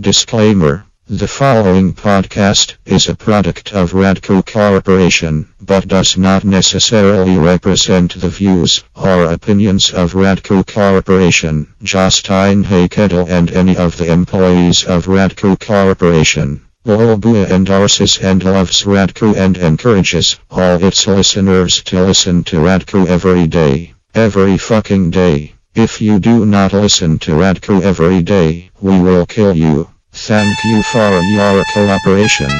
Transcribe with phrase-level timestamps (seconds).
[0.00, 8.14] Disclaimer The following podcast is a product of Radco Corporation, but does not necessarily represent
[8.20, 15.06] the views or opinions of Radco Corporation, Justine Haykettle, and any of the employees of
[15.06, 16.60] Radco Corporation.
[16.86, 23.48] Lolbua endorses and loves Radco and encourages all its listeners to listen to Radco every
[23.48, 23.94] day.
[24.14, 25.54] Every fucking day.
[25.78, 29.88] If you do not listen to Radco every day, we will kill you.
[30.10, 32.50] Thank you for your cooperation.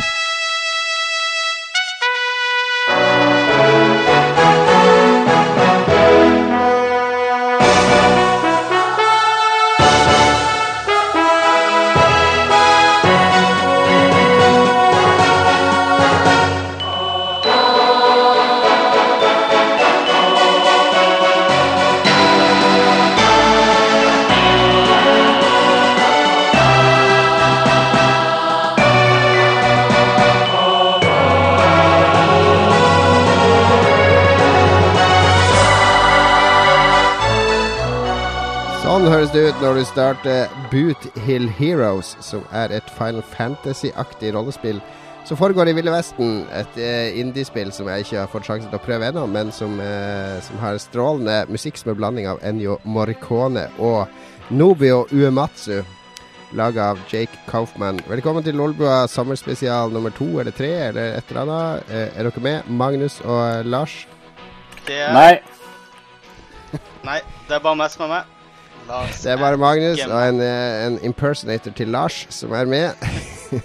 [39.49, 44.81] Ut når du starter Boot Hill Heroes, som er et Final Fantasy-aktig rollespill
[45.25, 46.43] som foregår i Ville Vesten.
[46.53, 49.79] Et eh, indiespill som jeg ikke har fått sjansen til å prøve ennå, men som,
[49.81, 54.11] eh, som har strålende musikk som er blanding av Ennio Morricone og
[54.53, 55.81] Nobio Uematsu.
[56.59, 58.03] Laga av Jake Kaufman.
[58.09, 61.93] Velkommen til Lolbua sommerspesial nummer to eller tre eller et eller annet.
[61.93, 62.69] Eh, er dere med?
[62.69, 64.03] Magnus og Lars?
[64.85, 65.39] Det er, Nei.
[67.05, 68.38] Nei, det er bare meg som er med.
[68.89, 73.09] Lars Det er bare Magnus og en, eh, en impersonator til Lars som er med.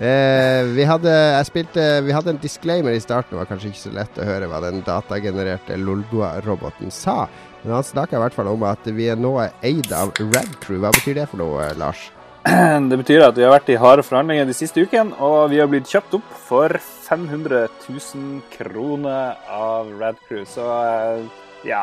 [0.00, 3.34] eh, vi, hadde, jeg spilte, vi hadde en disclaimer i starten.
[3.34, 7.26] Det var kanskje ikke så lett å høre hva den datagenererte Lolbua-roboten sa.
[7.62, 10.80] Men han snakka i hvert fall om at vi er nå eid av Red Crew.
[10.80, 12.08] Hva betyr det for noe, Lars?
[12.90, 15.68] Det betyr at vi har vært i harde forhandlinger de siste ukene, og vi har
[15.68, 20.46] blitt kjøpt opp for 500 000 kroner av Red Crew.
[20.48, 21.28] Så eh,
[21.64, 21.82] ja,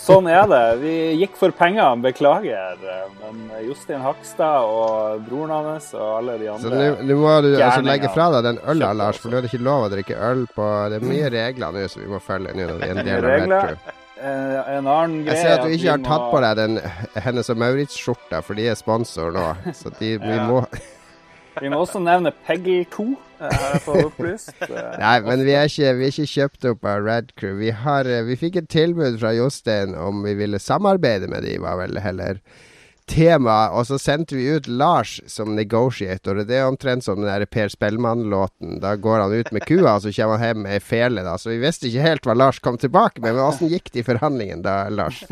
[0.00, 0.60] sånn er det.
[0.80, 2.78] Vi gikk for penger, beklager.
[3.20, 7.82] Men Jostein Hakstad og broren hans og alle de andre Så nå må du altså
[7.86, 10.46] legge fra deg den øla, Lars, for nå er det ikke lov å drikke øl
[10.56, 13.10] på Det er mye regler nå som vi må følge nå når vi er en
[13.10, 13.98] del av Metro.
[14.22, 16.76] Eh, En annen greie Jeg ser at du ikke har tatt på deg den
[17.24, 19.48] Hennes og Maurits-skjorta, for de er sponsor nå.
[19.74, 20.60] Så de, vi må
[21.60, 24.52] Vi må også nevne Peggle 2, eh, har jeg fått opplyst.
[25.02, 27.58] Nei, men vi er ikke, vi er ikke kjøpt opp av Red Crew.
[27.60, 31.58] Vi, har, eh, vi fikk et tilbud fra Jostein om vi ville samarbeide med de,
[31.62, 32.40] var vel heller
[33.10, 33.58] tema.
[33.76, 36.40] Og så sendte vi ut Lars som negotiator.
[36.40, 38.80] og Det er omtrent som den der Per Spellemann-låten.
[38.80, 41.24] Da går han ut med kua, og så kommer han hjem med ei fele.
[41.26, 41.36] da.
[41.38, 43.34] Så vi visste ikke helt hva Lars kom tilbake med.
[43.34, 45.24] Men åssen gikk det i forhandlingene da, Lars?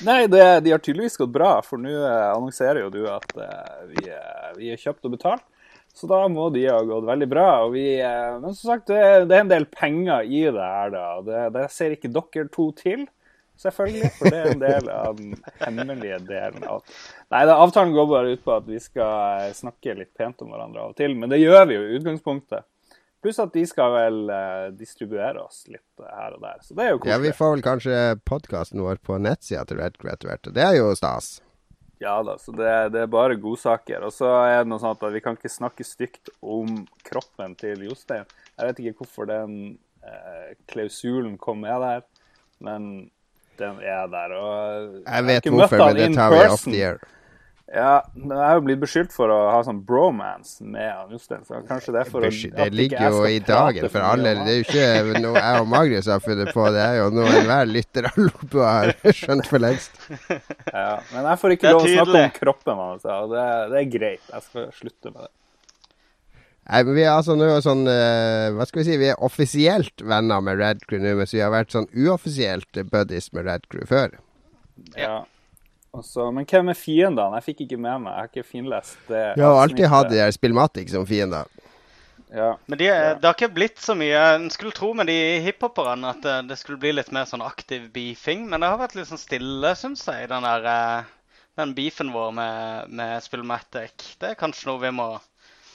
[0.00, 3.80] Nei, det, de har tydeligvis gått bra, for nå eh, annonserer jo du at eh,
[3.92, 5.44] vi, eh, vi er kjøpt og betalt.
[5.92, 7.48] Så da må de ha gått veldig bra.
[7.68, 11.08] Vi, men som sagt, det, det er en del penger i det her, da.
[11.26, 13.04] Det, det ser ikke dere to til,
[13.60, 14.10] selvfølgelig.
[14.16, 16.80] For det er en del av den hemmelige delen av
[17.32, 20.80] Nei, da, avtalen går bare ut på at vi skal snakke litt pent om hverandre
[20.80, 21.12] av og til.
[21.16, 22.64] Men det gjør vi jo i utgangspunktet.
[23.22, 26.58] Pluss at de skal vel uh, distribuere oss litt her og der.
[26.66, 29.98] Så det er jo Ja, vi får vel kanskje podkasten vår på nettsida til Red
[30.00, 30.50] Crew etter hvert.
[30.50, 31.36] og Det er jo stas.
[32.02, 34.02] Ja da, så det, det er bare godsaker.
[34.02, 37.84] Og så er det noe sånt at vi kan ikke snakke stygt om kroppen til
[37.86, 38.26] Jostein.
[38.58, 42.02] Jeg vet ikke hvorfor den eh, klausulen kom med der,
[42.58, 42.88] men
[43.60, 44.34] den er der.
[44.34, 46.98] Og Jeg vet Jeg møtt hvorfor, men det tar vi off the air.
[47.72, 51.40] Ja, men jeg er jo blitt beskyldt for å ha sånn bromance med han Jostein,
[51.48, 54.34] så kanskje det er for å Det ligger jo i dagen for alle.
[54.42, 57.30] Det er jo ikke noe jeg og Magnus har funnet på, det er jo noe
[57.38, 59.96] enhver lytter av Lopo har skjønt for lengst.
[60.72, 63.90] Ja, men jeg får ikke lov å snakke om kroppen hans, og det, det er
[63.96, 64.28] greit.
[64.28, 65.32] Jeg skal slutte med det.
[66.62, 68.98] Nei, men vi er altså nå sånn uh, Hva skal vi si?
[69.00, 73.32] Vi er offisielt venner med Red Crew nå, mens vi har vært sånn uoffisielt buddies
[73.32, 74.20] med Red Crew før.
[74.92, 75.22] Ja.
[75.92, 77.34] Og så- men hvem er fiendene?
[77.36, 78.12] Jeg fikk ikke med meg.
[78.12, 79.36] Jeg har ikke finlest det.
[79.36, 81.44] Du har alltid hatt de der Spillmatic som fiender.
[82.32, 82.56] Ja.
[82.66, 83.14] Men de, ja.
[83.14, 86.56] det har ikke blitt så mye En skulle tro med de hiphoperne at det, det
[86.58, 90.06] skulle bli litt mer sånn aktiv beefing, men det har vært litt sånn stille, syns
[90.08, 91.10] jeg, den der eh,
[91.60, 94.16] den beefen vår med, med Spillmatic.
[94.20, 95.08] Det er kanskje noe vi må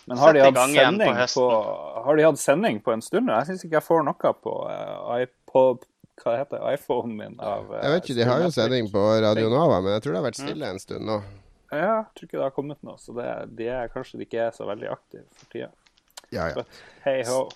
[0.07, 1.45] Men har de, på
[2.07, 3.29] har de hatt sending på en stund?
[3.29, 5.85] Jeg syns ikke jeg får noe på uh, iPod
[6.17, 9.51] Hva heter iPhonen min av eh, Jeg vet ikke, de har jo sending på Radio
[9.53, 11.21] Nova, men jeg tror det har vært stille en stund nå.
[11.67, 13.29] Ja, jeg tror ikke det har kommet noe, så det,
[13.59, 15.71] de er kanskje de ikke er så veldig aktive for tida.
[16.31, 16.53] Ja, ja.
[16.59, 17.47] But hey ho.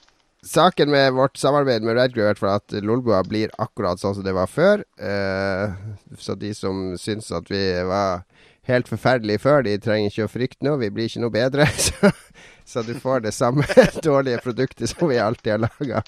[0.48, 4.34] Saken med vårt samarbeid med Red Crew er at Lolbua blir akkurat sånn som det
[4.34, 4.82] var før.
[4.98, 5.76] Eh,
[6.18, 8.24] så de som syns at vi var
[8.70, 9.62] helt forferdelige før.
[9.66, 10.80] De trenger ikke å frykte noe.
[10.82, 11.68] Vi blir ikke noe bedre.
[11.86, 12.10] Så,
[12.72, 13.66] så du får det samme
[14.04, 16.04] dårlige produktet som vi alltid har laga,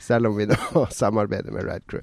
[0.00, 2.02] selv om vi nå samarbeider med Red Crew.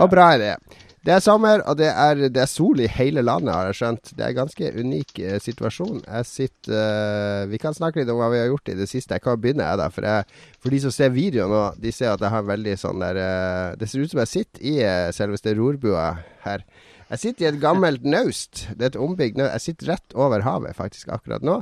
[0.00, 0.56] Og bra er det.
[1.04, 4.12] Det er sommer, og det er, det er, sol i hele landet, har jeg skjønt.
[4.16, 5.98] Det er en ganske unik eh, situasjon.
[6.00, 9.18] Jeg sitter eh, Vi kan snakke litt om hva vi har gjort i det siste.
[9.18, 9.90] Jeg kan begynne, jeg, da.
[9.92, 13.04] For, jeg, for de som ser videoen nå, de ser at jeg har veldig sånn
[13.04, 14.74] der eh, Det ser ut som jeg sitter i
[15.18, 16.08] selveste rorbua
[16.46, 16.64] her.
[17.10, 18.64] Jeg sitter i et gammelt naust.
[18.72, 19.52] Det er et ombygd naust.
[19.58, 21.60] Jeg sitter rett over havet faktisk akkurat nå.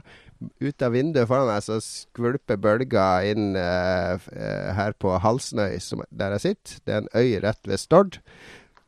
[0.62, 5.78] Ut av vinduet foran meg så skvulper bølger inn her på Halsnøy,
[6.10, 6.80] der jeg sitter.
[6.82, 8.20] Det er en øy rett ved Stord.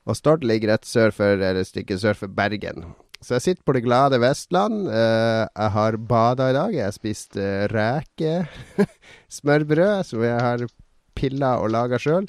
[0.05, 2.85] Og Stord ligger rett sør for, eller et sør for Bergen.
[3.25, 4.85] Så jeg sitter på det glade Vestland.
[4.91, 6.75] Uh, jeg har bada i dag.
[6.77, 8.35] Jeg har spist uh, reke.
[9.39, 10.67] Smørbrød, som jeg har
[11.17, 12.29] pilla og laga sjøl.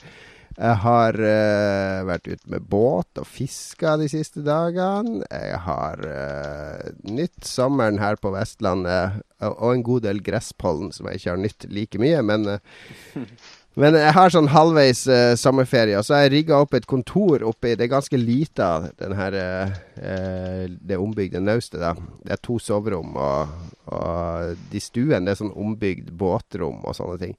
[0.55, 5.25] Jeg har uh, vært ute med båt og fiska de siste dagene.
[5.27, 11.19] Jeg har uh, nytt sommeren her på Vestlandet, og, en god del gresspollen som jeg
[11.19, 12.23] ikke har nytt like mye.
[12.23, 13.27] Men uh,
[13.75, 15.01] Men jeg har sånn halvveis
[15.35, 18.85] sommerferie, og så har jeg rigga opp et kontor oppi Det er ganske lite av
[18.95, 21.83] det ombygde naustet.
[22.23, 23.51] Det er to soverom, og,
[23.91, 27.35] og de stuene det er sånn ombygd båtrom og sånne ting.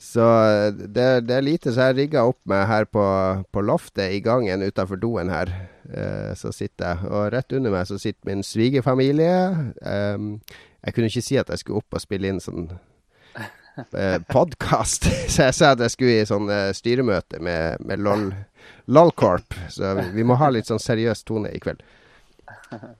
[0.00, 0.24] Så
[0.72, 3.04] det, det er lite, så jeg rigga opp meg her på,
[3.52, 5.52] på loftet i gangen utafor doen her.
[5.92, 9.34] Eh, så sitter jeg, og rett under meg så sitter min svigerfamilie.
[9.84, 10.38] Um,
[10.80, 12.70] jeg kunne ikke si at jeg skulle opp og spille inn sånn
[13.92, 15.10] eh, podkast.
[15.32, 18.30] Så jeg sa at jeg skulle i sånn eh, styremøte med, med LOL,
[18.88, 19.56] LOLcorp.
[19.68, 21.84] Så vi, må ha litt sånn seriøs tone i kveld.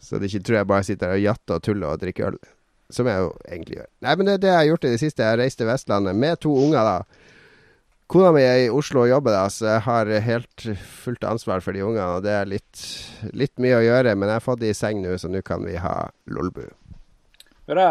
[0.02, 2.40] Så det ikke tror jeg bare sitter og jatter og tuller og drikker øl.
[2.90, 3.90] Som jeg jo egentlig gjør.
[4.06, 5.22] Nei, men det er det jeg har gjort i det siste.
[5.22, 7.26] Jeg har reist til Vestlandet med to unger, da.
[8.10, 10.64] Kona mi er i Oslo og jobber, da, så jeg har helt
[11.04, 12.16] fullt ansvar for de ungene.
[12.16, 12.80] Og det er litt,
[13.30, 15.62] litt mye å gjøre, men jeg har fått de i seng nå, så nå kan
[15.62, 15.94] vi ha
[16.34, 16.64] Lolbu.
[17.70, 17.90] Bra.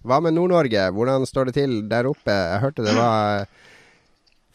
[0.00, 0.86] Hva med Nord-Norge?
[0.96, 2.32] Hvordan står det til der oppe?
[2.32, 3.44] Jeg hørte det var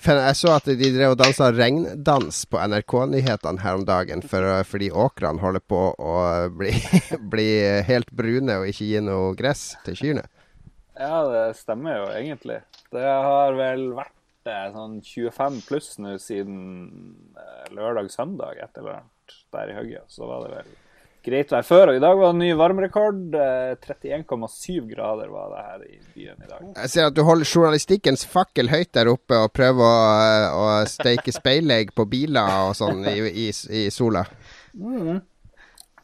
[0.05, 4.91] Jeg så at de drev og dansa regndans på NRK-nyhetene her om dagen for, fordi
[4.91, 6.15] åkrene holder på å
[6.53, 6.73] bli,
[7.33, 7.47] bli,
[7.87, 10.27] helt brune og ikke gi noe gress til kyrne.
[10.95, 12.61] Ja, det stemmer jo egentlig.
[12.93, 16.59] Det har vel vært eh, sånn 25 pluss nå siden
[17.35, 20.07] eh, lørdag-søndag, et eller annet der i hugget.
[20.11, 20.71] Så var det vel
[21.25, 21.91] greit vær før.
[21.91, 23.35] Og i dag var det ny varmerekord.
[23.35, 26.65] 31,7 eh, grader var det her i byen i dag.
[26.69, 30.67] Jeg ser at du holder journalistikkens fakkel høyt der oppe og prøver å, eh, å
[30.89, 33.17] steike speilegg på biler og sånn i,
[33.47, 34.25] i, i, sola.
[34.77, 35.19] Mm.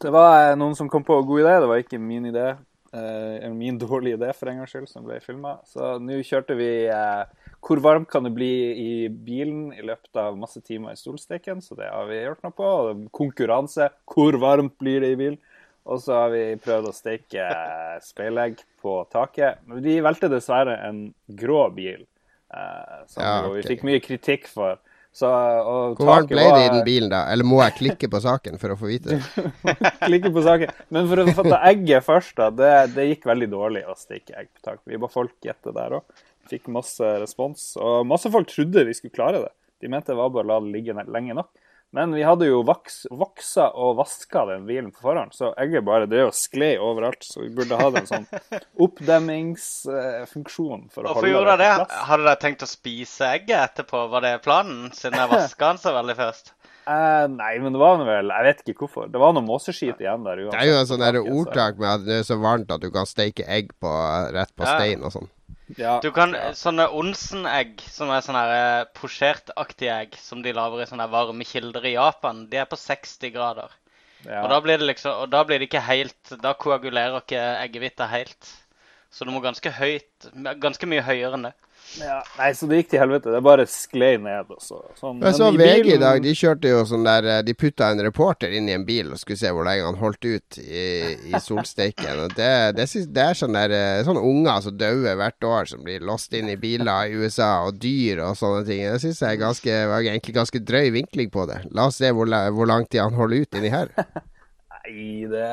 [0.01, 1.55] Det var eh, noen som kom på en god idé.
[1.61, 2.49] Det var ikke min idé.
[2.91, 5.59] Eh, min dårlige idé for en gangs skyld som ble filma.
[5.69, 7.23] Så nå kjørte vi eh,
[7.61, 11.61] hvor varmt kan det bli i bilen i løpet av masse timer i solsteken?
[11.61, 12.69] Så det har vi gjort noe på.
[13.13, 13.91] Konkurranse.
[14.09, 15.41] Hvor varmt blir det i bilen?
[15.89, 17.49] Og så har vi prøvd å steke
[18.09, 19.61] speilegg på taket.
[19.69, 21.03] Men vi valgte dessverre en
[21.37, 22.01] grå bil,
[22.53, 23.59] eh, som ja, okay.
[23.59, 24.81] vi fikk mye kritikk for.
[25.13, 27.25] Så, Hvor varmt ble det i den bilen, da?
[27.33, 29.47] Eller må jeg klikke på saken for å få vite det?
[30.07, 30.71] klikke på saken.
[30.95, 32.47] Men for å få ta egget først, da.
[32.55, 34.85] Det, det gikk veldig dårlig å steke egg på taket.
[34.93, 36.21] Vi ba folk gjette der òg.
[36.51, 37.71] Fikk masse respons.
[37.79, 39.51] Og masse folk trodde vi skulle klare det.
[39.81, 41.51] De mente det var bare å la det ligge lenge nok.
[41.91, 46.07] Men vi hadde jo vaks, vaksa og vaska den bilen på forhånd, så egget bare
[46.07, 47.19] det og sklei overalt.
[47.27, 48.27] Så vi burde hatt en sånn
[48.85, 52.05] oppdemmingsfunksjon for å Hvorfor holde gjorde det på plass.
[52.07, 54.07] Hadde dere tenkt å spise egget etterpå?
[54.13, 56.53] Var det planen, siden jeg vaska den så veldig først?
[56.81, 59.05] Eh, nei, men det var vel Jeg vet ikke hvorfor.
[59.11, 60.39] Det var noe måseskit igjen der.
[60.47, 60.55] Uansett.
[60.55, 63.05] Det er jo en sånn ordtak med at det er så varmt at du kan
[63.09, 63.91] steike egg på,
[64.31, 64.79] rett på ja.
[64.79, 65.27] stein og sånn.
[65.77, 66.51] Ja, du kan ja.
[66.57, 71.85] Sånne Onsen-egg, som er sånne eh, posjertaktige egg som de lager i sånne varme kilder
[71.87, 73.71] i Japan, de er på 60 grader.
[74.25, 74.43] Ja.
[74.43, 78.05] Og, da blir det liksom, og da blir det ikke helt Da koagulerer ikke eggehvita
[78.11, 78.51] helt.
[79.09, 80.27] Så du må ganske høyt
[80.61, 81.55] Ganske mye høyere enn det.
[81.99, 83.31] Ja, nei, så det gikk til helvete.
[83.33, 84.51] Det bare sklei ned.
[84.53, 85.19] Og sånn.
[85.19, 88.53] Jeg så VG i dag, de kjørte jo sånn der eh, De putta en reporter
[88.55, 90.85] inn i en bil og skulle se hvor lenge han holdt ut i,
[91.31, 92.23] i solsteiken.
[92.25, 95.83] Og det, det, det, er sånne, der, eh, sånne unger som dauer hvert år, som
[95.85, 98.85] blir låst inn i biler i USA, og dyr og sånne ting.
[98.87, 101.63] Det syns jeg ganske, var egentlig ganske drøy vinkling på det.
[101.75, 103.91] La oss se hvor, hvor lang tid han holder ut inni her.
[104.81, 105.47] nei, det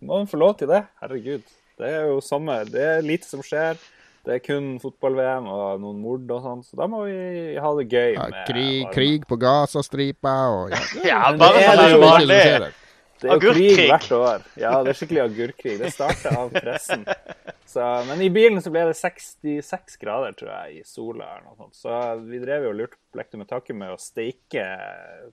[0.00, 0.86] må man få lov til det.
[1.02, 1.44] Herregud.
[1.82, 2.64] Det er jo sommer.
[2.68, 3.76] Det er lite som skjer.
[4.22, 7.88] Det er kun fotball-VM og noen mord og sånn, så da må vi ha det
[7.90, 8.12] gøy.
[8.14, 12.38] Ja, krig, krig, på Gazastripa og Ja, ja bare sånn er vanlig.
[13.22, 14.46] Det er jo krig hvert år.
[14.58, 15.74] Ja, det er skikkelig agurkkrig.
[15.78, 17.04] Det starter av pressen.
[17.72, 21.28] Så, men i bilen så ble det 66 grader, tror jeg, i sola.
[21.36, 21.78] eller noe sånt.
[21.78, 24.66] Så vi drev jo og lurte lekte med taket med å steike,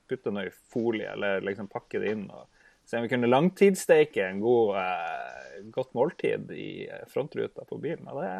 [0.10, 2.48] putte noe i folie eller liksom pakke det inn og
[2.90, 8.08] Se om vi kunne langtidssteike en god, eh, godt måltid i eh, frontruta på bilen.
[8.10, 8.32] Og det,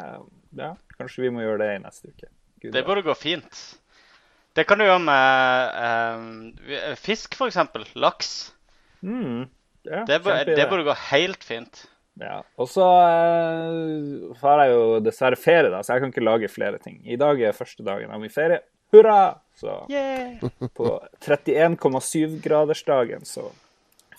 [0.64, 2.26] ja, kanskje vi må gjøre det i neste uke.
[2.64, 3.60] Gud, Det burde gå fint.
[4.58, 5.78] Det kan du gjøre med
[6.74, 7.60] eh, fisk, f.eks.
[7.94, 8.32] Laks.
[9.06, 9.44] mm,
[9.86, 11.84] ja, Det, bør- det burde gå helt fint.
[12.20, 16.50] Ja, og så eh, har jeg jo dessverre ferie, da, så jeg kan ikke lage
[16.52, 16.98] flere ting.
[17.06, 18.58] I dag er første dagen av min ferie.
[18.92, 19.38] Hurra!
[19.56, 20.42] Så Yeah.
[20.74, 20.98] på
[22.00, 23.46] 31,7-gradersdagen så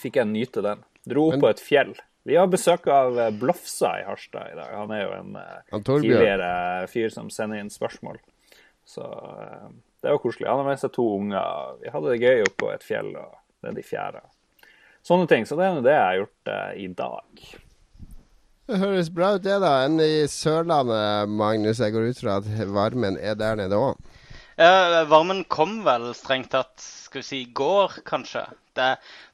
[0.01, 0.81] fikk jeg nyte den.
[1.07, 1.93] Dro opp Men- på et fjell.
[2.23, 4.75] Vi har besøk av eh, Blofsa i Harstad i dag.
[4.77, 6.51] Han er jo en eh, Han tidligere
[6.91, 8.19] fyr som sender inn spørsmål.
[8.85, 9.71] Så eh,
[10.03, 10.49] det var koselig.
[10.49, 11.79] Han har med seg to unger.
[11.81, 13.33] Vi hadde det gøy oppå på et fjell og
[13.65, 14.21] nede i fjæra.
[15.05, 15.47] Sånne ting.
[15.49, 17.43] Så det er jo det jeg har gjort eh, i dag.
[18.71, 19.71] Det høres bra ut, det, da.
[19.87, 21.81] Enn i Sørlandet, Magnus.
[21.81, 23.97] Jeg går ut fra at varmen er der nede òg.
[24.61, 28.45] Eh, varmen kom vel strengt tatt skal vi si i går, kanskje.
[28.77, 28.87] Det,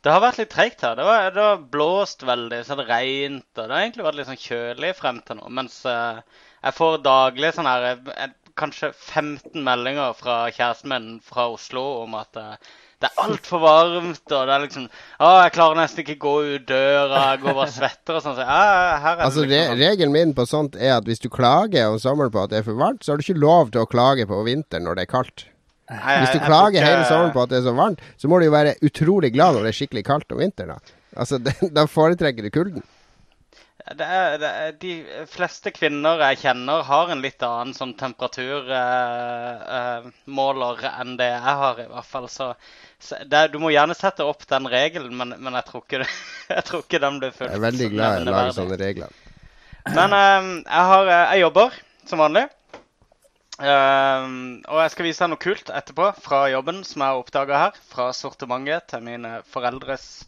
[0.03, 0.97] det har vært litt treigt her.
[0.97, 3.47] Det, var, det har blåst veldig, så det regnet.
[3.53, 5.51] Og det har egentlig vært litt sånn kjølig frem til nå.
[5.59, 6.23] Mens uh,
[6.63, 12.15] jeg får daglig sånn her jeg, Kanskje 15 meldinger fra kjæresten min fra Oslo om
[12.17, 12.55] at uh,
[12.97, 16.63] det er altfor varmt, og det er liksom Å, jeg klarer nesten ikke gå ut
[16.71, 18.39] døra, jeg går bare svetter og sånn.
[18.39, 19.83] Så, ja, Altså, re liksom sånn.
[19.83, 22.65] regelen min på sånt er at hvis du klager om sommeren på at det er
[22.65, 25.11] for varmt, så har du ikke lov til å klage på vinteren når det er
[25.13, 25.45] kaldt.
[25.87, 28.55] Hvis du klager hele sommeren på at det er så varmt, så må du jo
[28.55, 30.93] være utrolig glad når det er skikkelig kaldt om vinteren.
[31.15, 32.83] Altså, det, da foretrekker du kulden.
[33.87, 34.93] Det er, det er, de
[35.31, 38.73] fleste kvinner jeg kjenner, har en litt annen sånn temperaturmåler
[40.03, 42.27] eh, måler enn det jeg har, i hvert fall.
[42.27, 42.49] Så,
[42.99, 46.03] så det, du må gjerne sette opp den regelen, men, men jeg, tror ikke
[46.57, 47.53] jeg tror ikke den blir fulgt.
[47.53, 49.15] Jeg er veldig glad i å lage sånne regler.
[49.87, 51.79] Men eh, jeg, har, eh, jeg jobber
[52.11, 52.47] som vanlig.
[53.59, 54.25] Eh,
[54.69, 57.73] og jeg skal vise deg noe kult etterpå fra jobben som jeg har oppdaga her.
[57.91, 60.25] Fra sortimentet til mine foreldres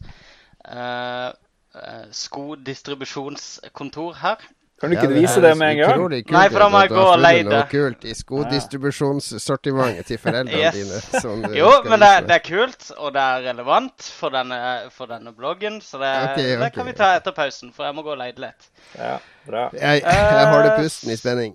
[0.66, 4.38] eh, eh, skodistribusjonskontor her.
[4.80, 5.98] Kan du ikke Ja, vise det med en gang?
[6.00, 7.58] kult Nei, for da må jeg gå og leie det.
[7.68, 11.10] kult i skodistribusjonssortimentet til foreldrene Yes.
[11.12, 11.50] dine.
[11.58, 15.82] Jo, men det, det er kult, og det er relevant for denne, for denne bloggen.
[15.84, 18.32] Så det, Ok, det kan vi ta etter pausen, for jeg må gå og leie
[18.32, 18.70] det litt.
[18.96, 19.68] Ja, bra.
[19.76, 21.52] Jeg, jeg holder pusten i spenning.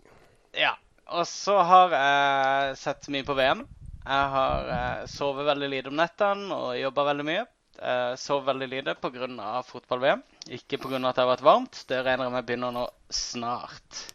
[0.53, 0.75] Ja.
[1.13, 3.61] Og så har jeg sett mye på VM.
[4.05, 7.45] Jeg har eh, sovet veldig lite om nettene og jobba veldig mye.
[7.75, 9.27] Uh, sov veldig lite pga.
[9.67, 10.95] fotball-VM, ikke pga.
[10.95, 11.81] at det har vært varmt.
[11.89, 14.05] Det regner jeg med begynner nå snart.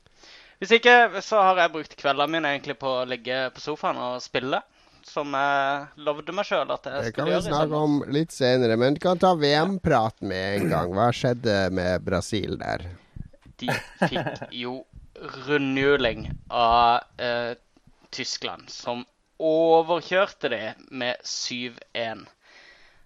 [0.61, 4.23] Hvis ikke så har jeg brukt kveldene mine egentlig på å ligge på sofaen og
[4.25, 4.63] spille.
[5.05, 7.95] Som jeg lovde meg sjøl at jeg Det kan skulle vi gjøre i snakke om
[8.17, 8.77] litt senere.
[8.81, 10.93] Men du kan ta VM-prat med en gang.
[10.97, 12.85] Hva skjedde med Brasil der?
[13.61, 13.69] De
[14.07, 14.79] fikk jo
[15.21, 17.55] rundhjuling av eh,
[18.11, 19.05] Tyskland, som
[19.41, 22.27] overkjørte de med 7-1.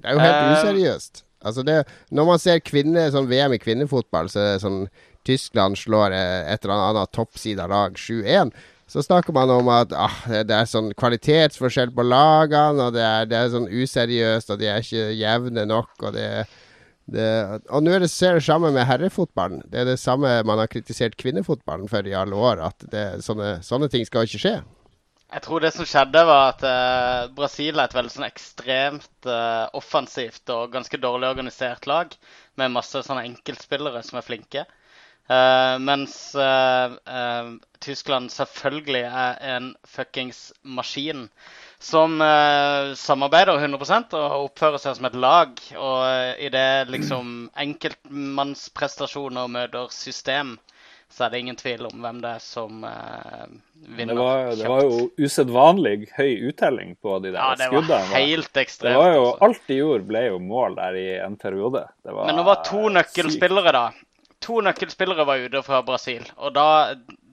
[0.02, 1.24] Det er jo helt uh, useriøst.
[1.44, 4.86] Altså det, når man ser kvinne, sånn VM i kvinnefotball, så er det sånn
[5.24, 8.52] Tyskland slår eh, et eller annet toppsida lag 7-1.
[8.90, 13.28] Så snakker man om at ah, det, er sånn kvalitetsforskjell på lagene, og det er,
[13.30, 16.26] det er sånn useriøst, og de er ikke jevne nok, og det
[17.10, 17.26] det,
[17.68, 19.60] og nå er det ser det samme med herrefotballen.
[19.68, 22.62] Det er det samme man har kritisert kvinnefotballen for i alle år.
[22.70, 24.54] At det, sånne, sånne ting skal ikke skje.
[25.34, 29.66] Jeg tror det som skjedde, var at eh, Brasil er et veldig sånn ekstremt eh,
[29.74, 32.14] offensivt og ganske dårlig organisert lag.
[32.60, 34.64] Med masse sånne enkeltspillere som er flinke.
[35.24, 41.28] Eh, mens eh, eh, Tyskland selvfølgelig er en fuckings maskin.
[41.84, 45.58] Som eh, samarbeider 100% og oppfører seg som et lag.
[45.76, 50.54] Og uh, idet liksom enkeltmannsprestasjoner møter system,
[51.12, 53.42] så er det ingen tvil om hvem det er som eh,
[53.98, 54.14] vinner.
[54.14, 58.62] Det var, det var jo usedvanlig høy uttelling på de der Ja, det var helt
[58.64, 59.44] ekstremt, det var jo, altså.
[59.46, 61.84] alt de gjorde, ble jo mål der i en periode.
[62.02, 63.84] Det var Men det var to nøkkelspillere, da.
[64.42, 66.26] To nøkkelspillere var ute fra Brasil.
[66.40, 66.66] Og da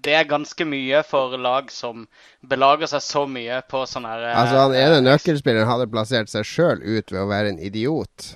[0.01, 2.05] Det er ganske mye for lag som
[2.41, 6.47] belager seg så mye på sånn her eh, Altså Han ene nøkkelspilleren hadde plassert seg
[6.47, 8.35] sjøl ut ved å være en idiot.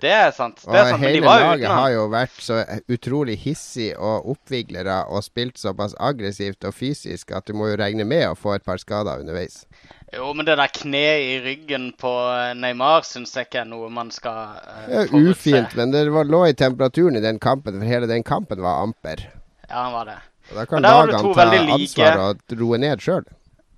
[0.00, 0.58] Det er sant.
[0.60, 2.58] Det Og er sant men hele laget uten har jo vært så
[2.92, 8.04] utrolig hissig og oppviglere og spilt såpass aggressivt og fysisk at du må jo regne
[8.04, 9.62] med å få et par skader underveis.
[10.12, 13.88] Jo, men det der kneet i ryggen på eh, Neymar syns jeg ikke er noe
[13.92, 17.80] man skal uh, Det er ufint, men det var, lå i temperaturen i den kampen,
[17.80, 19.26] for hele den kampen var amper.
[19.66, 20.20] Ja, han var det.
[20.52, 23.26] Da kan lagene ta like- ansvar og roe ned sjøl.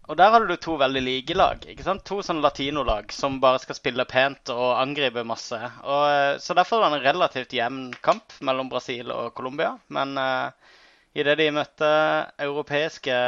[0.08, 1.64] Og der hadde du to veldig like lag.
[1.68, 2.04] ikke sant?
[2.08, 5.58] To sånne latinolag som bare skal spille pent og angripe masse.
[5.84, 9.78] Og, eh, så derfor var det en relativt jevn kamp mellom Brasil og Colombia.
[9.88, 10.50] Men uh,
[11.14, 11.90] idet de møtte
[12.40, 13.18] europeiske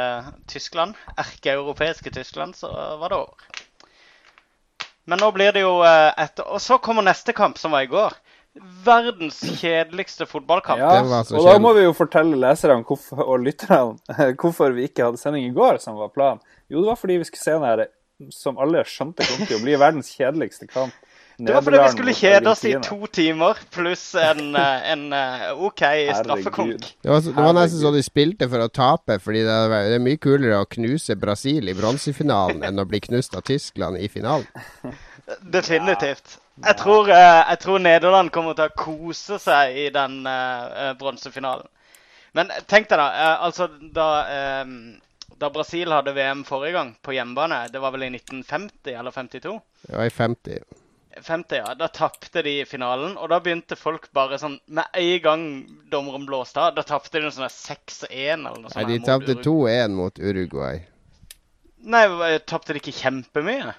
[0.47, 3.37] Tyskland, erkeeuropeiske Tyskland, så var det over.
[5.05, 7.91] Men nå blir det jo eh, etter Og så kommer neste kamp, som var i
[7.91, 8.13] går.
[8.85, 10.81] Verdens kjedeligste fotballkamp.
[10.81, 15.21] Ja, og da må vi jo fortelle leserne hvorfor, og lytterne hvorfor vi ikke hadde
[15.21, 16.43] sending i går, som var planen.
[16.71, 17.85] Jo, det var fordi vi skulle se den her
[18.29, 20.93] som alle skjønte kom til å bli verdens kjedeligste kamp.
[21.41, 25.47] Det var fordi vi skulle kjede oss i to timer pluss en, eh, en eh,
[25.65, 25.81] OK
[26.19, 26.89] straffekonk.
[27.01, 29.97] Det var, det var nesten så de spilte for å tape, fordi det er, det
[29.97, 34.11] er mye kulere å knuse Brasil i bronsefinalen enn å bli knust av Tyskland i
[34.11, 34.45] finalen.
[35.55, 36.37] Definitivt.
[36.61, 41.69] Jeg tror, eh, jeg tror Nederland kommer til å kose seg i den eh, bronsefinalen.
[42.37, 43.07] Men tenk deg, da.
[43.11, 44.07] Uh, altså, da,
[44.63, 44.75] um,
[45.41, 49.57] da Brasil hadde VM forrige gang, på hjemmebane, det var vel i 1950 eller 52?
[49.87, 50.63] Det var i 50.
[51.19, 51.73] 50, ja.
[51.75, 55.43] Da tapte de finalen, og da begynte folk bare sånn Med en gang
[55.91, 58.79] dommeren blåste av, da tapte de noe sånn 6-1 eller noe sånt.
[58.79, 60.79] Nei, de tapte 2-1 mot Uruguay.
[61.91, 62.05] Nei,
[62.47, 63.73] tapte de ikke kjempemye?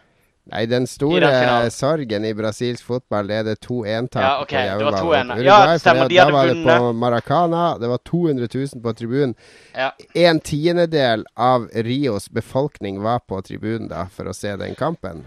[0.51, 1.29] Nei, den store
[1.67, 5.37] I sorgen i brasilsk fotball det er det 2-1-tap Ja, ok, på det var hjemmebane.
[5.37, 5.45] 2-1.
[5.47, 6.93] Ja, Uruguay, stemmer, de hadde Da var det på.
[6.99, 7.61] Maracana.
[7.79, 9.35] Det var 200 000 på tribunen.
[9.77, 9.93] Ja.
[10.15, 15.23] En tiendedel av Rios befolkning var på tribunen da for å se den kampen.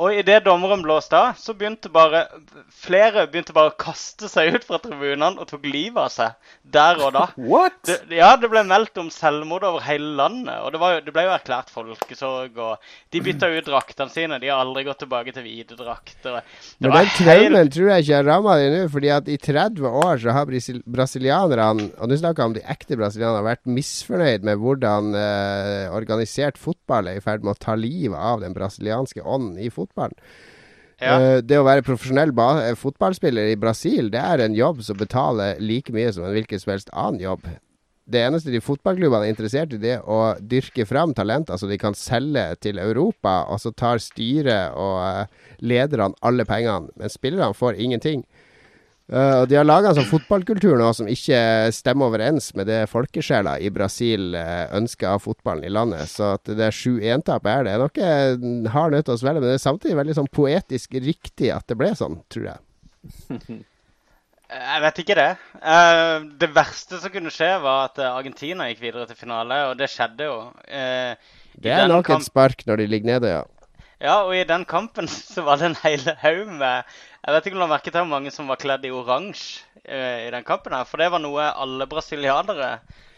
[0.00, 2.24] Og idet dommeren blåste av, så begynte bare
[2.84, 6.98] flere begynte bare å kaste seg ut fra tribunene og tok livet av seg der
[7.04, 7.26] og da.
[7.52, 7.76] What?
[7.86, 10.56] Det, ja, det ble meldt om selvmord over hele landet.
[10.64, 12.58] Og det, var, jo- det ble jo erklært folkesorg.
[12.58, 14.40] Og de bytta ut draktene sine.
[14.42, 16.40] De har aldri gått tilbake til hvite drakter.
[16.82, 20.22] Men den traumen tror jeg ikke har ramma dem nå, fordi at i 30 år
[20.24, 24.58] så har brasil brasilianerne, og nå snakker jeg om de ekte brasilianerne, vært misfornøyd med
[24.62, 29.60] hvordan eh, organisert fotball er i ferd med å ta livet av den brasilianske ånden
[29.62, 30.16] i fotballen.
[31.02, 31.18] ja.
[31.18, 35.60] Eh, det å være profesjonell eh, fotballspiller i Brasil, det er en jobb som betaler
[35.60, 37.46] like mye som en hvilken som helst annen jobb.
[38.04, 41.78] Det eneste de fotballklubbene er interessert i, det er å dyrke fram talenter så de
[41.80, 47.56] kan selge til Europa, og så tar styret og eh, lederne alle pengene, men spillerne
[47.56, 48.26] får ingenting.
[49.12, 51.40] Eh, og De har laga en sånn fotballkultur nå som ikke
[51.76, 56.08] stemmer overens med det folkesjela i Brasil eh, ønsker av fotballen i landet.
[56.12, 59.58] Så at det 7-1-tapet er det er noe hard nødt til å svelge, men det
[59.58, 63.62] er samtidig veldig sånn poetisk riktig at det ble sånn, tror jeg.
[64.54, 65.30] Jeg vet ikke det.
[65.56, 69.78] Uh, det verste som kunne skje, var at eh, Argentina gikk videre til finale, og
[69.80, 70.36] det skjedde jo.
[70.68, 71.16] Uh,
[71.64, 73.42] Det er nok kamp- et spark når de ligger nede, ja.
[74.02, 76.82] Ja, og i den kampen så var det en hel haug med
[77.24, 80.26] Jeg vet ikke om du har merket hvor mange som var kledd i oransje uh,
[80.26, 82.70] i den kampen her, for det var noe alle brasilianere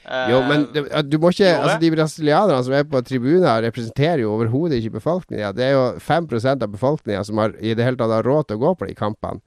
[0.06, 1.50] uh, Jo, men det, du må ikke.
[1.56, 5.50] Altså, de brasilianerne som er på tribuner, representerer jo overhodet ikke befolkninga.
[5.56, 8.60] Det er jo 5 av befolkninga som har, i det hele tatt har råd til
[8.60, 9.42] å gå på de kampene.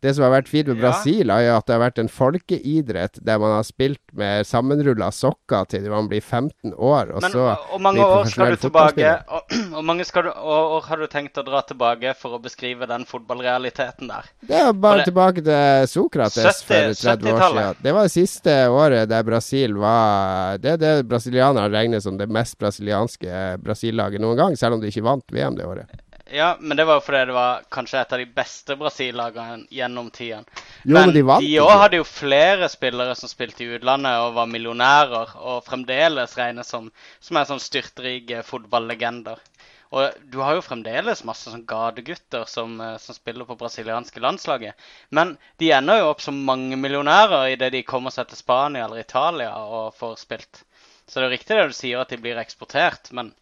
[0.00, 0.88] Det som har vært fint med Ja.
[0.88, 5.66] Brasil, er at det har vært en folkeidrett der man har spilt med sammenrulla sokker
[5.68, 9.10] til man blir 15 år, og Men så hvor mange år skal du tilbake?
[9.28, 9.42] Og,
[9.76, 12.88] og mange skal du, og, og har du tenkt å dra tilbake for å beskrive
[12.88, 14.24] den fotballrealiteten der?
[14.40, 17.62] Det er bare det- tilbake til Sokrates 70 for 30 år 70-tallet.
[17.62, 17.82] siden.
[17.82, 22.28] Det var det siste året der Brasil var Det er det brasilianerne regner som det
[22.28, 25.86] mest brasilianske Brasil-laget noen gang, selv om de ikke vant VM det året.
[26.32, 30.10] Ja, men det var jo fordi det var kanskje et av de beste Brasil-lagene gjennom
[30.14, 30.46] tiden.
[30.84, 34.36] Jo, men de vant de også hadde jo flere spillere som spilte i utlandet og
[34.38, 36.86] var millionærer, og fremdeles regnes som,
[37.18, 39.42] som er sånn styrtrike fotballegender.
[39.90, 44.78] Og du har jo fremdeles masse sånn gategutter som, eh, som spiller på brasilianske landslaget.
[45.10, 49.50] Men de ender jo opp som mangemillionærer idet de kommer seg til Spania eller Italia
[49.58, 50.62] og får spilt.
[51.10, 53.32] Så det er jo riktig det du sier, at de blir eksportert, men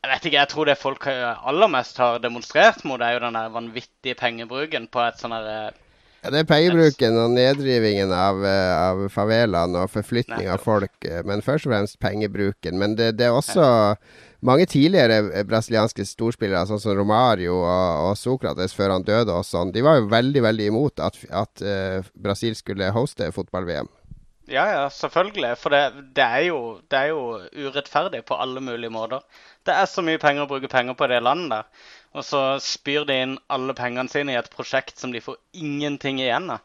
[0.00, 3.24] jeg vet ikke, jeg tror det folk eh, aller mest har demonstrert mot, er jo
[3.26, 5.78] den der vanvittige pengebruken på et sånn her eh,
[6.20, 11.44] Ja, det er pengebruken og neddrivingen av, eh, av favelaen og forflytning av folk, men
[11.44, 12.80] først og fremst pengebruken.
[12.80, 13.68] Men det, det er også
[14.44, 19.72] mange tidligere brasilianske storspillere, sånn som Romario og, og Sokrates før han døde og sånn,
[19.72, 23.88] de var jo veldig, veldig imot at, at uh, Brasil skulle hoste fotball-VM.
[24.50, 25.52] Ja, ja, selvfølgelig.
[25.62, 25.80] For det,
[26.16, 26.58] det, er jo,
[26.90, 27.20] det er jo
[27.68, 29.22] urettferdig på alle mulige måter.
[29.66, 31.86] Det er så mye penger å bruke penger på i det landet der.
[32.18, 36.18] Og så spyr de inn alle pengene sine i et prosjekt som de får ingenting
[36.24, 36.64] igjen av.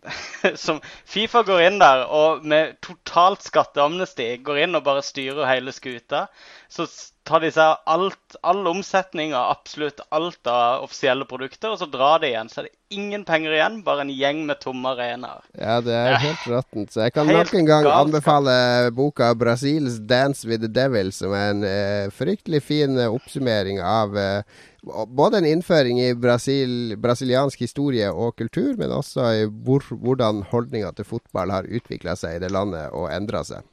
[0.64, 5.74] Som Fifa går inn der og med totalt skatteamnesti går inn og bare styrer hele
[5.76, 6.26] skuta.
[6.70, 6.86] Så
[7.26, 12.22] tar de seg alt, all omsetning av absolutt alt av offisielle produkter, og så drar
[12.22, 12.50] de igjen.
[12.50, 15.44] Så er det ingen penger igjen, bare en gjeng med tomme arenaer.
[15.58, 16.94] Ja, det er helt råttent.
[16.94, 18.06] Så jeg kan nok en gang galskap.
[18.06, 18.56] anbefale
[18.96, 24.16] boka 'Brasils Dance with the Devil', som er en eh, fryktelig fin eh, oppsummering av
[24.18, 24.42] eh,
[24.82, 30.92] både en innføring i Brasil, brasiliansk historie og kultur, men også i hvor, hvordan holdninga
[30.96, 33.66] til fotball har utvikla seg i det landet og endra seg.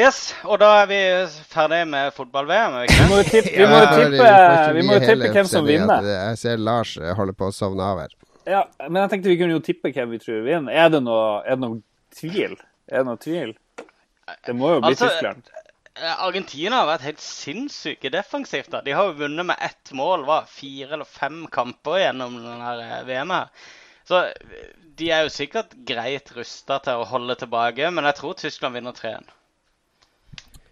[0.00, 0.98] Yes, og da er vi
[1.52, 2.78] ferdig med fotball-VM.
[2.88, 4.28] vi må jo tippe, vi må tippe,
[4.78, 6.06] vi må tippe hvem som vinner.
[6.08, 8.14] Jeg ser Lars eh, holder på å sovne av her.
[8.48, 10.72] Ja, men jeg tenkte vi kunne jo tippe hvem vi tror vinner.
[10.72, 11.82] Er det noe, er det noe
[12.16, 12.56] tvil?
[12.88, 13.52] Er det noe tvil?
[14.46, 15.52] Det må jo bli Altså, Tyskland.
[15.96, 18.70] Eh, Argentina har vært helt sinnssyke defensivt.
[18.72, 18.80] da.
[18.80, 23.36] De har jo vunnet med ett mål, hva, fire eller fem kamper gjennom denne VM-et.
[23.36, 23.48] her.
[24.08, 28.34] Så eh, de er jo sikkert greit rusta til å holde tilbake, men jeg tror
[28.40, 29.28] Tyskland vinner 3-1.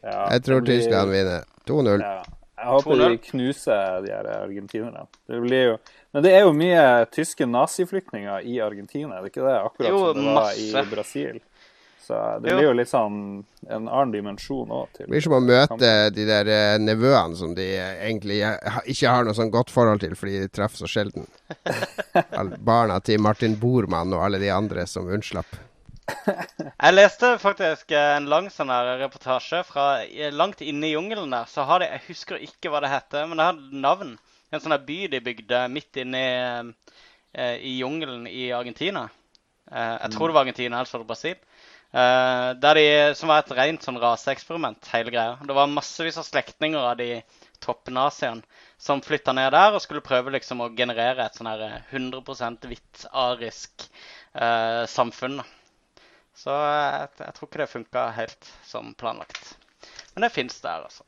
[0.02, 2.00] Ja, Jeg tror blir- Tyskland vinner 2-0.
[2.00, 2.22] Ja.
[2.60, 5.06] Jeg håper de knuser de her argentinerne.
[5.28, 5.78] Det blir jo
[6.12, 9.54] Men det er jo mye tyske naziflyktninger i Argentina, er det ikke det?
[9.62, 10.90] Akkurat Jo, som det var i masse.
[10.90, 11.40] Brasil.
[12.10, 13.18] Så det blir jo litt sånn
[13.70, 17.66] en annen dimensjon òg Det blir som å møte de der eh, nevøene som de
[17.78, 18.40] eh, egentlig
[18.90, 21.28] ikke har noe sånn godt forhold til, fordi de treffer så sjelden.
[22.70, 25.54] Barna til Martin Bormann og alle de andre som unnslapp.
[26.10, 31.46] Jeg leste faktisk en lang sånn her reportasje fra eh, langt inne i jungelen der.
[31.46, 34.16] Så har de Jeg husker ikke hva det heter, men det har navn.
[34.50, 39.06] En sånn by de bygde midt inne i, i jungelen i Argentina.
[39.70, 41.38] Eh, jeg tror det var Argentina, ellers var det Brasil.
[41.92, 45.38] Eh, der de, som var et rent sånn raseeksperiment, hele greia.
[45.42, 47.22] Det var massevis av slektninger av de
[47.64, 48.46] toppnaziene
[48.80, 52.68] som flytta ned der og skulle prøve liksom å generere et sånn her eh, 100%
[52.70, 53.88] hvitt arisk
[54.38, 55.40] uh, samfunn.
[56.40, 59.56] Så jeg, jeg tror ikke det funka helt som planlagt.
[60.14, 61.04] Men det fins der, altså.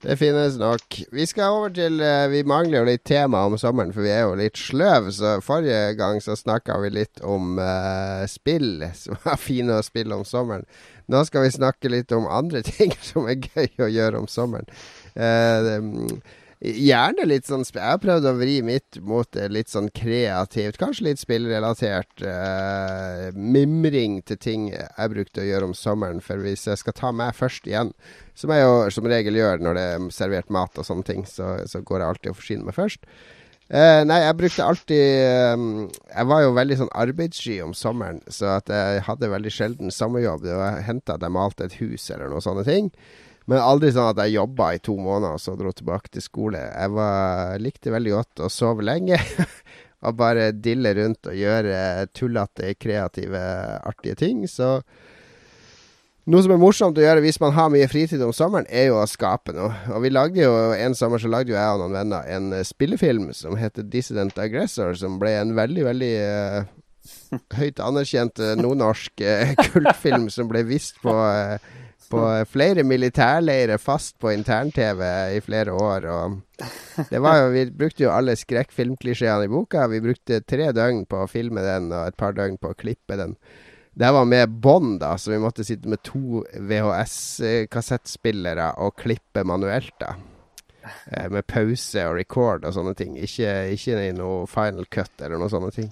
[0.00, 0.94] Det finnes nok.
[1.12, 4.22] Vi skal over til eh, Vi mangler jo litt tema om sommeren, for vi er
[4.24, 5.10] jo litt sløv.
[5.12, 10.16] Så forrige gang så snakka vi litt om uh, spill som er fine å spille
[10.16, 10.64] om sommeren.
[11.10, 14.72] Nå skal vi snakke litt om andre ting som er gøy å gjøre om sommeren.
[15.12, 16.16] Uh, det, mm,
[16.60, 21.20] Gjerne litt sånn Jeg har prøvd å vri mitt mot litt sånn kreativt, kanskje litt
[21.22, 22.20] spillrelatert.
[22.20, 26.20] uh, mimring til ting jeg brukte å gjøre om sommeren.
[26.20, 27.94] For hvis jeg skal ta meg først igjen,
[28.36, 31.62] som jeg jo som regel gjør når det er servert mat og sånne ting, så,
[31.64, 33.08] så går jeg alltid og forsyner meg først.
[33.70, 35.66] Uh, nei, jeg brukte alltid um,
[36.10, 40.44] Jeg var jo veldig sånn arbeidssky om sommeren, så at jeg hadde veldig sjelden sommerjobb.
[40.44, 42.92] Det var hendte at jeg malte et hus eller noen sånne ting.
[43.50, 46.60] Men aldri sånn at jeg jobba i to måneder og så dro tilbake til skole.
[46.70, 49.18] Jeg var, likte veldig godt å sove lenge.
[50.06, 53.40] og bare dille rundt og gjøre tullete, kreative,
[53.84, 54.44] artige ting.
[54.48, 54.78] Så
[56.30, 59.00] noe som er morsomt å gjøre hvis man har mye fritid om sommeren, er jo
[59.00, 59.74] å skape noe.
[59.90, 62.66] Og vi lagde jo en sommer så lagde jo jeg og noen venner en eh,
[62.66, 66.70] spillefilm som heter Dissident Aggressor, som ble en veldig, veldig uh,
[67.58, 71.58] høyt anerkjent uh, nordnorsk uh, kultfilm som ble vist på eh,
[72.10, 75.02] på flere militærleirer fast på intern-TV
[75.36, 76.06] i flere år.
[77.10, 79.86] Det var jo, vi brukte jo alle skrekkfilmklisjeene i boka.
[79.92, 83.16] Vi brukte tre døgn på å filme den og et par døgn på å klippe
[83.20, 83.36] den.
[84.00, 89.94] Det var med bånd, da, så vi måtte sitte med to VHS-kassettspillere og klippe manuelt.
[90.00, 90.14] da.
[91.10, 93.16] Eh, Med pause og record og sånne ting.
[93.18, 95.90] Ikke, ikke noe final cut eller noe sånne ting.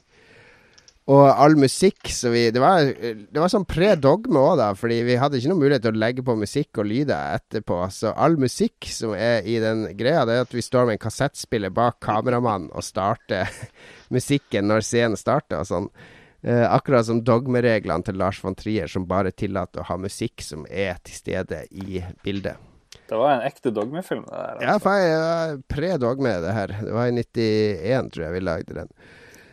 [1.08, 4.68] Og all musikk så vi Det var, det var sånn pre-dogme òg, da.
[4.76, 7.80] Fordi vi hadde ikke noen mulighet til å legge på musikk og lyder etterpå.
[7.94, 11.04] Så all musikk som er i den greia, det er at vi står med en
[11.06, 13.48] kassettspiller bak kameramannen og starter
[14.14, 15.90] musikken når scenen starter og sånn.
[16.44, 20.68] Eh, akkurat som dogmereglene til Lars von Trier, som bare tillater å ha musikk som
[20.70, 22.60] er til stede i bildet.
[23.08, 24.60] Det var en ekte dogmefilm, det der.
[24.60, 24.84] Ja, Altså.
[24.84, 26.74] var pre-dogme, det her.
[26.84, 28.92] Det var i 91, tror jeg vi lagde den.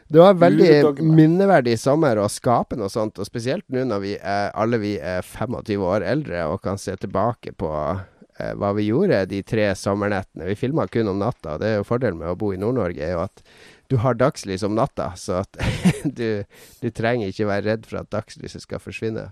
[0.08, 4.52] Det var veldig minneverdig sommer å skape noe sånt, og spesielt nå når vi er,
[4.54, 9.24] alle vi er 25 år eldre og kan se tilbake på eh, hva vi gjorde
[9.32, 10.46] de tre sommernettene.
[10.52, 13.02] Vi filma kun om natta, og det er jo fordelen med å bo i Nord-Norge,
[13.02, 13.42] er jo at
[13.90, 15.58] du har dagslys om natta, så at
[16.20, 16.46] du,
[16.84, 19.32] du trenger ikke være redd for at dagslyset skal forsvinne.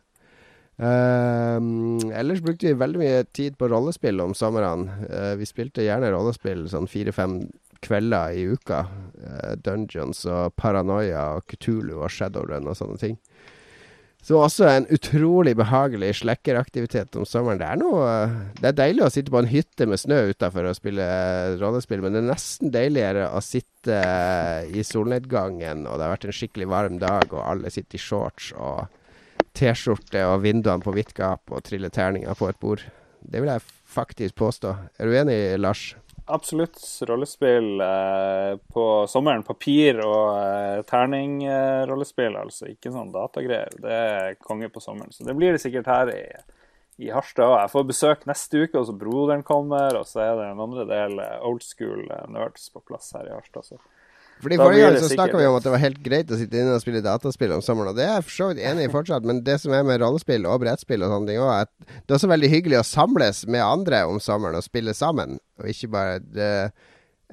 [0.73, 4.89] Um, ellers brukte vi veldig mye tid på rollespill om somrene.
[5.05, 7.43] Uh, vi spilte gjerne rollespill sånn fire-fem
[7.83, 8.85] kvelder i uka.
[9.23, 13.19] Eh, Dungeons og Paranoia og Kutulu og Shadowrun og sånne ting.
[14.23, 17.59] Så også en utrolig behagelig slekkeraktivitet om sommeren.
[17.59, 18.11] Det er noe
[18.55, 21.99] Det er deilig å sitte på en hytte med snø utafor og spille eh, rollespill,
[22.05, 26.37] men det er nesten deiligere å sitte eh, i solnedgangen, og det har vært en
[26.39, 28.85] skikkelig varm dag, og alle sitter i shorts og
[29.53, 32.87] T-skjorte og vinduene på vidt gap og triller terninger på et bord.
[33.19, 34.71] Det vil jeg faktisk påstå.
[34.99, 35.83] Er du enig, Lars?
[36.25, 36.79] Absolutt.
[37.01, 39.43] Rollespill eh, på sommeren.
[39.43, 42.69] Papir- og eh, terningrollespill, altså.
[42.71, 43.75] Ikke sånn datagreier.
[43.83, 45.11] Det er konge på sommeren.
[45.11, 46.23] Så det blir det sikkert her i,
[47.03, 47.57] i Harstad òg.
[47.65, 49.99] Jeg får besøk neste uke, og så broderen kommer.
[49.99, 53.27] Og så er det en andre del eh, old school eh, nerds på plass her
[53.27, 53.67] i Harstad.
[53.73, 53.81] Så.
[54.43, 56.75] Fordi Forrige gang så snakka vi om at det var helt greit å sitte inne
[56.77, 59.27] og spille dataspill om sommeren, og det er jeg for så vidt enig i fortsatt,
[59.29, 62.11] men det som er med rollespill og brettspill og sånne ting òg, er at det
[62.13, 65.89] er også veldig hyggelig å samles med andre om sommeren og spille sammen, og ikke
[65.95, 66.49] bare det,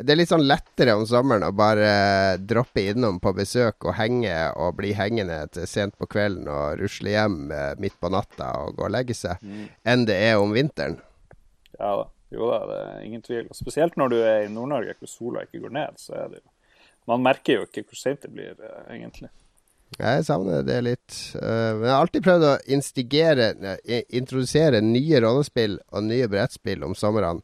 [0.00, 4.32] Det er litt sånn lettere om sommeren å bare droppe innom på besøk og henge
[4.56, 8.78] og bli hengende til sent på kvelden og rusle hjem eh, midt på natta og
[8.78, 9.66] gå og legge seg, Mm.
[9.84, 10.96] enn det er om vinteren.
[11.76, 12.06] Ja da.
[12.30, 13.48] Jo da, det er ingen tvil.
[13.50, 16.38] Og spesielt når du er i Nord-Norge hvor sola ikke går ned, så er det
[16.40, 16.48] jo
[17.08, 19.30] Man merker jo ikke hvor sent det blir, eh, egentlig.
[19.98, 21.18] Jeg savner det litt.
[21.34, 23.52] Eh, men jeg har alltid prøvd å instigere,
[24.08, 27.42] introdusere nye rollespill og nye brettspill om somrene.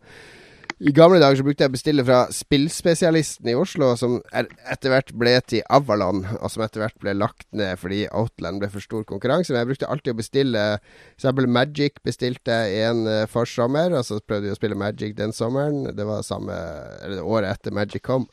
[0.76, 4.92] I gamle dager så brukte jeg å bestille fra Spillspesialisten i Oslo, som er, etter
[4.92, 8.84] hvert ble til Avalon, og som etter hvert ble lagt ned fordi Outland ble for
[8.84, 9.54] stor konkurranse.
[9.54, 11.40] Men jeg brukte alltid å bestille f.eks.
[11.48, 15.94] Magic bestilte jeg en uh, forsommer, og så prøvde jeg å spille Magic den sommeren.
[15.96, 16.60] Det var samme,
[17.08, 18.28] eller året etter Magic kom.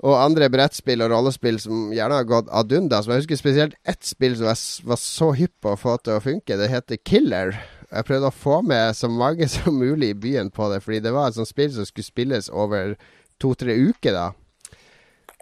[0.00, 3.08] Og andre brettspill og rollespill som gjerne har gått ad undas.
[3.08, 6.24] Jeg husker spesielt ett spill som jeg var så hypp på å få til å
[6.24, 6.56] funke.
[6.56, 7.58] Det heter Killer.
[7.90, 11.12] Jeg prøvde å få med så mange som mulig i byen på det, fordi det
[11.16, 12.94] var et sånt spill som skulle spilles over
[13.40, 14.28] to-tre uker, da.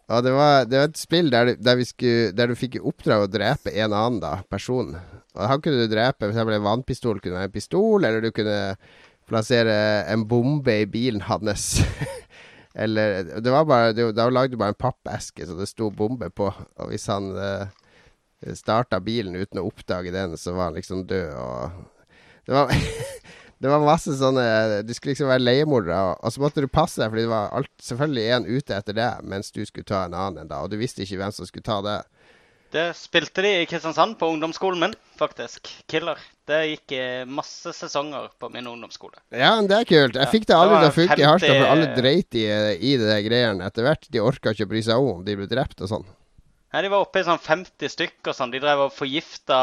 [0.09, 3.27] Og det var, det var et spill der, der, skulle, der du fikk i oppdrag
[3.27, 4.95] å drepe en annen da, person.
[5.37, 6.41] Og han kunne du drepe f.eks.
[6.41, 8.79] en vannpistol kunne være en pistol, eller du kunne
[9.29, 9.77] plassere
[10.09, 11.75] en bombe i bilen hans.
[12.75, 16.31] eller det var bare, det, Da lagde du bare en pappeske så det sto bombe
[16.31, 16.51] på.
[16.53, 21.33] Og hvis han eh, starta bilen uten å oppdage den, så var han liksom død.
[21.35, 22.75] Og det var
[23.59, 27.01] Det var masse sånne Du skulle liksom være leiemorder, og, og så måtte du passe
[27.01, 30.15] deg, fordi det var alt, selvfølgelig en ute etter deg, mens du skulle ta en
[30.15, 31.97] annen en da, og du visste ikke hvem som skulle ta det.
[32.73, 35.71] Det spilte de i Kristiansand på ungdomsskolen min, faktisk.
[35.89, 36.21] Killer.
[36.49, 39.17] Det gikk eh, masse sesonger på min ungdomsskole.
[39.33, 40.19] Ja, men det er kult.
[40.21, 42.45] Jeg fikk det aldri da til å var funke i Harstad, for alle dreit i,
[42.77, 44.05] i det der greiene etter hvert.
[44.13, 46.07] De orka ikke å bry seg om de ble drept og sånn.
[46.69, 48.35] Nei, De var oppe i sånn 50 stykker.
[48.37, 48.51] sånn.
[48.53, 49.59] De drev og forgifta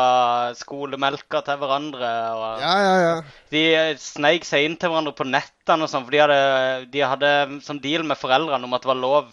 [0.57, 2.11] skolemelka til hverandre.
[2.33, 3.15] og Ja, ja, ja.
[3.53, 6.39] De eh, sneik seg inn til hverandre på nettene og sånn, for de hadde,
[6.89, 7.33] de hadde
[7.65, 9.29] som deal med foreldrene om at det var lov.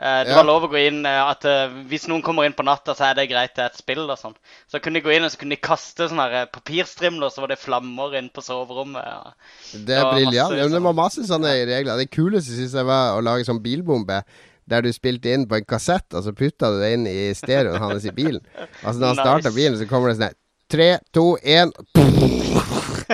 [0.00, 2.64] Eh, det var lov å gå inn eh, at eh, Hvis noen kommer inn på
[2.64, 4.06] natta, så er det greit til et spill.
[4.08, 4.32] og sånn.
[4.72, 7.58] Så kunne de gå inn og så kunne de kaste sånne papirstrimler, så var det
[7.60, 9.04] flammer inn på soverommet.
[9.04, 9.34] Ja.
[9.74, 10.56] Det Det er briljant.
[10.56, 11.96] Ja, det sånn- var masse sånne regler.
[12.00, 14.22] Det kuleste syns jeg var å lage sånn bilbombe.
[14.70, 17.80] Der du spilte inn på en kassett, og så putta du det inn i stereoen
[17.82, 18.40] hans i bilen.
[18.84, 19.26] Altså Når han Nice.
[19.26, 20.36] starta bilen, så kommer det sånn her
[20.70, 21.72] Tre, to, én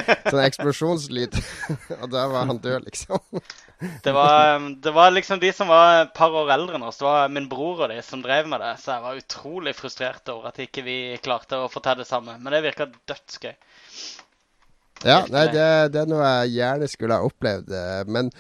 [0.30, 1.38] Sånn eksplosjonslyd.
[2.00, 3.22] og da var han død, liksom.
[4.06, 6.96] Det var, um, det var liksom de som var et par år eldre enn oss.
[6.96, 8.70] Det var min bror og de som drev med det.
[8.80, 12.38] Så jeg var utrolig frustrert over at ikke vi klarte å få til det samme.
[12.40, 13.52] Men det virka dødsgøy.
[15.04, 17.68] Ja, nei, det, det er noe jeg gjerne skulle ha opplevd.
[17.68, 18.30] eh, Men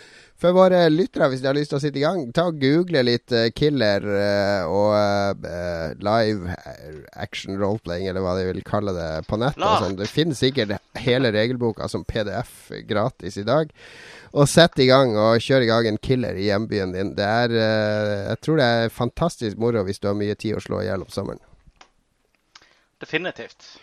[0.40, 3.02] for våre lyttere, hvis de har lyst til å sitte i gang, ta og google
[3.06, 6.56] litt uh, Killer uh, og uh, live
[7.16, 9.64] action roleplaying, eller hva de vil kalle det, på nettet.
[9.64, 9.96] sånn.
[9.96, 13.72] Det finnes sikkert hele regelboka som PDF gratis i dag.
[14.36, 17.14] Og sett i gang og kjør i gang en killer i hjembyen din.
[17.16, 20.82] Det er Jeg tror det er fantastisk moro hvis du har mye tid å slå
[20.82, 21.40] i hjel om sommeren.
[23.00, 23.78] Definitivt.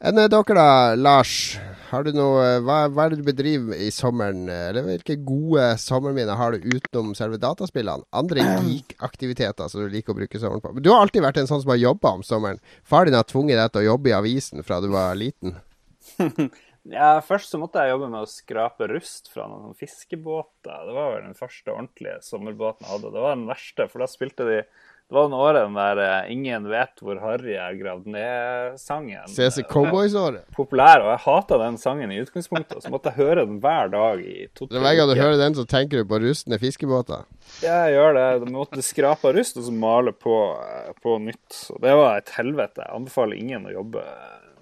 [0.00, 1.58] Enn eh, dere da, Lars?
[1.90, 4.46] Har du noe, eh, hva, hva er det du bedriver i sommeren?
[4.48, 8.06] eh, Eller hvilke gode sommerminner har du utenom selve dataspillene?
[8.16, 10.72] Andre geek-aktiviteter som du liker å bruke sommeren på?
[10.76, 12.62] Men Du har alltid vært en sånn som har jobba om sommeren.
[12.86, 15.58] Far din har tvunget deg til å jobbe i avisen fra du var liten.
[16.88, 20.86] Ja, Først så måtte jeg jobbe med å skrape rust fra noen fiskebåter.
[20.88, 23.10] Det var vel den første ordentlige sommerbåten jeg hadde.
[23.12, 24.56] Det var den verste, for da spilte de
[25.10, 29.24] Det var den året den der eh, 'Ingen vet hvor Harry er gravd ned'-sangen.
[29.26, 30.44] CC Cowboys-året.
[30.54, 32.76] Populær, og jeg hata den sangen i utgangspunktet.
[32.78, 35.56] Og så måtte jeg høre den hver dag i to-tre Hver gang du hører den,
[35.58, 37.26] så tenker du på rustne fiskebåter.
[37.58, 38.28] Jeg gjør det.
[38.44, 41.58] Du måtte skrape av rust og så male på, eh, på nytt.
[41.74, 42.86] Og det var et helvete.
[42.86, 44.06] Jeg anbefaler ingen å jobbe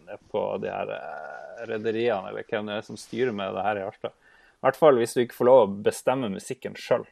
[0.09, 3.83] ned på de her eh, rederiene, eller hvem det er som styrer med det her
[3.83, 4.17] i Harstad.
[4.17, 7.05] I hvert fall hvis du ikke får lov å bestemme musikken sjøl.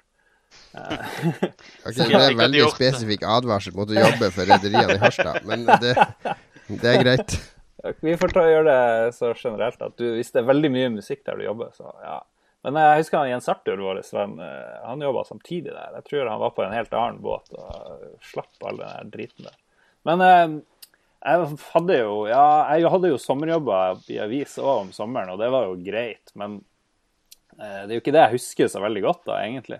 [1.86, 5.40] Ok, Så det er en veldig spesifikk advarsel mot å jobbe for rederiene i Harstad,
[5.48, 5.94] men det,
[6.68, 7.36] det er greit.
[8.02, 10.94] Vi får ta og gjøre det så generelt at du, hvis det er veldig mye
[10.98, 12.18] musikk der du jobber, så ja.
[12.66, 15.92] Men jeg husker han Jens Arthur, vår venn, eh, han jobba samtidig der.
[16.00, 19.46] Jeg tror han var på en helt annen båt og slapp all den der driten
[19.46, 19.58] der.
[20.08, 20.56] Men eh,
[21.26, 25.52] jeg hadde jo ja, jeg hadde jo sommerjobber i avis òg om sommeren, og det
[25.54, 26.34] var jo greit.
[26.34, 26.58] Men
[27.54, 29.78] eh, det er jo ikke det jeg husker så veldig godt, da, egentlig.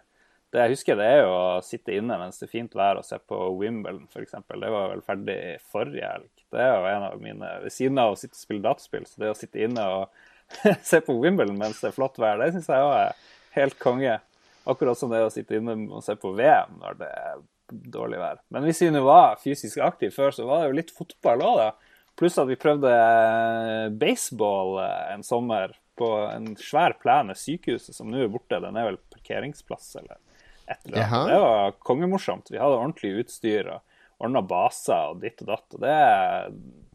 [0.56, 3.04] Det jeg husker, det er jo å sitte inne mens det er fint vær og
[3.04, 4.38] se på Wimbledon, f.eks.
[4.48, 6.30] Det var vel ferdig forrige helg.
[6.54, 9.20] Det er jo en av mine Ved siden av å sitte og spille dataspill, så
[9.20, 10.22] det å sitte inne og
[10.90, 14.16] se på Wimbledon mens det er flott vær, det syns jeg òg er helt konge.
[14.64, 17.42] Akkurat som det å sitte inne og se på VM når det er
[17.92, 18.40] dårlig vær.
[18.56, 21.60] Men hvis vi nå var fysisk aktive før, så var det jo litt fotball òg,
[21.60, 21.96] da.
[22.16, 27.92] Pluss at vi prøvde eh, baseball eh, en sommer på en svær plen ved sykehuset,
[27.92, 28.62] som nå er borte.
[28.62, 30.16] Den er vel parkeringsplass eller
[30.66, 31.32] et eller annet.
[31.32, 32.50] Det var kongemorsomt.
[32.50, 35.66] Vi hadde ordentlig utstyr og ordna baser og ditt og datt.
[35.76, 35.96] og det,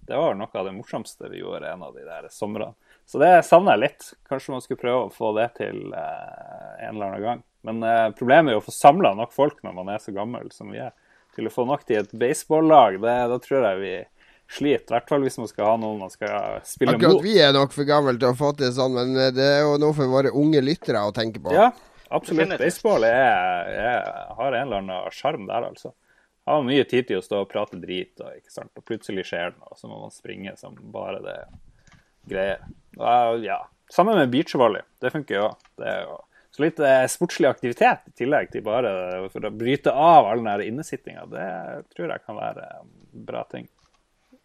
[0.09, 2.73] det var noe av det morsomste vi gjorde en av de der somrene.
[3.05, 4.09] Så det savner jeg litt.
[4.29, 7.43] Kanskje man skulle prøve å få det til eh, en eller annen gang.
[7.67, 10.47] Men eh, problemet er jo å få samla nok folk når man er så gammel
[10.55, 10.93] som vi er.
[11.35, 13.93] Til å få nok til et baseballag, da tror jeg vi
[14.51, 14.91] sliter.
[14.91, 17.23] I hvert fall hvis man skal ha noen man skal spille Akkurat mot.
[17.23, 19.77] vi er nok for gamle til å få til sånn, men eh, det er jo
[19.81, 21.53] noe for våre unge lyttere å tenke på.
[21.55, 21.69] Ja,
[22.11, 22.57] absolutt.
[22.59, 25.93] Baseball er, er, har en eller annen sjarm der, altså.
[26.49, 29.77] Har mye tid til å stå og prate drit, og, og plutselig skjer det noe,
[29.77, 31.37] så må man springe som bare det
[32.31, 32.65] greier.
[32.97, 33.61] Og, ja.
[33.91, 34.83] Sammen med beachvolley.
[35.03, 35.47] Det funker jo.
[35.77, 36.19] Det er jo
[36.51, 38.91] så litt eh, sportslig aktivitet i tillegg til bare
[39.31, 41.23] for å bryte av all den innesittinga.
[41.31, 41.45] Det
[41.93, 42.89] tror jeg kan være en
[43.27, 43.69] bra ting.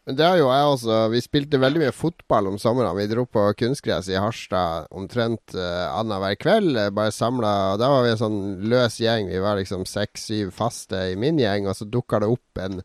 [0.07, 0.97] Men det har jo jeg også.
[1.11, 2.95] Vi spilte veldig mye fotball om sommeren.
[2.95, 6.79] Vi dro på kunstgress i Harstad omtrent uh, annenhver kveld.
[6.79, 7.75] eh, Bare samla.
[7.81, 8.39] Da var vi en sånn
[8.71, 9.33] løs gjeng.
[9.33, 12.85] Vi var liksom seks-syv faste i min gjeng, og så dukka det opp en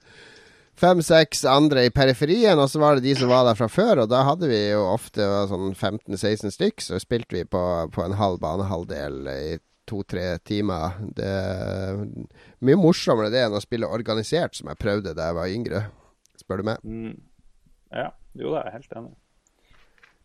[0.82, 4.02] fem-seks andre i periferien, og så var det de som var der fra før.
[4.02, 8.18] Og da hadde vi jo ofte sånn 15-16 stykk, så spilte vi på, på en
[8.18, 10.98] halv banehalvdel i to-tre timer.
[11.14, 12.02] Det er
[12.66, 15.88] mye morsommere det enn å spille organisert, som jeg prøvde da jeg var yngre,
[16.52, 16.84] spør du meg.
[16.84, 17.18] Mm.
[17.96, 19.18] Ja, jo, det er jeg helt enig.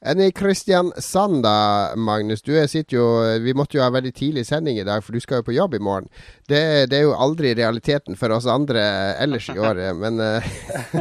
[0.07, 2.43] Enn i Kristiansand da, Magnus.
[2.45, 3.05] Du er, sitter jo
[3.43, 5.79] Vi måtte jo ha veldig tidlig sending i dag, for du skal jo på jobb
[5.79, 6.11] i morgen.
[6.47, 6.61] Det,
[6.93, 8.85] det er jo aldri realiteten for oss andre
[9.25, 10.51] ellers i året, men eh,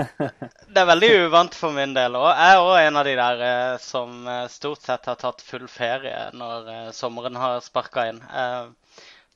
[0.71, 2.15] Det er veldig uvant for min del.
[2.15, 5.43] Og jeg er òg en av de der eh, som eh, stort sett har tatt
[5.43, 8.23] full ferie når sommeren har sparka inn.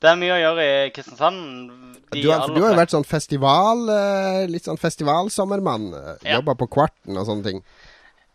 [0.00, 1.40] Det er mye å gjøre i Kristiansand.
[2.10, 5.90] De du, har, du har jo vært sånn festival eh, Litt sånn festivalsommermann.
[5.94, 6.38] eh, Ja.
[6.40, 7.60] Jobba på Kvarten og sånne ting.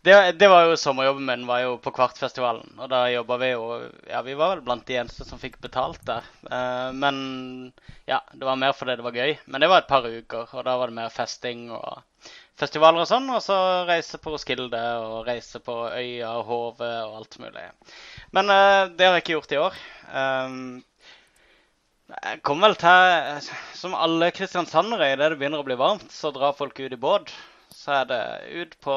[0.06, 2.76] Det, det var jo sommerjobben min, var jo på Kvartfestivalen.
[2.78, 3.64] Og da jobba vi jo
[4.06, 6.22] Ja, vi var vel blant de eneste som fikk betalt der.
[6.46, 7.18] Eh, men
[8.06, 9.34] ja, det var mer fordi det var gøy.
[9.50, 12.04] Men det var et par uker, og da var det mer festing og
[12.56, 13.26] festivaler og sånn.
[13.34, 13.58] Og så
[13.90, 17.66] reise på Roskilde og reise på Øya og Hove og alt mulig.
[18.30, 18.46] Men
[18.94, 19.80] det har jeg ikke gjort i år.
[20.14, 20.84] Um,
[22.14, 26.56] jeg kommer vel til Som alle kristiansandere, idet det begynner å bli varmt, så drar
[26.58, 27.32] folk ut i båt.
[27.74, 28.20] Så er det
[28.62, 28.94] ut på,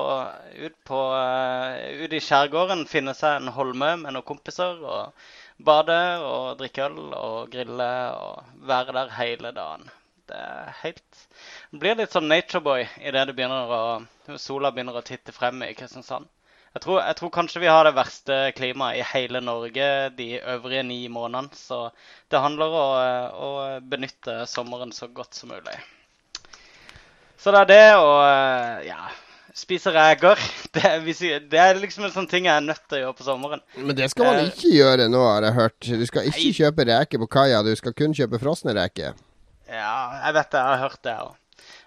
[0.65, 5.25] ut på eh, Ut i skjærgården, finne seg en holme med noen kompiser og
[5.65, 9.89] bade og drikke øl og grille og være der hele dagen.
[10.29, 11.23] Det er helt
[11.71, 13.33] Det blir litt sånn natureboy idet
[14.37, 16.29] sola begynner å titte frem i Kristiansand.
[16.75, 20.83] Jeg tror, jeg tror kanskje vi har det verste klimaet i hele Norge de øvrige
[20.85, 21.49] ni månedene.
[21.57, 21.87] Så
[22.29, 22.89] det handler om å,
[23.33, 23.49] å
[23.81, 25.79] benytte sommeren så godt som mulig.
[27.39, 29.07] Så det er det å eh, ja,
[29.55, 30.37] spise reker.
[30.69, 30.85] Det,
[31.49, 33.63] det er liksom en sånn ting jeg er nødt til å gjøre på sommeren.
[33.73, 35.79] Men det skal man Eh, ikke gjøre nå, har jeg hørt.
[35.81, 39.17] Du skal ikke kjøpe reker på kaia, du skal kun kjøpe frosne reker.
[39.65, 39.95] Ja,
[40.27, 40.61] jeg vet det.
[40.61, 41.38] Jeg har hørt det òg.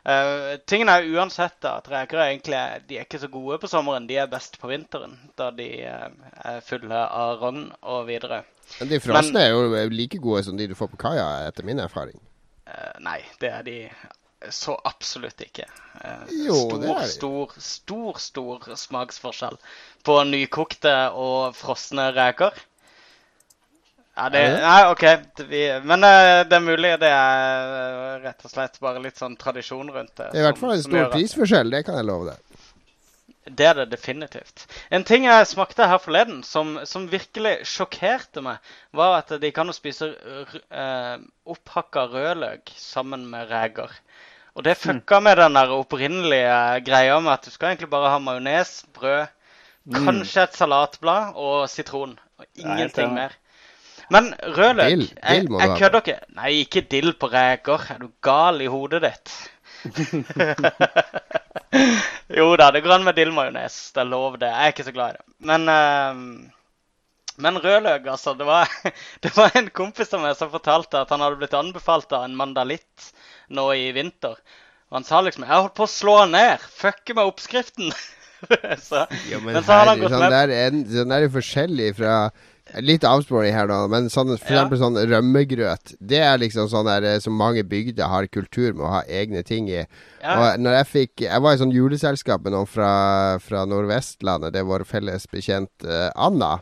[0.03, 4.09] Uh, tingen er uansett at reker er egentlig de er ikke så gode på sommeren.
[4.09, 6.09] De er best på vinteren, da de uh,
[6.43, 8.41] er fulle av rogn og videre.
[8.81, 11.83] Men de frosne er jo like gode som de du får på kaia, etter min
[11.83, 12.19] erfaring.
[12.67, 13.79] Uh, nei, det er de
[14.51, 15.69] så absolutt ikke.
[16.35, 17.11] Jo, stor, det er de.
[17.13, 19.59] stor, stor, stor smaksforskjell
[20.03, 22.59] på nykokte og frosne reker.
[24.17, 25.05] Ja, det, nei, OK.
[25.49, 29.39] Vi, men eh, det er mulig det er eh, rett og slett bare litt sånn
[29.41, 30.27] tradisjon rundt det.
[30.35, 32.59] Det er i hvert fall en stor prisforskjell, det kan jeg love deg.
[33.59, 34.67] Det er det definitivt.
[34.95, 38.61] En ting jeg smakte her forleden som, som virkelig sjokkerte meg,
[38.95, 41.17] var at de kan jo spise r- eh,
[41.51, 43.91] opphakka rødløk sammen med reker.
[44.55, 48.19] Og det fucka med den der opprinnelige greia med at du skal egentlig bare ha
[48.23, 49.27] majones, brød,
[50.05, 52.19] kanskje et salatblad og sitron.
[52.39, 53.33] Og ingenting mer.
[54.11, 56.19] Men rødløk Dill- dill må Jeg, jeg kødder ikke.
[56.39, 57.85] Nei, ikke dill på reker.
[57.95, 59.35] Er du gal i hodet ditt?
[62.39, 63.77] jo da, det går an med dillmajones.
[63.95, 64.51] Det er lov, det.
[64.51, 65.25] Jeg er ikke så glad i det.
[65.53, 66.15] Men, uh,
[67.43, 68.35] men rødløk, altså.
[68.39, 68.71] Det var,
[69.25, 72.37] det var en kompis av meg som fortalte at han hadde blitt anbefalt av en
[72.39, 73.13] mandalitt
[73.53, 74.37] nå i vinter.
[74.93, 76.61] Og han sa liksom 'Jeg holdt på å slå han ned.
[76.61, 77.93] Fucke med oppskriften'.
[78.89, 81.93] så, Ja, men, men så har han gått sånn med der er, sånn er forskjellig
[81.97, 82.15] fra
[82.81, 85.95] Litt avsporing her nå, men sånn, for eksempel sånn rømmegrøt.
[86.01, 89.43] Det er liksom sånn der eh, som mange bygder har kultur med å ha egne
[89.45, 89.83] ting i.
[90.23, 90.37] Ja.
[90.37, 92.93] Og når jeg fikk Jeg var i sånn juleselskap med noen fra,
[93.43, 94.55] fra Nordvestlandet.
[94.55, 96.57] Det er vår felles bekjent eh, Anna.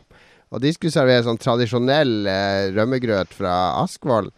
[0.51, 4.31] Og de skulle servere sånn tradisjonell eh, rømmegrøt fra Askvoll.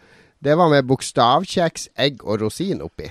[0.43, 3.09] Det var med bokstavkjeks, egg og rosin oppi.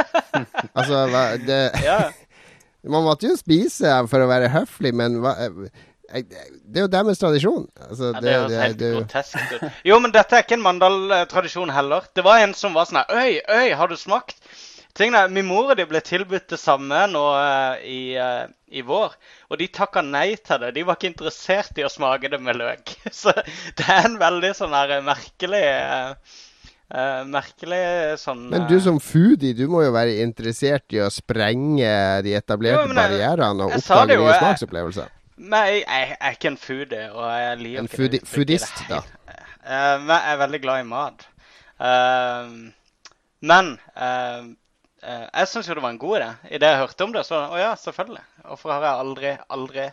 [0.76, 2.02] altså, hva, det ja.
[2.90, 5.68] Man måtte jo spise for å være høflig, men hva, jeg,
[6.10, 7.68] Det er jo deres tradisjon.
[7.88, 9.68] Altså, Ja, det, det er helt det, grotesk ut.
[9.86, 12.08] Jo, men dette er ikke en Mandal-tradisjon heller.
[12.14, 14.40] Det var en som var sånn her Øy, øy, har du smakt?
[14.98, 18.82] Tingen er, Min mor og de ble tilbudt det samme nå uh, i, uh, i
[18.82, 19.14] vår,
[19.48, 20.74] og de takka nei til det.
[20.74, 22.96] De var ikke interessert i å smake det med løk.
[23.22, 23.30] Så
[23.78, 26.38] det er en veldig sånn her merkelig uh,
[26.90, 31.06] Uh, Merkelig sånn Men du eh, som foodie, du må jo være interessert i å
[31.14, 31.86] sprenge
[32.26, 35.12] de etablerte Jo, jeg- barrierene og oppdage nye smaksopplevelser.
[35.40, 38.32] Men jeg, jeg, er ikke en foodie, og jeg liker En ikke foodie- det uttrykket
[38.32, 39.02] i foodist, da.
[39.60, 41.26] Eh, men jeg er veldig glad i mat.
[41.80, 42.68] Uh,
[43.48, 44.48] men uh,
[45.00, 46.30] jeg syns jo det var en god idé.
[46.58, 48.24] Idet jeg hørte om det, så å ja, selvfølgelig.
[48.44, 49.86] Hvorfor har jeg aldri, aldri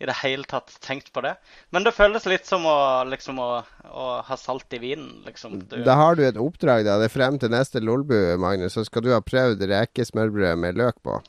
[0.00, 1.36] i det hele tatt tenkt på det?
[1.70, 3.50] Men det føles litt som å liksom å,
[3.86, 5.60] å ha salt i vinen, liksom.
[5.70, 6.98] Du, Da har du et oppdrag, da.
[6.98, 8.74] Det er frem til neste Lolbu, Magnus.
[8.74, 11.20] Så skal du ha prøvd rekesmørbrød med løk på.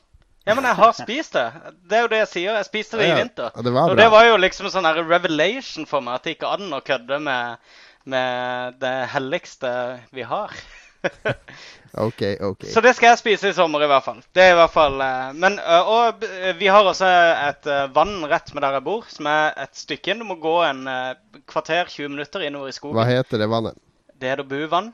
[0.44, 1.46] Ja, men jeg har spist det.
[1.86, 2.58] Det er jo det jeg sier.
[2.58, 3.50] Jeg spiste det Ja, i vinter.
[3.54, 6.26] Og det var Og det var jo liksom en sånn her revelation for meg at
[6.26, 7.74] det ikke an å kødde med,
[8.10, 9.72] med det helligste
[10.10, 10.54] vi har.
[12.06, 12.66] OK, OK.
[12.72, 14.22] Så det skal jeg spise i sommer i hvert fall.
[14.34, 16.22] Det er i hvert fall eh, Men Og
[16.58, 17.08] vi har også
[17.50, 20.22] et eh, vann rett med der jeg bor, som er et stykke inn.
[20.22, 21.12] Du må gå en eh,
[21.50, 22.98] kvarter, 20 minutter innover i skogen.
[22.98, 23.78] Hva heter det vannet?
[24.14, 24.92] Det heter Buvann.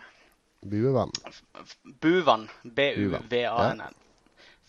[0.64, 1.12] Buvann.
[2.02, 2.48] Buvann.
[2.64, 3.96] B-u-v-a-n-n.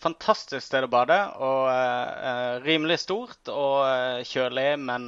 [0.00, 1.16] Fantastisk sted å bade.
[1.44, 5.04] Og eh, rimelig stort og eh, kjølig, men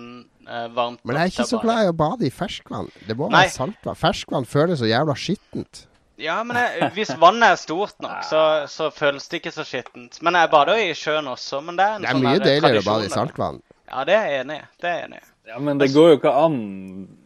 [0.49, 1.01] uh, varmt.
[1.09, 2.91] Men jeg er ikke så glad i å bade i ferskvann.
[3.09, 3.47] Det må Nei.
[3.47, 3.99] være saltvann.
[4.03, 5.87] Ferskvann føles så jævla skittent.
[6.23, 10.21] Ja, men jeg, hvis vannet er stort nok, så, så føles det ikke så skittent.
[10.23, 11.63] Men jeg bader jo i sjøen også.
[11.65, 13.63] Men det er en Det er sånn mye deiligere å bade i saltvann.
[13.89, 14.67] Ja, det er jeg enig i.
[14.81, 15.32] Det er jeg enig i.
[15.49, 16.57] Ja, Men det går jo ikke an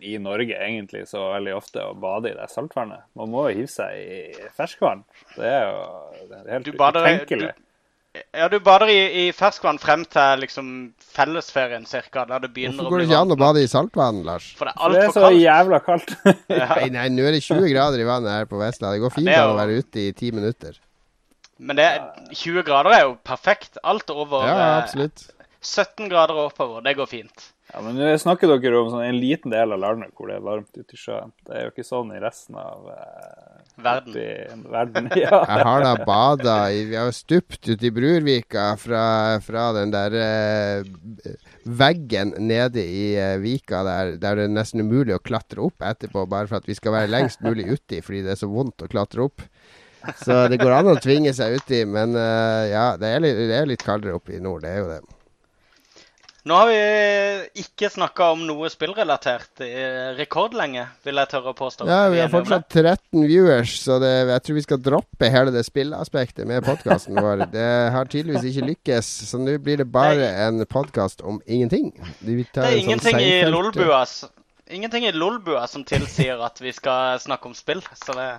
[0.01, 3.03] i Norge egentlig så veldig ofte å bade i det saltvannet.
[3.19, 5.03] Man må jo hive seg i ferskvann.
[5.37, 5.83] Det er jo
[6.31, 7.51] det er helt bader, utenkelig.
[7.53, 8.97] du, ja, du bader i,
[9.27, 10.71] i ferskvann frem til liksom
[11.13, 14.47] fellesferien cirka, der det begynner Hvorfor går det ikke an å bade i saltvann, Lars?
[14.57, 15.43] For det er For det er så kaldt.
[15.43, 16.15] jævla kaldt.
[16.57, 16.69] Ja.
[16.81, 18.97] Nei, nei, nå er det 20 grader i vannet her på Vestlandet.
[18.97, 20.81] Det går fint det er jo- å være ute i ti minutter.
[21.59, 23.77] Men det, er- 20 grader er jo perfekt.
[23.85, 25.27] Alt over Ja, eh, absolutt.
[25.61, 27.51] 17 grader og oppover, det går fint.
[27.73, 30.45] Ja, men nå snakker dere om sånn en liten del av landet hvor det er
[30.47, 31.33] varmt ute i sjøen.
[31.47, 34.63] Det er jo ikke sånn i resten av eh, Verden.
[34.73, 35.09] verden.
[35.21, 35.41] Ja.
[35.49, 39.03] Jeg har da bada i Vi har jo stupt ute i Brurvika fra,
[39.45, 41.35] fra den der eh,
[41.67, 46.25] veggen nede i eh, vika der, der det er nesten umulig å klatre opp etterpå,
[46.31, 48.91] bare for at vi skal være lengst mulig uti fordi det er så vondt å
[48.93, 49.43] klatre opp.
[50.23, 53.59] Så det går an å tvinge seg uti, men eh, ja, det er, litt, det
[53.59, 55.16] er litt kaldere oppe i nord, det er jo det.
[56.47, 59.71] Nå har vi ikke snakka om noe spillrelatert i
[60.15, 61.89] rekordlenge, vil jeg tørre å påstå.
[61.91, 65.65] Ja, vi har fortsatt 13 viewers, så det, jeg tror vi skal droppe hele det
[65.67, 67.43] spillaspektet med podkasten vår.
[67.57, 71.91] Det har tydeligvis ikke lykkes, så nå blir det bare en podkast om ingenting.
[72.21, 74.05] Det er en sånn ingenting i Lolbua
[74.71, 78.31] Ingenting i Lolbua som tilsier at vi skal snakke om spill, så det,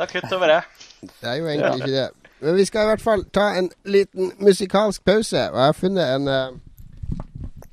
[0.00, 0.60] da kutter vi det.
[1.04, 2.10] Det er jo egentlig ikke det.
[2.42, 6.16] Men vi skal i hvert fall ta en liten musikalsk pause, og jeg har funnet
[6.16, 6.60] en eh,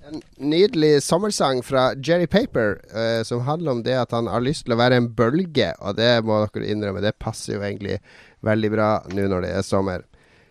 [0.10, 4.66] en nydelig sommersang fra Jerry Paper eh, som handler om det at han har lyst
[4.66, 8.00] til å være en bølge, og det må dere innrømme, det passer jo egentlig
[8.46, 10.06] veldig bra nå når det er sommer.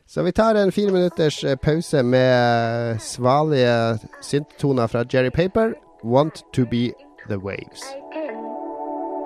[0.08, 5.74] Så vi tar en fire minutters eh, pause med eh, svalige synttoner fra Jerry Paper.
[6.02, 6.92] Want to be
[7.28, 7.82] the waves.
[7.82, 8.36] I can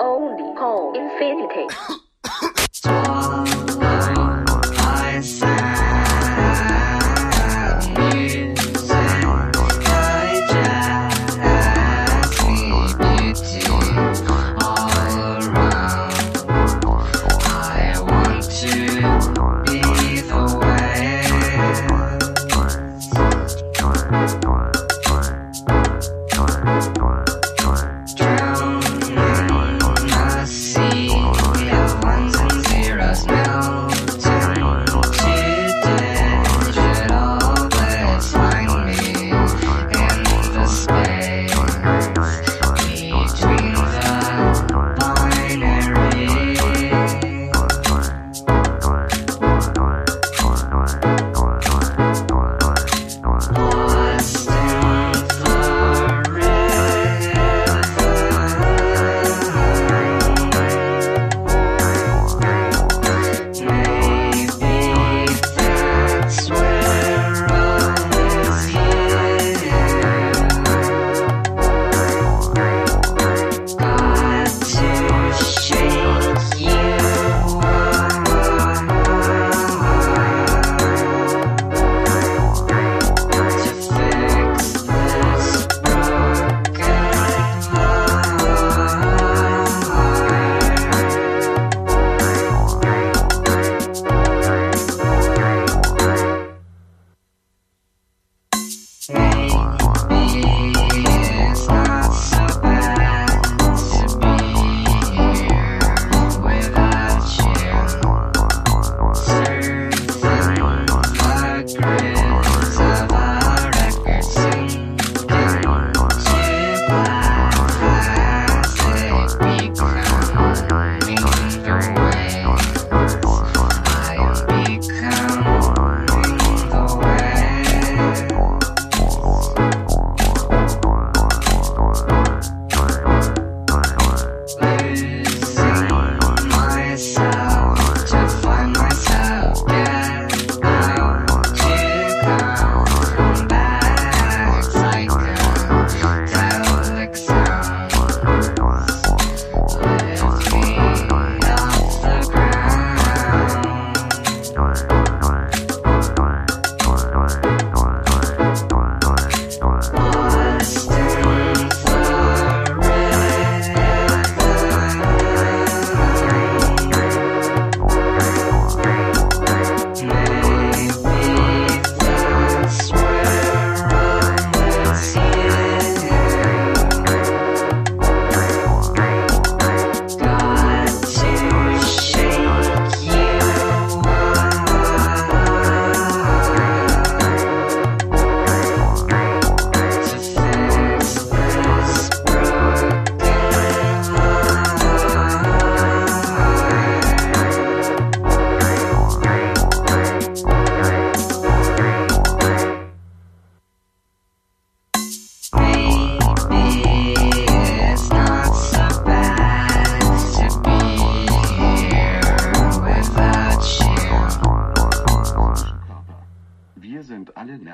[0.00, 1.68] only call infinity.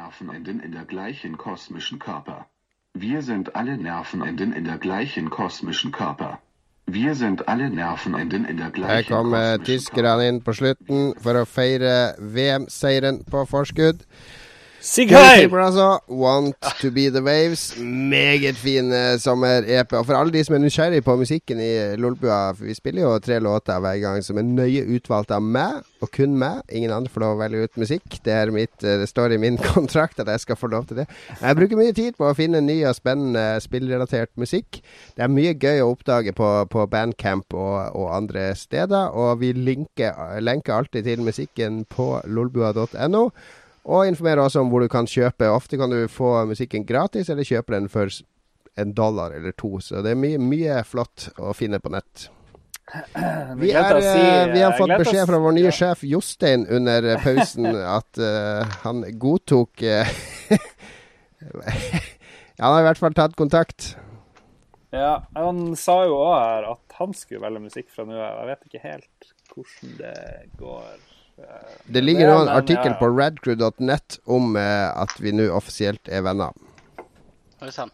[0.08, 2.46] Nervenenden in der gleichen kosmischen Körper.
[2.94, 6.38] Wir sind alle Nervenenden in der gleichen kosmischen Körper.
[6.86, 11.36] Wir sind alle Nervenenden in der Her gleichen kommer kosmischen tyskerne inn på slutten for
[11.36, 14.06] å feire VM-seieren på forskudd.
[14.80, 15.54] Sigheim!
[15.54, 15.98] Altså.
[16.08, 17.78] Want to be the waves.
[17.82, 19.92] Meget fin eh, sommer-EP.
[19.92, 23.18] Og for alle de som er nysgjerrig på musikken i Lolbua, for vi spiller jo
[23.18, 26.62] tre låter hver gang som er nøye utvalgt av meg, og kun meg.
[26.70, 28.20] Ingen andre får lov å velge ut musikk.
[28.24, 31.08] Det, mitt, eh, det står i min kontrakt at jeg skal få lov til det.
[31.42, 34.82] Jeg bruker mye tid på å finne ny og spennende spillrelatert musikk.
[35.16, 39.52] Det er mye gøy å oppdage på, på Bandcamp og, og andre steder, og vi
[39.52, 43.30] linker, lenker alltid til musikken på lolbua.no.
[43.88, 45.48] Og informerer også om hvor du kan kjøpe.
[45.48, 48.12] Ofte kan du få musikken gratis, eller kjøpe den for
[48.78, 49.78] en dollar eller to.
[49.80, 52.28] Så det er mye, mye flott å finne på nett.
[53.58, 57.66] Vi, er, eh, vi har fått beskjed fra vår nye sjef Jostein under eh, pausen
[57.98, 60.08] at uh, han godtok uh,
[62.58, 63.92] Han har i hvert fall tatt kontakt.
[64.90, 68.40] Ja, han sa jo òg her at han skulle velge musikk fra nå av.
[68.40, 70.16] Jeg vet ikke helt hvordan det
[70.58, 71.07] går.
[71.88, 72.98] Det ligger nå en artikkel ja.
[73.00, 76.56] på radcrew.net om eh, at vi nå offisielt er venner.
[77.64, 77.92] Oi sann.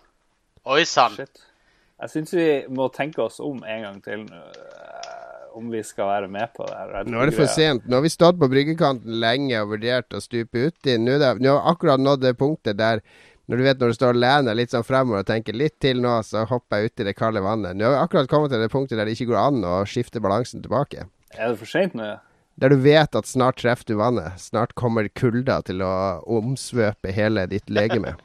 [0.66, 1.14] Oi sann.
[1.18, 6.10] Jeg syns vi må tenke oss om en gang til nå, eh, om vi skal
[6.10, 7.06] være med på det her.
[7.06, 7.86] Nå er det for sent.
[7.86, 10.98] Nå har vi stått på bryggekanten lenge og vurdert å stupe uti.
[10.98, 13.04] Nå, det- nå har vi akkurat nådd det punktet der
[13.46, 16.00] når du vet når du står og lener litt sånn fremover og tenker litt til
[16.00, 17.76] nå, så hopper jeg uti det kalde vannet.
[17.76, 20.22] Nå har vi akkurat kommet til det punktet der det ikke går an å skifte
[20.24, 21.04] balansen tilbake.
[21.36, 22.14] Er det for seint nå?
[22.54, 24.38] Der du vet at snart treffer du vannet.
[24.40, 28.16] Snart kommer kulda til å omsvøpe hele ditt legeme.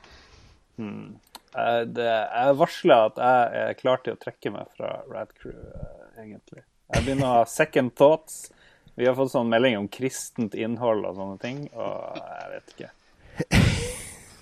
[1.60, 6.20] Eh, det, jeg varsler at jeg er klar til å trekke meg fra Radcrew, eh,
[6.22, 6.62] egentlig.
[6.94, 8.52] Jeg begynner å ha second thoughts.
[8.94, 12.92] Vi har fått sånn melding om kristent innhold og sånne ting, og jeg vet ikke.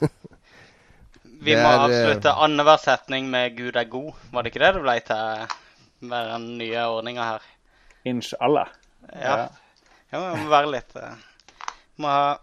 [1.48, 4.20] Vi må er, eh, avslutte annenhver setning med 'Gud er god'.
[4.36, 5.56] Var det ikke det det ble til
[6.12, 7.48] med den nye ordninga her?
[8.04, 8.76] Inshallah.
[9.16, 9.24] Ja.
[9.24, 9.48] ja
[10.12, 11.16] det må være litt eh,
[12.04, 12.38] må ha,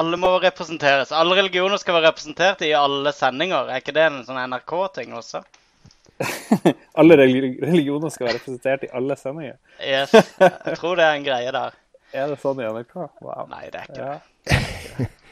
[0.00, 1.12] Alle må representeres.
[1.14, 3.68] Alle religioner skal være representert i alle sendinger.
[3.70, 5.44] Er ikke det en sånn NRK-ting også?
[7.00, 9.56] Alle religioner skal være representert i alle sendinger.
[9.82, 10.12] Yes.
[10.14, 11.74] Jeg tror det er en greie der.
[12.14, 12.92] Er det sånn i NRK?
[13.24, 13.46] Wow.
[13.50, 14.18] Nei, det er ikke Ja.
[14.46, 15.08] det.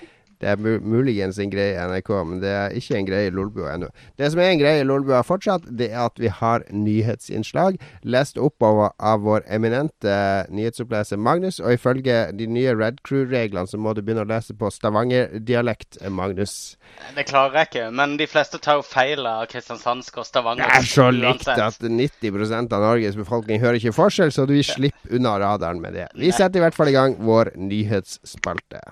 [0.42, 3.76] Det er muligens en greie i NRK, men det er ikke en greie i Lolbua
[3.76, 3.92] ennå.
[4.18, 8.40] Det som er en greie i Lolbua fortsatt, det er at vi har nyhetsinnslag lest
[8.42, 10.16] opp av, av vår eminente
[10.50, 11.60] nyhetsoppleser Magnus.
[11.62, 16.74] Og ifølge de nye Red Crew-reglene så må du begynne å lese på stavangerdialekt, Magnus.
[17.14, 17.86] Det klarer jeg ikke.
[18.02, 20.66] Men de fleste tar jo feil av kristiansandsk og stavanger.
[20.66, 25.14] Det er så likt at 90% av Norges befolkning hører ikke forskjell, så du slipper
[25.14, 26.10] unna radaren med det.
[26.18, 28.82] Vi setter i hvert fall i gang vår nyhetsspalte.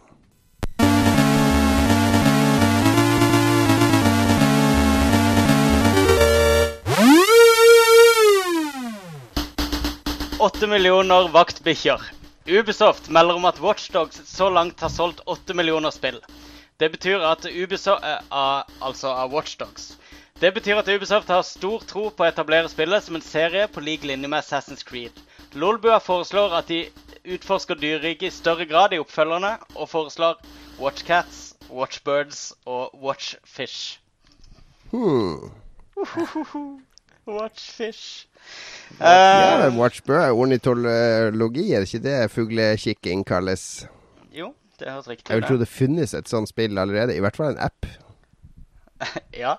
[10.41, 12.01] 8 millioner vaktbikkjer.
[12.49, 16.17] Ubisoft melder om at Watchdogs så langt har solgt 8 millioner spill.
[16.81, 19.99] Det betyr at Ubisoft av- Altså av Watchdogs.
[20.41, 23.85] Det betyr at Ubisoft har stor tro på å etablere spillet som en serie på
[23.85, 25.13] lik linje med Assassin's Creed.
[25.53, 26.87] Lolbua foreslår at de
[27.25, 30.41] utforsker dyreriket i større grad i oppfølgerne, og foreslår
[30.81, 33.99] Watchcats, Watchbirds og Watchfish.
[34.91, 35.51] Hmm.
[37.27, 38.27] Watchfish.
[39.01, 40.31] Ja, Eh, watch bird.
[40.33, 43.87] ornitologi, er det ikke det fuglekikking kalles?
[44.33, 47.37] jo, det høres riktig Jeg vil tro det finnes et sånt spill allerede, i hvert
[47.37, 47.87] fall en app.
[49.35, 49.55] Ja.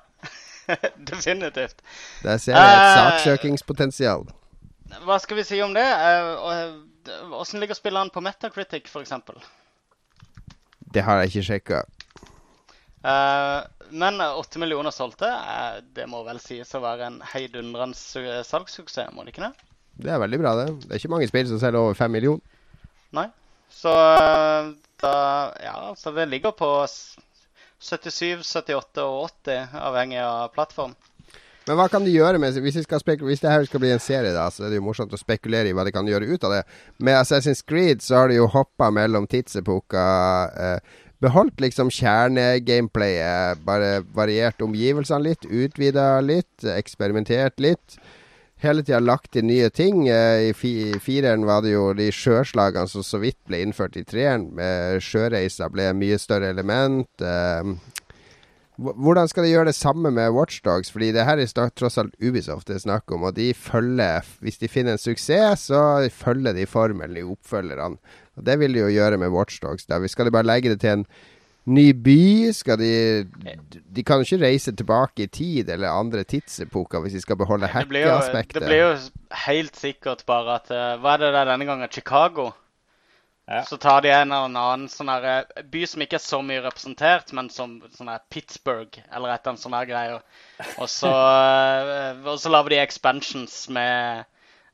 [1.12, 1.76] Definitivt.
[2.24, 4.28] Der ser jeg et uh, saksøkingspotensial.
[5.05, 5.84] Hva skal vi si om det?
[5.88, 9.14] Eh, Åssen ligger spillene på Metacritic, f.eks.?
[10.93, 11.80] Det har jeg ikke sjekka.
[13.02, 18.43] Uh, men åtte millioner solgte, eh, det må vel sies å være en heidundrende su-
[18.47, 19.68] salgssuksess, må det ikke det?
[20.06, 20.68] Det er veldig bra, det.
[20.86, 22.45] Det er ikke mange spill som selger over fem millioner.
[23.18, 23.28] Nei.
[23.74, 24.72] Så eh,
[25.02, 25.16] da
[25.64, 26.70] Ja, altså det ligger på
[27.82, 30.93] 77, 78 og 80, avhengig av plattform.
[31.68, 34.47] Men hva kan de gjøre med Hvis, hvis det her skal bli en serie, da,
[34.49, 36.64] så er det jo morsomt å spekulere i hva de kan gjøre ut av det.
[37.06, 40.56] Med Assassin's Creed så har de jo hoppa mellom tidsepoker.
[40.58, 47.99] Eh, beholdt liksom kjernegameplayet, bare variert omgivelsene litt, utvida litt, eksperimentert litt.
[48.61, 50.03] Hele tida lagt inn nye ting.
[50.09, 54.05] Eh, I fi, fireren var det jo de sjøslagene som så vidt ble innført i
[54.05, 54.51] treeren.
[55.01, 57.09] Sjøreiser ble mye større element.
[57.26, 57.72] Eh,
[58.82, 60.89] Hvordan skal de gjøre det samme med Watchdogs?
[60.91, 64.57] Fordi det her er tross alt Ubisoft det er snakk om, og de følger Hvis
[64.57, 67.97] de finner en suksess, så følger de formelen i oppfølgerne.
[68.41, 69.85] Og Det vil de jo gjøre med Watchdogs.
[70.11, 71.05] Skal de bare legge det til en
[71.69, 72.51] ny by?
[72.57, 72.93] Skal de
[73.95, 77.69] De kan jo ikke reise tilbake i tid eller andre tidsepoker hvis de skal beholde
[77.69, 78.09] Det blir,
[78.53, 78.95] det blir jo
[79.45, 81.91] helt sikkert bare at eh, Hva er det der denne gangen?
[81.91, 82.51] Chicago?
[83.51, 83.63] Ja.
[83.67, 86.61] Så tar de en eller annen sånn her, eh, by som ikke er så mye
[86.63, 90.21] representert, men som sånn her Pittsburgh eller et eller annet sånt her greier.
[90.77, 91.11] Og så,
[91.97, 94.23] eh, og så lager de expansions med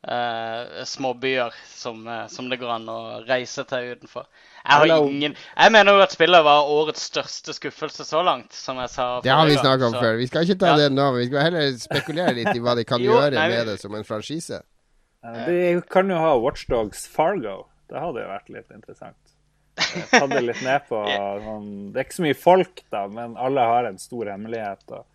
[0.08, 2.98] eh, småbyer som, eh, som det går an å
[3.28, 4.26] reise til utenfor.
[4.68, 5.08] Jeg har Hello.
[5.08, 9.22] ingen Jeg mener jo at spillet var årets største skuffelse så langt, som jeg sa
[9.22, 10.18] Det har vi snakka om så- før.
[10.18, 10.76] Vi skal ikke ta Ja.
[10.78, 11.12] det nå.
[11.18, 13.96] Vi skal heller spekulere litt i hva de kan Jo, gjøre nei, med det som
[13.96, 14.62] en franchise.
[15.46, 17.68] De kan jo ha Watchdogs Fargo.
[17.90, 19.16] Det hadde jo vært litt interessant.
[19.78, 21.00] Eh, Ta det litt ned på
[21.46, 24.84] sånn Det er ikke så mye folk, da, men alle har en stor hemmelighet.
[24.92, 25.06] og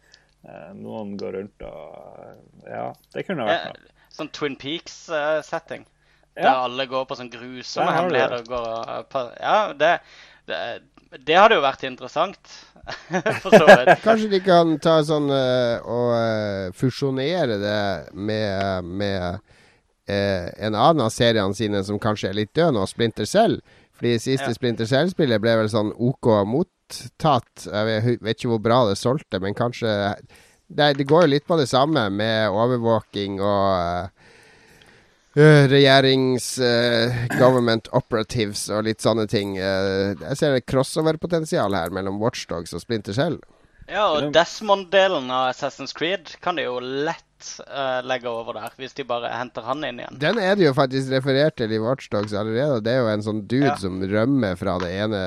[0.75, 3.89] Noen går rundt og Ja, det kunne vært noe.
[4.13, 5.87] Sånn Twin Peaks-setting.
[6.37, 8.45] Der alle går på sånn grusomme hemmeligheter.
[8.49, 9.93] Går, ja, det,
[10.49, 10.61] det,
[11.21, 12.55] det hadde jo vært interessant.
[13.45, 13.93] For så vidt.
[14.07, 17.83] Kanskje de kan ta sånn eh, og eh, fusjonere det
[18.17, 19.27] med, med
[20.09, 23.61] eh, en annen av seriene sine som kanskje er litt død nå, Splinter Cell.
[23.99, 24.57] Fordi siste Ja.
[24.57, 27.69] Splinter Cell-spillet ble vel sånn OK mottatt.
[27.69, 29.93] Jeg vet, vet ikke hvor bra det solgte, men kanskje
[30.77, 34.11] det, det går jo litt på det samme med overvåking og
[35.37, 37.09] uh, regjerings Uh,
[37.41, 39.57] government operatives og litt sånne ting.
[39.57, 43.39] Uh, jeg ser et crossover-potensial her mellom Watchdogs og Splinter Cell.
[43.91, 47.25] Ja, og Desmond-delen av Assassin's Creed kan de jo lett
[48.07, 50.21] legge over der, hvis de bare henter han inn igjen.
[50.23, 52.79] Den er det jo faktisk referert til i Watchdogs allerede.
[52.87, 53.75] Det er jo en sånn dude Ja.
[53.83, 55.23] som rømmer fra det ene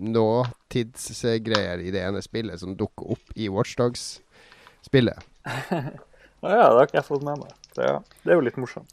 [0.00, 3.50] nåtidsgreier i det ene spillet, som dukker opp i
[4.80, 5.18] Watchdogs-spillet.
[6.40, 7.52] Å ja, det har ikke jeg fått med meg.
[7.76, 8.92] Det, ja, det er jo litt morsomt.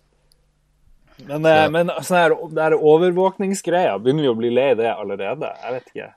[1.26, 1.70] Men, eh, Ja.
[1.74, 5.50] men sånn her, det her overvåkningsgreia, begynner vi å bli lei det allerede?
[5.64, 6.14] Jeg vet ikke.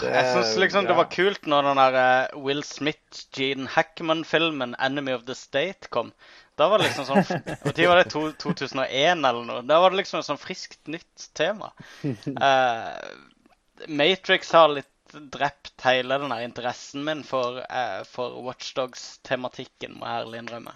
[0.00, 4.74] Det- Jeg syns liksom det var kult når den der eh, Will Smith, Gene Hackman-filmen
[4.78, 6.12] 'Enemy of the State' kom.
[6.56, 7.24] Da var det liksom sånn
[7.64, 8.10] Når var det?
[8.38, 9.62] 2001 eller noe?
[9.62, 11.72] Da var det liksom et sånn friskt nytt tema.
[12.04, 12.98] Uh,
[13.88, 20.24] Matrix har litt drept hele den der interessen min for, uh, for Watchdogs-tematikken, må jeg
[20.26, 20.74] ærlig innrømme.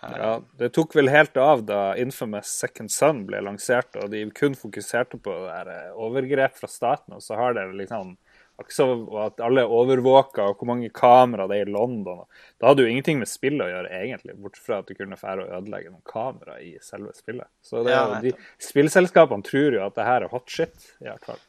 [0.00, 4.54] Ja, det tok vel helt av da Infamous Second Son ble lansert, og de kun
[4.56, 8.14] fokuserte på eh, overgrep fra staten, og så har det liksom
[8.56, 12.20] akkurat så- og at alle er overvåka, og hvor mange kamera det er i London.
[12.20, 12.28] og
[12.58, 15.44] da hadde jo ingenting med spillet å gjøre, egentlig, bortsett fra at du kunne fære
[15.44, 17.48] og ødelegge noen kamera i selve spillet.
[17.62, 21.24] Så det, Ja, de spillselskapene tror jo at det her er hot shit, i hvert
[21.24, 21.40] fall.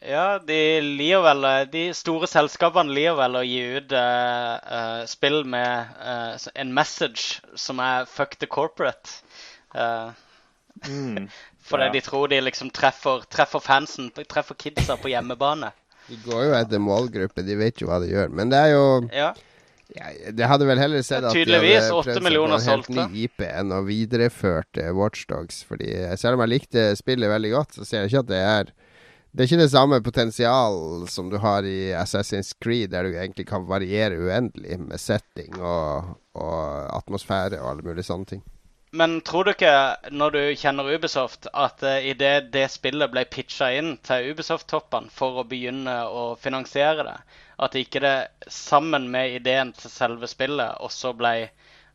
[0.00, 5.02] Ja, de liker vel eh, De store selskapene liker vel å gi ut uh, uh,
[5.08, 9.20] spill med uh, en message som er 'fuck the corporate'.
[10.88, 11.28] Mm,
[11.68, 11.92] fordi ja.
[11.92, 15.72] de tror de liksom treffer, treffer fansen, treffer kidsa på hjemmebane.
[16.10, 18.32] De går jo etter målgruppe, de vet jo hva de gjør.
[18.34, 19.30] Men det er jo Ja.
[19.90, 23.24] Ja, det hadde vel heller sett at de hadde prøvd seg på en helt ny
[23.24, 25.64] IP enn å videreføre Watchdogs.
[25.66, 28.70] Fordi selv om jeg likte spillet veldig godt, så ser jeg ikke at det er
[29.30, 33.46] Det er ikke det samme potensial som du har i Assassin's Creed, der du egentlig
[33.46, 36.56] kan variere uendelig med setting og, og
[36.96, 38.42] atmosfære og alle mulige sånne ting.
[38.90, 39.72] Men tror du ikke,
[40.10, 45.38] når du kjenner Ubisoft, at uh, idet det spillet ble pitcha inn til Ubisoft-toppene for
[45.38, 47.18] å begynne å finansiere det,
[47.62, 48.16] at ikke det
[48.50, 51.34] sammen med ideen til selve spillet også ble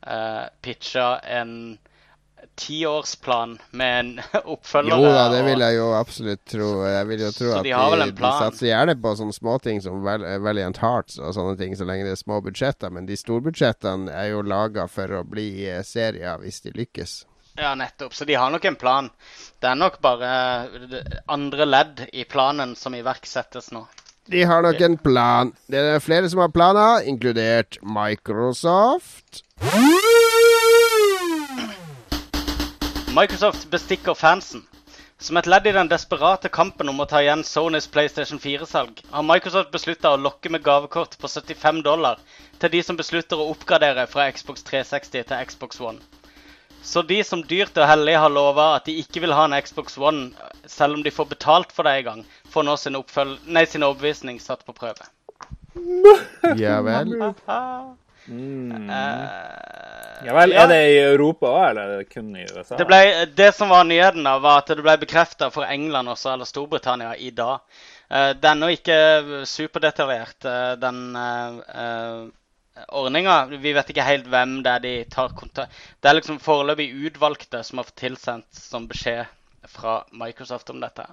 [0.08, 1.76] uh, pitcha en
[2.60, 4.12] tiårsplan med en
[4.56, 4.96] oppfølger?
[4.96, 6.70] Jo da, det vil jeg jo absolutt tro.
[6.88, 10.26] Jeg vil jo tro at de de, de satser gjerne på sånne småting som Val
[10.46, 12.94] Valiant Hearts og sånne ting, så lenge det er små budsjetter.
[12.94, 17.18] Men de storbudsjettene er jo laga for å bli eh, serier hvis de lykkes.
[17.56, 18.14] Ja, nettopp.
[18.14, 19.10] Så de har nok en plan.
[19.60, 20.32] Det er nok bare
[20.66, 23.86] eh, andre ledd i planen som iverksettes nå.
[24.28, 25.52] De har nok en plan.
[25.70, 29.44] Det er flere som har planer, inkludert Microsoft.
[33.16, 34.66] Microsoft bestikker fansen.
[35.18, 39.24] Som et ledd i den desperate kampen om å ta igjen Sonys PlayStation 4-salg, har
[39.24, 42.20] Microsoft beslutta å lokke med gavekort på 75 dollar
[42.60, 46.04] til de som beslutter å oppgradere fra Xbox 360 til Xbox One.
[46.84, 49.96] Så de som dyrt og hellig har lova at de ikke vil ha en Xbox
[49.96, 50.34] One,
[50.68, 53.88] selv om de får betalt for det en gang, får nå sin, oppføl nei, sin
[53.88, 55.08] overbevisning satt på prøve.
[56.60, 57.16] Ja vel.
[58.28, 58.90] Mm.
[58.90, 59.66] Eh,
[60.24, 60.64] Ja vel, ja.
[60.64, 62.78] er det i Europa òg, eller er det kun i USA?
[62.80, 63.00] Det, ble,
[63.36, 67.12] det som var nyheten, da, var at det ble bekrefta for England også, eller Storbritannia
[67.20, 67.62] i dag.
[68.08, 68.98] Uh, det er ennå ikke
[69.50, 72.26] superdetaljert, uh, den uh,
[73.02, 73.38] ordninga.
[73.52, 77.64] Vi vet ikke helt hvem det er de tar kontakt Det er liksom foreløpig utvalgte
[77.64, 79.26] som har fått tilsendt som beskjed
[79.72, 81.08] fra Microsoft om dette.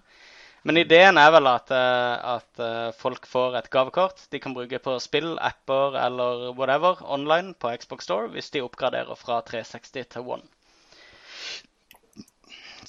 [0.62, 4.78] Men ideen er vel at, eh, at eh, folk får et gavekort de kan bruke
[4.82, 10.28] på spill, apper eller whatever online på Xbox Store hvis de oppgraderer fra 360 til
[10.36, 10.46] One.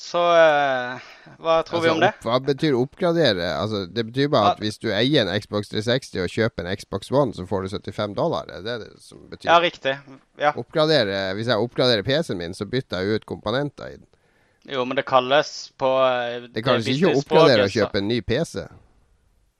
[0.04, 1.02] Så eh,
[1.42, 2.12] hva tror vi om det?
[2.14, 3.50] opp, hva betyr oppgradere?
[3.58, 7.12] Altså, det betyr bare at hvis du eier en Xbox 360 og kjøper en Xbox
[7.14, 8.50] One, så får du 75 dollar.
[8.54, 9.50] Er det det som betyr?
[9.50, 9.96] Ja, riktig.
[10.42, 10.54] Ja.
[10.58, 14.10] Oppgradere, Hvis jeg oppgraderer PC-en min, så bytter jeg ut komponenter i den.
[14.64, 18.22] Jo, men det kalles på eh, Det kalles ikke å oppgradere og kjøpe en ny
[18.24, 18.64] PC.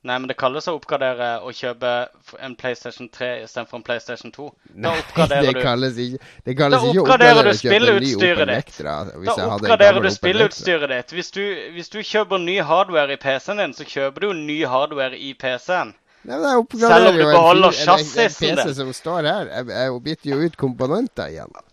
[0.04, 1.90] Nei, men det kalles å oppgradere og kjøpe
[2.44, 4.48] en PlayStation 3 istedenfor en PlayStation 2.
[4.74, 7.78] Da Nei, oppgraderer det du kalles ikke, det kalles Da ikke å oppgraderer og kjøpe
[7.78, 8.52] en ny Opel.
[8.52, 8.96] Vectra.
[9.14, 11.16] Da oppgraderer du spillutstyret ditt.
[11.16, 11.42] Hvis du,
[11.78, 15.96] hvis du kjøper ny hardware i PC-en din, så kjøper du ny hardware i PC-en.
[16.24, 19.54] Nei, men jeg Selv om du beholder chassisen en PC som står her.
[19.56, 21.64] Jeg, jeg bytter jo ut komponenter igjen.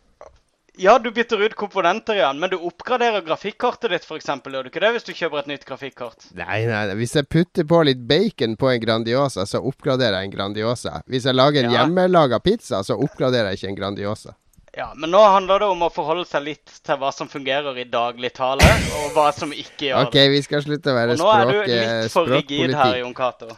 [0.79, 4.29] Ja, du bytter ut komponenter igjen, men du oppgraderer grafikkortet ditt, f.eks.
[4.31, 6.29] Gjør du ikke det hvis du kjøper et nytt grafikkort?
[6.39, 10.31] Nei, nei, nei, hvis jeg putter på litt bacon på en Grandiosa, så oppgraderer jeg
[10.31, 11.01] en Grandiosa.
[11.11, 11.83] Hvis jeg lager en Ja.
[11.83, 14.37] hjemmelaga pizza, så oppgraderer jeg ikke en Grandiosa.
[14.77, 17.85] Ja, men nå handler det om å forholde seg litt til hva som fungerer i
[17.91, 18.63] dagligtale,
[19.01, 20.07] og hva som ikke gjør det.
[20.07, 23.01] OK, vi skal slutte å være Og nå er du litt for rigid her.
[23.03, 23.51] Jon Cato.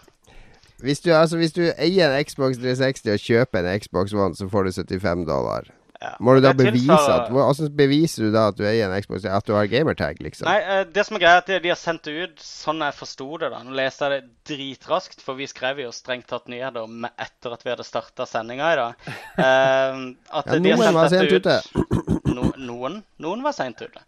[0.82, 4.64] Hvis altså, hvis du eier en Xbox 360 og kjøper en Xbox One, så får
[4.64, 5.68] du 75 dollar.
[6.02, 6.08] Ja.
[6.18, 9.22] Må du da bevise at Hvordan beviser du da at du eier en Xbox?
[9.28, 10.48] At du har gamertag, liksom?
[10.48, 12.96] Nei, eh, det som er greia, er at de- har sendt det ut sånn jeg
[12.98, 13.50] forsto det.
[13.54, 13.60] da.
[13.62, 16.90] Nå leser jeg det dritraskt, for vi skrev jo strengt tatt nyheter
[17.22, 18.94] etter at vi hadde starta sendinga i dag.
[19.38, 20.00] Eh,
[20.32, 22.34] at Ja, de har sendt var dette sent ut- ute.
[22.34, 24.02] No, noen, noen var seint ute.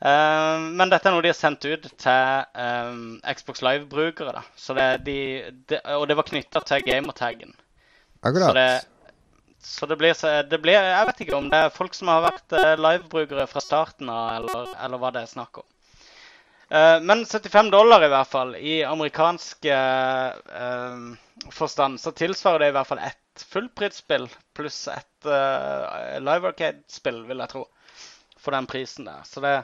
[0.00, 4.32] Uh, men dette er noe de har sendt ut til um, Xbox Live-brukere.
[4.32, 4.42] da.
[4.56, 5.16] Så det, de,
[5.68, 7.52] de, og det var knytta til gamertaggen.
[8.22, 8.54] Så Akkurat.
[8.56, 8.70] det,
[9.62, 10.14] så det blir,
[10.48, 14.08] det blir Jeg vet ikke om det er folk som har vært livebrukere fra starten
[14.08, 15.68] av, eller, eller hva det er snakk om.
[16.70, 20.28] Eh, men 75 dollar i hvert fall, i amerikansk eh,
[20.62, 27.24] eh, forstand, så tilsvarer det i hvert fall ett fullprisspill pluss ett eh, live arcade-spill,
[27.26, 27.64] vil jeg tro.
[28.40, 29.24] For den prisen der.
[29.28, 29.54] Så det,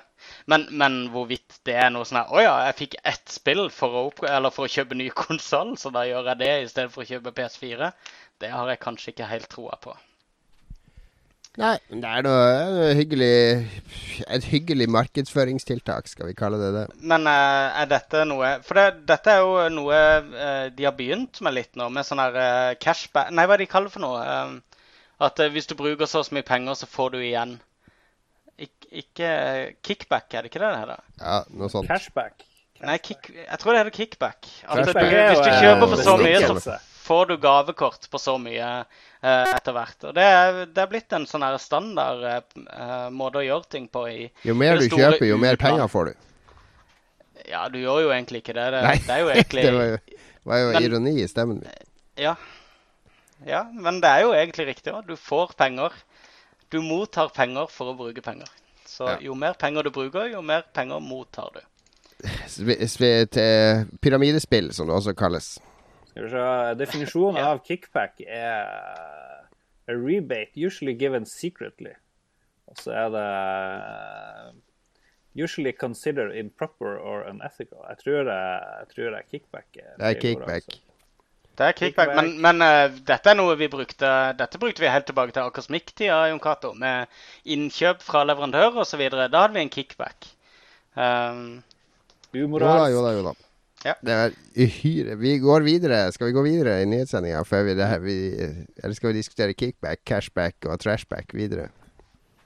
[0.53, 3.97] men, men hvorvidt det er noe sånn her Å ja, jeg fikk ett spill for
[3.97, 6.93] å, opp, eller for å kjøpe ny konsoll, så da gjør jeg det i stedet
[6.93, 7.89] for å kjøpe PS4.
[8.45, 9.97] Det har jeg kanskje ikke helt troa på.
[11.57, 13.37] Nei, men det er noe, hyggelig
[14.29, 16.85] Et hyggelig markedsføringstiltak, skal vi kalle det det.
[17.01, 21.41] Men eh, er dette noe For det, dette er jo noe eh, de har begynt
[21.41, 24.05] med litt nå, med sånn her eh, cashback Nei, hva er det de kaller for
[24.05, 24.61] noe?
[25.17, 27.57] At hvis du bruker så og så mye penger, så får du igjen.
[28.91, 29.31] Ik ikke
[29.83, 31.01] kickback, er det ikke det det heter?
[31.21, 31.89] Ja, noe sånt.
[31.91, 32.45] Cashback.
[32.85, 34.49] Nei, kick, jeg tror det heter kickback.
[34.67, 36.77] Altså, du, Cashback hvis du eh, kjøper for så mye, så
[37.07, 40.07] får du gavekort på så mye uh, etter hvert.
[40.09, 43.71] Og det er, det er blitt en sånn her standard eh, eh, måte å gjøre
[43.77, 46.27] ting på i Jo mer du kjøper, jo mer penger får du.
[47.47, 48.69] Ja, du gjør jo egentlig ikke det.
[48.75, 50.21] Det, Nei, det er jo egentlig det var jo,
[50.51, 51.89] var jo Men- ironi i stemmen min.
[52.21, 52.37] Ja.
[53.47, 55.07] Ja, men det er jo egentlig riktig òg.
[55.07, 55.95] Du får penger.
[56.73, 58.49] Du mottar penger for å bruke penger.
[58.87, 59.19] Så Ja.
[59.21, 61.61] jo mer penger du bruker, jo mer penger mottar du.
[64.03, 65.59] Pyramidespill, som det også kalles.
[66.11, 66.75] Skal vi se.
[66.81, 67.51] Definisjonen Ja.
[67.53, 68.65] av kickback er
[69.89, 71.93] a rebate usually given secretly.
[72.67, 74.63] Og så er det
[75.45, 77.79] usually considered improper or unethical.
[77.89, 78.39] Jeg tror det,
[78.81, 79.67] jeg tror det er kickback.
[79.75, 80.65] Det er kickback.
[81.57, 85.07] Det er kickback, men, men uh, dette er noe vi brukte Dette brukte vi helt
[85.09, 87.09] tilbake til akosmikk-tida, Jon Cato, med
[87.49, 89.07] innkjøp fra leverandør osv.
[89.09, 90.29] Da hadde vi en kickback.
[90.97, 91.63] Um,
[92.37, 93.33] Jo da, jo da, jo da.
[93.87, 93.95] Ja.
[94.03, 96.13] Det er uhyre Vi går videre.
[96.13, 98.17] Skal vi gå videre i nyhetssendinga vi, vi
[98.83, 101.69] Eller skal vi diskutere kickback, cashback og trashback videre?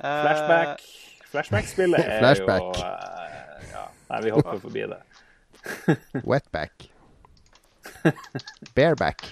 [0.03, 0.87] eh, Flashback.
[1.31, 2.61] Flashback-spillet er Flashback.
[2.61, 3.85] jo uh, ja.
[4.11, 5.03] Nei, vi hopper forbi det.
[6.27, 6.91] Wetback.
[8.77, 9.23] Bareback.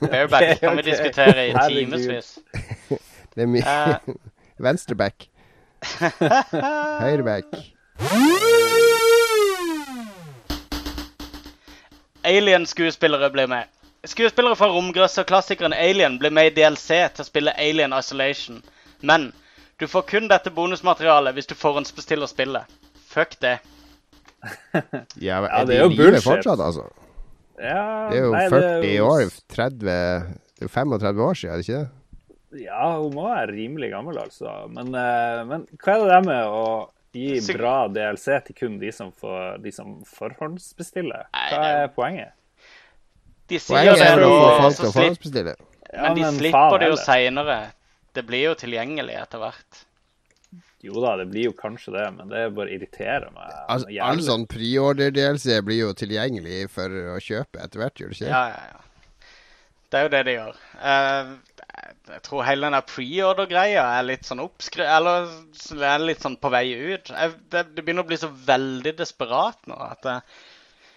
[0.00, 2.38] Bareback kan vi diskutere i timevis.
[3.34, 4.14] Det er mye uh.
[4.60, 5.28] Venstreback.
[7.00, 7.46] Høyreback.
[12.24, 13.64] Alien-skuespillere blir med.
[14.04, 18.62] Skuespillere fra romgrøsserklassikeren Alien blir med i DLC til å spille Alien Isolation.
[19.00, 19.30] Men
[19.80, 22.64] du får kun dette bonusmaterialet hvis du forhåndsbestiller spillet.
[23.08, 23.58] Fuck det.
[25.20, 26.24] Ja, men Ja, det er jo bullshit.
[26.24, 26.88] fortsatt, altså?
[27.58, 29.94] Ja, Det er jo nei, 40 jo- år, 30 Det
[30.60, 31.90] er jo 35 år siden, er det ikke det?
[32.64, 34.54] Ja, hun må være rimelig gammel, altså.
[34.68, 36.64] Men, eh, men hva er det der med å
[37.14, 41.26] gi bra DLC til kun de som, får, de som forhåndsbestiller?
[41.34, 42.32] Hva er- poenget?
[43.50, 45.54] De sier Poenget det er å få folk til å forhåndsbestille.
[45.92, 47.60] Ja, men de faen slipper det jo seinere.
[48.14, 49.84] Det blir jo tilgjengelig etter hvert.
[50.86, 53.52] Jo da, det blir jo kanskje det, men det bare irriterer meg.
[53.68, 58.30] Altså, all sånn preorder-DLC blir jo tilgjengelig for å kjøpe etter hvert, gjør det ikke?
[58.32, 58.86] Ja, ja, ja.
[59.90, 60.58] Det er jo det de gjør.
[60.78, 61.32] Uh,
[62.10, 64.86] jeg tror hele den der preorder-greia er litt sånn oppskry...
[64.86, 65.28] Eller
[65.86, 67.10] er litt sånn på vei ut.
[67.10, 70.16] Jeg, det, det begynner å bli så veldig desperat nå at det,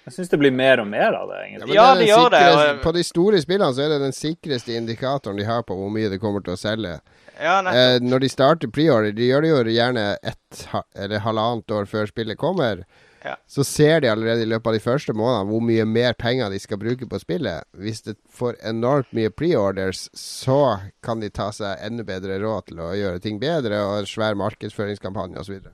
[0.08, 1.76] Jeg syns det blir mer og mer av det, Ja, egentlig.
[1.76, 4.78] Ja, Ja, det gjør det, og- På de store spillene så er det den sikreste
[4.78, 6.98] indikatoren de har på hvor mye det kommer til å selge.
[7.40, 7.58] Ja.
[7.74, 12.12] Eh, når de starter preorder, de gjør det jo gjerne ett eller halvannet år før
[12.12, 12.84] spillet kommer.
[13.24, 13.38] Ja.
[13.48, 16.60] Så ser de allerede i løpet av de første månedene hvor mye mer penger de
[16.60, 17.64] skal bruke på spillet.
[17.80, 22.84] Hvis det får enormt mye preorders, så kan de ta seg enda bedre råd til
[22.84, 25.72] å gjøre ting bedre, og svær markedsføringskampanje osv.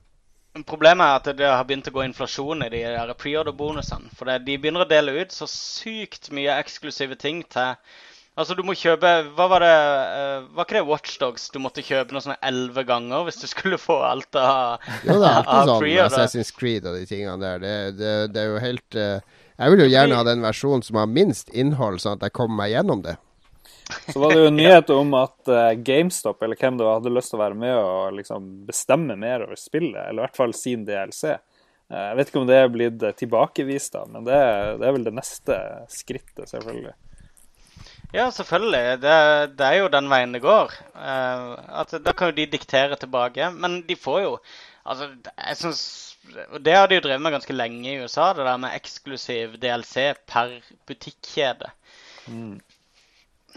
[0.68, 4.14] Problemet er at det har begynt å gå inflasjon i de der preorder-bonusene.
[4.18, 7.78] For de begynner å dele ut så sykt mye eksklusive ting til
[8.40, 11.50] Altså, du må kjøpe Hva var det eh, Var ikke det Watchdogs?
[11.52, 15.28] Du måtte kjøpe noe sånn elleve ganger hvis du skulle få alt av Jo, det
[15.28, 16.04] er alltid sånn med.
[16.06, 17.64] Assassin's Creed og de tingene der.
[17.64, 21.02] Det, det, det er jo helt eh, Jeg vil jo gjerne ha den versjonen som
[21.02, 23.18] har minst innhold, sånn at jeg kommer meg gjennom det.
[24.14, 27.34] Så var det jo nyhet om at eh, GameStop, eller hvem det var, hadde lyst
[27.34, 30.88] til å være med og liksom bestemme mer over spillet, eller i hvert fall sin
[30.88, 31.36] DLC.
[31.90, 34.40] Jeg vet ikke om det er blitt tilbakevist, da, men det,
[34.80, 35.56] det er vel det neste
[35.90, 36.94] skrittet, selvfølgelig.
[38.14, 39.02] Ja, selvfølgelig.
[39.04, 39.16] Det,
[39.60, 40.74] det er jo den veien det går.
[40.96, 43.52] Uh, altså, Da kan jo de diktere tilbake.
[43.54, 44.38] Men de får jo
[44.90, 45.82] Altså, jeg syns
[46.54, 49.56] og Det har de jo drevet med ganske lenge i USA, det der med eksklusiv
[49.62, 51.72] DLC per butikkjede.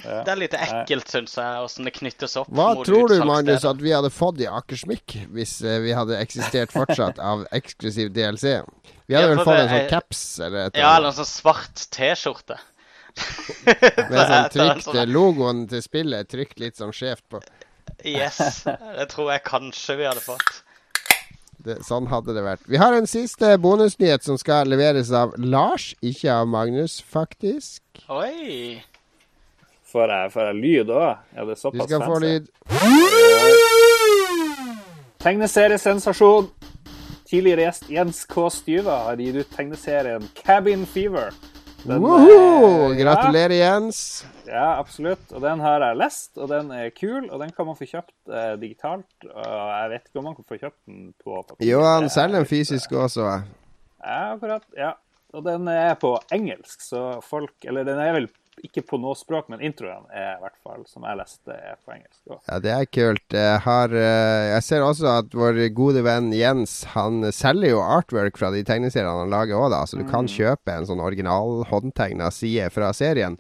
[0.03, 0.23] Ja.
[0.25, 3.19] Det er litt ekkelt, syns jeg, åssen det knyttes opp Hva mot tror du.
[3.29, 8.09] Magnus, at vi hadde fått i Akersmikk hvis eh, vi hadde eksistert fortsatt av eksklusiv
[8.15, 8.63] DLC?
[9.07, 11.29] Vi hadde Ja, vel fått det en sånn caps eller et Ja, eller en sånn
[11.29, 12.57] svart T-skjorte.
[13.67, 17.41] Med sånn trykt sånn- Logoen til spillet er trykt litt sånn skjevt på.
[18.09, 18.39] Yes.
[18.67, 20.63] Det tror jeg kanskje vi hadde fått.
[21.63, 22.65] Det, sånn hadde det vært.
[22.67, 27.83] Vi har en siste bonusnyhet som skal leveres av Lars, ikke av Magnus, faktisk.
[28.11, 28.81] Oi.
[29.93, 31.23] Får jeg, får jeg lyd òg?
[31.37, 32.49] Er det Du såpass skal få lyd.
[35.23, 36.49] Tegneseriesensasjon.
[37.29, 38.49] Tidligere gjest Jens K.
[38.53, 41.31] Styva har gitt ut tegneserien Cabin Fever.
[41.83, 42.95] Den, Woho!
[42.95, 43.99] Gratulerer, Gratulerer, Jens.
[44.47, 45.25] Ja, ja, absolutt.
[45.35, 47.27] Og den har jeg lest, og den er kul.
[47.27, 49.09] Og den kan man få kjøpt eh, digitalt.
[49.27, 51.67] Og jeg vet ikke om man kan få kjøpt den på papir.
[51.67, 53.27] Jo, han er selger den fysisk også.
[54.03, 54.67] Ja, akkurat.
[54.79, 54.93] Ja.
[55.33, 58.27] Og den er på engelsk, så folk Eller den er vel
[58.61, 61.95] ikke på noe språk, men introen er i hvert fall, som jeg leste, er på
[61.95, 62.21] engelsk.
[62.29, 62.45] Også.
[62.47, 63.27] Ja, det er kult.
[63.35, 68.37] Jeg, har, eh, jeg ser også at vår gode venn Jens Han selger jo artwork
[68.39, 69.83] fra de tegneseriene han lager òg, da.
[69.89, 73.39] Så du kan kjøpe en sånn original håndtegna side fra serien.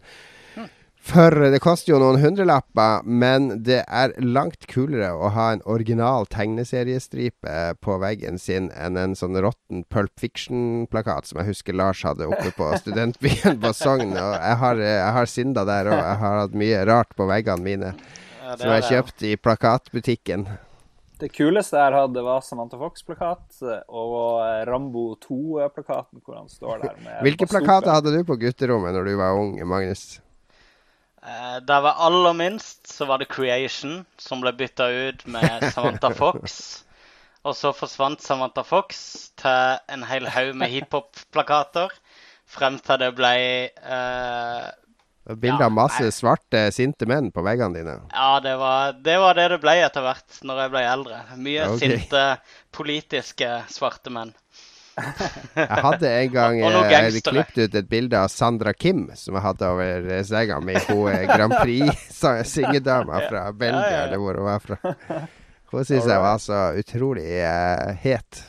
[1.03, 6.29] For det koster jo noen hundrelapper, men det er langt kulere å ha en original
[6.31, 12.31] tegneseriestripe på veggen sin enn en sånn råtten Pulp Fiction-plakat som jeg husker Lars hadde
[12.31, 14.15] oppe på studentbyen på Sogn.
[14.15, 15.99] Og jeg har, jeg har synda der òg.
[15.99, 20.47] Jeg har hatt mye rart på veggene mine Ja, som jeg kjøpte i plakatbutikken.
[21.19, 26.99] Det kuleste jeg hadde, var Samantha Fox-plakat og eh, Rambo 2-plakaten, hvor han står der
[27.03, 30.21] med Hvilke plakater hadde du på gutterommet når du var ung, Magnus?
[31.23, 36.11] Eh, Da var aller minst, så var det Creation, som ble bytta ut med Samantha
[36.23, 36.85] Fox.
[37.43, 41.91] Og så forsvant Samantha Fox til en hel haug med hiphop-plakater.
[42.53, 43.35] Frem til det ble
[43.87, 44.71] uh,
[45.23, 47.95] Bilde av Ja, masse svarte, sinte menn på veggene dine.
[48.11, 51.21] Ja, det var, det var det det ble etter hvert når jeg ble eldre.
[51.39, 51.97] Mye okay.
[51.97, 52.23] sinte
[52.75, 54.35] politiske svarte menn.
[54.93, 59.69] Jeg hadde en gang eh, klippet ut et bilde av Sandra Kim, som jeg hadde
[59.73, 60.77] over eh, senga mi.
[60.89, 64.79] Hun er Grand Prix-syngedama fra Belgia, eller hvor hun var fra.
[65.73, 68.43] Hun syns jeg var så utrolig eh, het.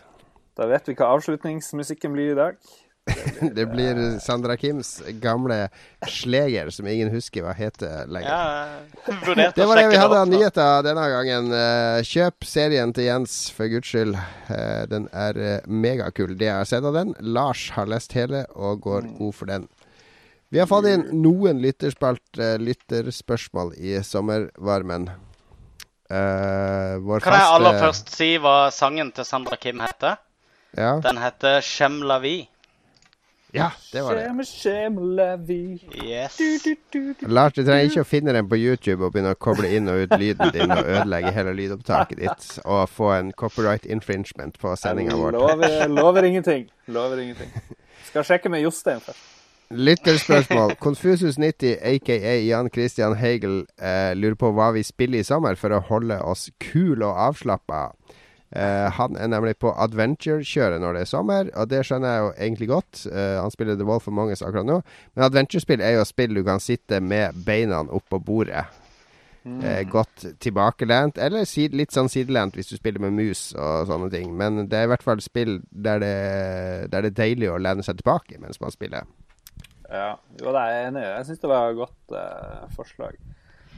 [0.60, 2.60] Da vet vi hva avslutningsmusikken blir i dag.
[3.56, 5.70] Det blir Sandra Kims gamle
[6.08, 8.30] sleger, som ingen husker hva heter lenger.
[8.30, 11.52] Ja, Det var det vi hadde av nyheter denne gangen.
[11.52, 14.16] Eh, Kjøp serien til Jens, for guds skyld.
[14.48, 16.38] Eh, Den er megakull, megakul.
[16.40, 17.12] Det jeg har sett av den.
[17.20, 19.68] Lars har lest hele og går god for den.
[20.54, 25.10] Vi har fått inn noen lytterspalt, eh, lytterspørsmål i sommervarmen.
[26.14, 30.20] Uh, vår Kan jeg aller først si hva sangen til Sandra Kim heter?
[30.78, 31.00] ja.
[31.02, 32.48] Den heter Shem La Vie.
[33.54, 34.24] Ja, det var det.
[34.26, 35.80] Shame, shame, levi.
[36.04, 36.38] Yes.
[36.38, 37.28] Du, du, du, du.
[37.28, 40.08] Lars, du trenger ikke å finne den på YouTube og begynne å koble inn og
[40.08, 45.20] ut lyden din og ødelegge hele lydopptaket ditt og få en copyright infringement på sendinga
[45.20, 45.38] vår.
[45.38, 46.66] Lover, lover ingenting.
[46.90, 47.54] Lover ingenting.
[48.10, 49.30] Skal sjekke med Jostein først.
[49.74, 50.76] Lytterspørsmål.
[50.82, 55.82] Confusus90, aka Jan Christian Hegel, eh, lurer på hva vi spiller i sommer for å
[55.88, 57.92] holde oss kule og avslappa.
[58.54, 62.32] Eh, han er nemlig på adventure-kjøret når det er sommer, og det skjønner jeg jo
[62.46, 63.04] egentlig godt.
[63.10, 64.80] Eh, han spiller The Wolf Among Us akkurat nå,
[65.16, 68.66] men adventure-spill er jo spill du kan sitte med beina oppå bordet.
[69.44, 74.08] Eh, godt tilbakelent, eller sid litt sånn sidelent hvis du spiller med mus og sånne
[74.14, 74.32] ting.
[74.40, 76.14] Men det er i hvert fall spill der det,
[76.94, 79.10] der det er deilig å lene seg tilbake mens man spiller.
[79.90, 81.10] Ja, jo, det er jeg enig i.
[81.10, 83.20] Jeg syns det var et godt eh, forslag.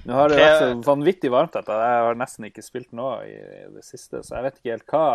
[0.05, 1.75] Nå har det vært så vanvittig varmt dette.
[1.81, 3.35] Jeg har nesten ikke spilt nå i,
[3.73, 5.05] det siste, så jeg vet ikke helt hva.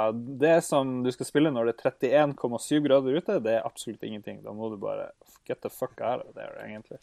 [0.43, 4.41] Det som du skal spille når det er 31,7 grader ute, det er absolutt ingenting.
[4.43, 5.12] Da må du bare
[5.47, 6.99] get the fuck out of there, egentlig.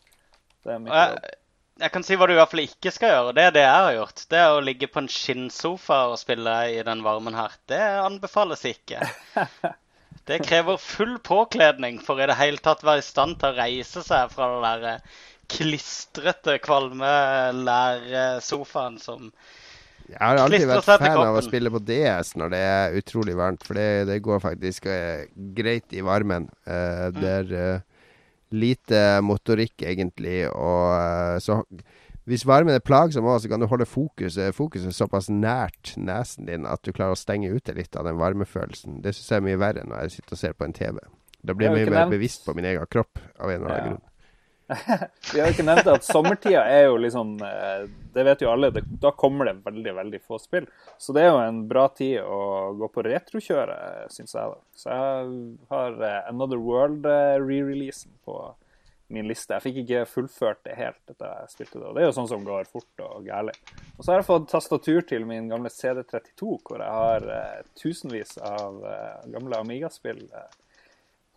[0.66, 1.16] Det er mitt råd.
[1.24, 1.40] jeg,
[1.78, 3.34] jeg kan si hva du i hvert fall ikke skal gjøre.
[3.38, 4.28] Det er det jeg har gjort.
[4.34, 7.56] Det er å ligge på en skinnsofa og spille i den varmen her.
[7.72, 9.08] Det anbefales ikke.
[10.28, 14.02] Det krever full påkledning for i det hele tatt være i stand til å reise
[14.04, 15.22] seg fra det der eh,
[15.52, 17.12] klistrete, kvalme
[17.56, 19.32] lærsofaen som
[20.08, 23.64] Jeg har alltid vært fan av å spille på DS når det er utrolig varmt,
[23.68, 25.26] for det, det går faktisk uh,
[25.58, 26.50] greit i varmen.
[26.68, 27.22] Uh, Mm.
[27.22, 27.86] Det er uh,
[28.56, 31.62] lite motorikk, egentlig, og så
[32.28, 36.66] hvis varmen er plagsom òg, så kan du holde fokuset, fokuset såpass nært nesen din
[36.68, 38.98] at du klarer å stenge ute litt av den varmefølelsen.
[39.04, 41.00] Det syns jeg er mye verre når jeg sitter og ser på en TV.
[41.48, 43.94] Da blir Jeg mye mer bevisst på min egen kropp, av en eller annen Ja.
[43.94, 44.04] grunn.
[45.34, 48.70] Vi har jo ikke nevnt at sommertida er jo liksom eh, Det vet jo alle.
[48.76, 50.68] Det, da kommer det veldig, veldig få spill.
[51.00, 54.54] Så det er jo en bra tid å gå på retrokjøret, syns jeg.
[54.54, 54.60] da.
[54.76, 55.34] Så jeg
[55.72, 58.38] har eh, Another World eh, re-releasen på
[59.16, 59.56] min liste.
[59.56, 61.88] Jeg fikk ikke fullført det helt etter jeg spilte det.
[61.88, 63.56] Og det er jo sånn som går fort og gærlig.
[63.96, 68.82] Og så har jeg fått tastatur til min gamle CD32, hvor jeg har tusenvis av
[69.32, 70.26] gamle Amiga-spill.
[70.28, 70.67] Eh,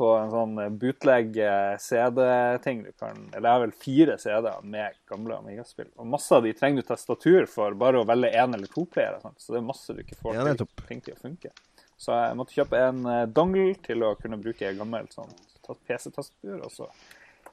[0.01, 2.83] på en sånn eh, bootleg eh, CD-ting.
[2.87, 5.91] Du kan, eller jeg har vel fire CD-er med gamle Amiga-spill.
[6.01, 9.21] Og masse av de trenger du testatur for bare å velge én eller to playere.
[9.37, 11.53] Så det er masse du ikke får Ja, til, ting til å funke.
[12.01, 15.33] Så jeg måtte kjøpe en eh, dongle til å kunne bruke gammelt sånn
[15.67, 16.63] ta- PC-tastatur.
[16.65, 16.89] Og så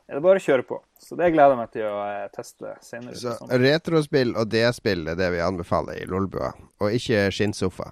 [0.07, 0.79] er det bare å kjøre på.
[1.03, 1.99] Så det gleder jeg meg til å
[2.31, 3.19] teste senere.
[3.19, 7.91] Så retrospill og D-spill er det vi anbefaler i Lolbua, og ikke skinnsofa.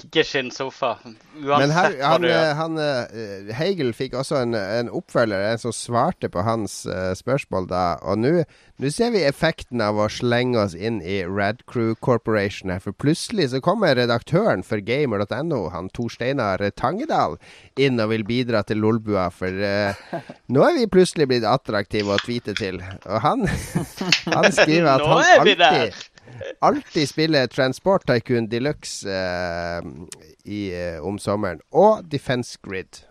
[0.00, 0.94] Ikke skinnsofa.
[1.36, 6.30] Men her, han, eh, han, eh, Hegel fikk også en, en oppfølger, en som svarte
[6.32, 7.84] på hans uh, spørsmål da.
[8.06, 8.32] Og nå
[8.88, 12.82] ser vi effekten av å slenge oss inn i Radcrew Corporation her.
[12.82, 17.36] For plutselig så kommer redaktøren for gamer.no, han Tor Steinar Tangedal,
[17.80, 19.28] inn og vil bidra til Lolbua.
[19.34, 22.80] For uh, nå er vi plutselig blitt attraktive å tweete til.
[23.04, 23.44] Og han,
[24.36, 26.09] han skriver at han alltid
[26.60, 29.80] alltid spiller Transport Tycoon Deluxe eh,
[30.44, 31.60] i, eh, om sommeren.
[31.70, 33.04] Og Defense Grid.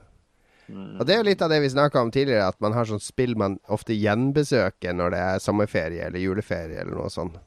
[0.70, 3.01] Og det er jo litt av det vi snakka om tidligere, at man har sånn
[3.01, 7.39] spill man ofte gjenbesøker når det er sommerferie eller juleferie eller noe sånt.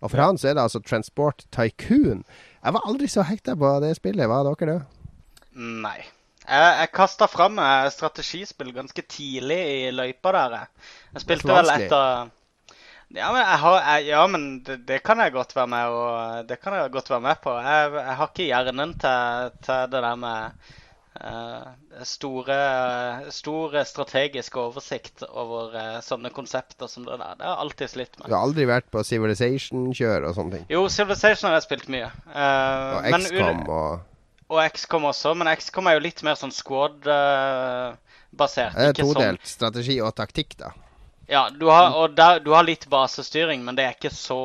[0.00, 2.24] Og for han så er det altså Transport Tycoon.
[2.64, 4.28] Jeg var aldri så hekta på det spillet.
[4.28, 4.78] Var dere det?
[5.84, 5.98] Nei.
[6.44, 10.56] Jeg, jeg kasta fram eh, strategispill ganske tidlig i løypa der.
[10.58, 11.22] jeg.
[11.24, 12.32] Spilte vel etter
[13.14, 16.56] Ja, men, har, jeg, ja, men det, det kan jeg godt være med og Det
[16.62, 17.50] kan jeg godt være med på.
[17.62, 20.40] Jeg, jeg har ikke hjernen til, til det der med
[21.22, 21.62] uh,
[22.02, 22.58] store,
[23.30, 27.34] stor strategisk oversikt over uh, sånne konsepter som det der.
[27.38, 28.26] Det har jeg alltid slitt med.
[28.26, 30.66] Du har aldri vært på Civilization-kjør og sånne ting?
[30.74, 32.08] Jo, Civilization har jeg spilt mye.
[32.34, 34.10] Uh, Og XCOM og
[34.54, 38.74] og XCOM også, men XCOM er jo litt mer sånn squad-basert.
[38.76, 39.40] Det er todelt.
[39.48, 40.68] Strategi og taktikk, da.
[41.28, 44.40] Ja, du har, og der, du har litt basestyring, men det er ikke så,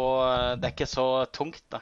[0.59, 1.81] det er ikke så tungt, da.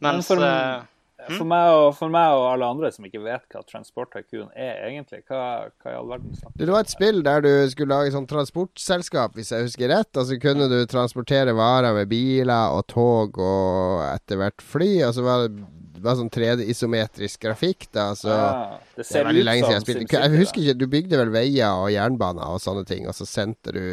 [0.00, 0.86] Men Mens for- uh,
[1.28, 4.78] For, meg og, for meg og alle andre som ikke vet hva Transport Tycoon er
[4.86, 8.14] egentlig, hva, hva i all verden snakker Det var et spill der du skulle lage
[8.14, 10.08] sånn transportselskap, hvis jeg husker rett.
[10.16, 14.88] Og så kunne du transportere varer med biler og tog og etter hvert fly.
[15.10, 15.58] Og så var det,
[15.98, 18.08] bare var sånn 3D-isometrisk grafikk, da.
[18.16, 20.22] Så Ja, det det ser er veldig ut lenge siden jeg spilte.
[20.22, 23.74] Jeg husker ikke, Du bygde vel veier og jernbaner og sånne ting, og så sendte
[23.74, 23.84] du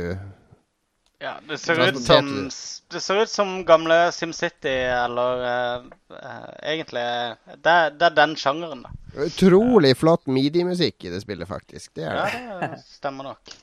[1.25, 2.27] ja, det ser ut som
[2.93, 5.85] Det ser ut som gamle SimCity, eller uh,
[6.61, 7.05] egentlig
[7.65, 8.91] det, det er den sjangeren, da.
[9.25, 11.95] Utrolig flott midi-musikk i det spillet, faktisk.
[11.97, 12.69] Det er Ja, det.
[12.75, 13.55] det stemmer nok.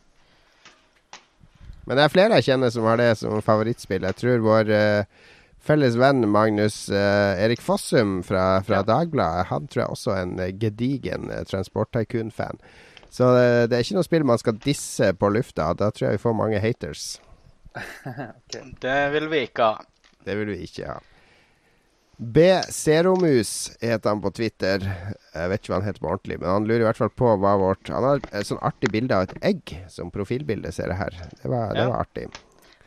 [1.87, 4.05] Men det er flere jeg kjenner som har det som favorittspill.
[4.11, 5.31] Jeg tror vår uh,
[5.63, 10.39] felles venn Magnus uh, Erik Fossum fra, fra Dagbladet, han tror jeg også er en
[10.59, 12.59] gedigen uh, Transport Tycoon-fan.
[13.13, 13.27] Så
[13.69, 15.67] det er ikke noe spill man skal disse på lufta.
[15.77, 17.21] Da tror jeg vi får mange haters.
[18.85, 19.81] Det vil vi ikke ha.
[20.25, 21.01] Det vil vi ikke ha.
[22.23, 22.45] B.
[22.71, 24.85] Seromus heter han på Twitter.
[25.35, 27.33] Jeg vet ikke hva han heter på ordentlig, men han lurer i hvert fall på
[27.43, 31.01] hva vårt Han har et sånn artig bilde av et egg som profilbilde, ser jeg
[31.01, 31.19] her.
[31.41, 32.29] Det var, det var artig.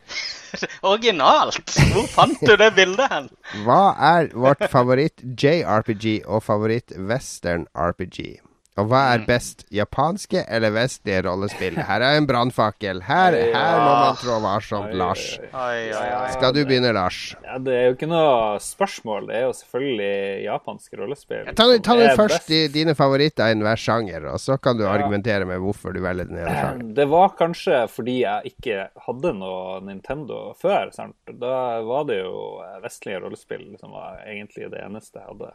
[0.88, 1.74] Originalt!
[1.92, 3.28] Hvor fant du det bildet hen?
[3.66, 3.80] Hva
[4.14, 8.38] er vårt favoritt JRPG og favoritt western RPG?
[8.76, 11.78] Og hva er best, japanske eller vestlige rollespill?
[11.88, 12.98] Her er en brannfakkel.
[13.06, 15.22] Her, her må man trå varsomt, Lars.
[15.48, 16.26] Oi, oi, oi.
[16.34, 17.20] Skal du begynne, Lars?
[17.46, 19.30] Ja, Det er jo ikke noe spørsmål.
[19.30, 21.48] Det er jo selvfølgelig japanske rollespill.
[21.56, 22.74] Ta, ta nå er først best.
[22.76, 26.42] dine favoritter i enhver sjanger, og så kan du argumentere med hvorfor du velger den
[26.44, 26.94] ene sjangeren.
[27.00, 30.92] Det var kanskje fordi jeg ikke hadde noe Nintendo før.
[30.92, 31.16] Sant?
[31.32, 35.54] Da var det jo eh, vestlige rollespill som var egentlig det eneste jeg hadde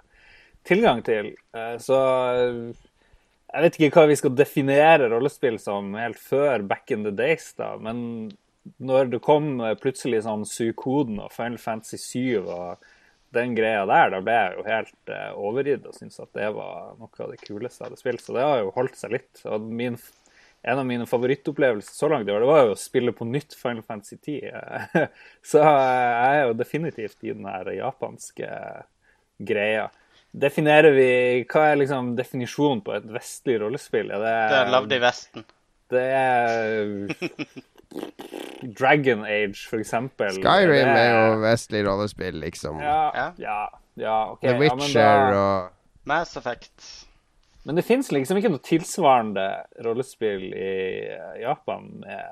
[0.68, 1.36] tilgang til.
[1.58, 1.98] Eh, Så
[2.38, 2.88] eh,
[3.52, 7.52] jeg vet ikke hva vi skal definere rollespill som helt før back in the days,
[7.60, 7.74] da.
[7.82, 8.32] Men
[8.78, 12.88] når det kom eh, plutselig sånn Suikoden og Final Fantasy 7 og
[13.36, 16.98] den greia der, da ble jeg jo helt uh, overgitt og syntes at det var
[17.00, 18.24] noe av det kuleste jeg hadde spilt.
[18.26, 19.44] Så det har jo holdt seg litt.
[19.48, 19.96] Og min
[20.62, 23.56] en av mine favorittopplevelser så langt i år, det var jo å spille på nytt
[23.58, 24.52] Final Fantasy 10.
[25.50, 28.50] Så jeg er jo definitivt i den her japanske
[29.42, 29.88] greia.
[30.32, 31.08] Definerer vi
[31.52, 34.12] Hva er liksom definisjonen på et vestlig rollespill?
[34.16, 35.46] Er det, Det er lagd i Vesten.
[35.92, 36.82] det er
[38.78, 40.32] Dragon Age, for eksempel.
[40.38, 42.80] Skyrim er, er jo vestlig rollespill, liksom.
[42.80, 43.26] Ja, Ja.
[43.42, 43.58] ja,
[44.00, 44.40] ja, ok.
[44.42, 45.72] The ja, men Witcher da- og
[46.08, 47.08] Mass Effect.
[47.66, 49.44] Men det fins liksom ikke noe tilsvarende
[49.86, 50.72] rollespill i
[51.12, 52.24] eh, Japan med,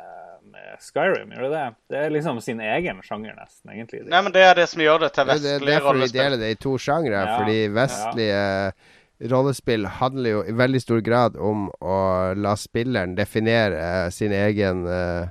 [0.52, 1.66] med Skyrim, gjør det det?
[1.93, 4.03] Det er liksom sin egen sjanger, nesten, egentlig.
[4.10, 5.65] Nei, men det er det som gjør det til vestlige rollespill.
[5.68, 7.23] det er derfor vi deler det i to sjangre.
[7.26, 8.44] Ja, fordi vestlige
[9.32, 11.98] rollespill handler jo i veldig stor grad om å
[12.40, 15.28] la spilleren definere eh, sin egen eh,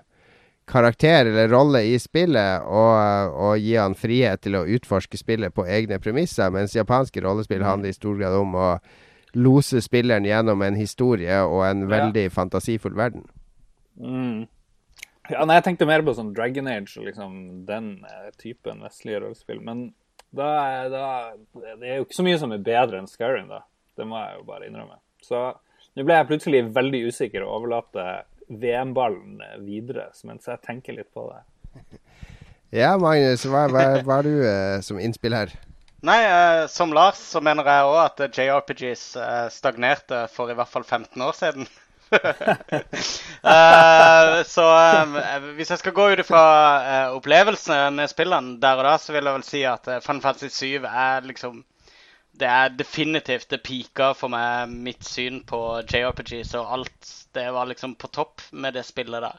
[0.68, 5.64] karakter eller rolle i spillet, og, og gi han frihet til å utforske spillet på
[5.64, 8.66] egne premisser, mens japanske rollespill handler i stor grad om å
[9.36, 11.88] lose spilleren gjennom en historie og en Ja.
[11.96, 13.24] veldig fantasifull verden.
[13.96, 14.44] Mm.
[15.28, 17.32] Ja, nei, jeg tenkte mer på sånn Dragon Age og liksom
[17.68, 19.60] den eh, typen vestlige rollespill.
[19.64, 19.90] Men
[20.30, 20.48] da,
[20.92, 21.04] da
[21.52, 23.62] Det er jo ikke så mye som er bedre enn Skyrim, da.
[23.98, 24.98] Det må jeg jo bare innrømme.
[25.24, 25.44] Så
[25.98, 31.28] nå ble jeg plutselig veldig usikker og overlater VM-ballen videre, mens jeg tenker litt på
[31.32, 31.42] det.
[32.68, 35.54] Ja, Magnus, hva, hva, hva er du eh, som innspill her?
[36.04, 40.54] Nei, eh, som Lars så mener jeg òg at eh, JRPGs eh, stagnerte for i
[40.58, 41.70] hvert fall 15 år siden.
[43.48, 46.40] Eh, så eh, hvis jeg skal gå ut ifra
[46.82, 50.24] uh, opplevelsene med spillene der og da, så vil jeg vel si at uh, Final
[50.24, 51.60] Fantasy 7 er liksom
[52.38, 56.42] Det er definitivt det peaka for meg mitt syn på JRPG.
[56.46, 57.14] Så alt.
[57.34, 59.38] Det var liksom på topp med det spillet der.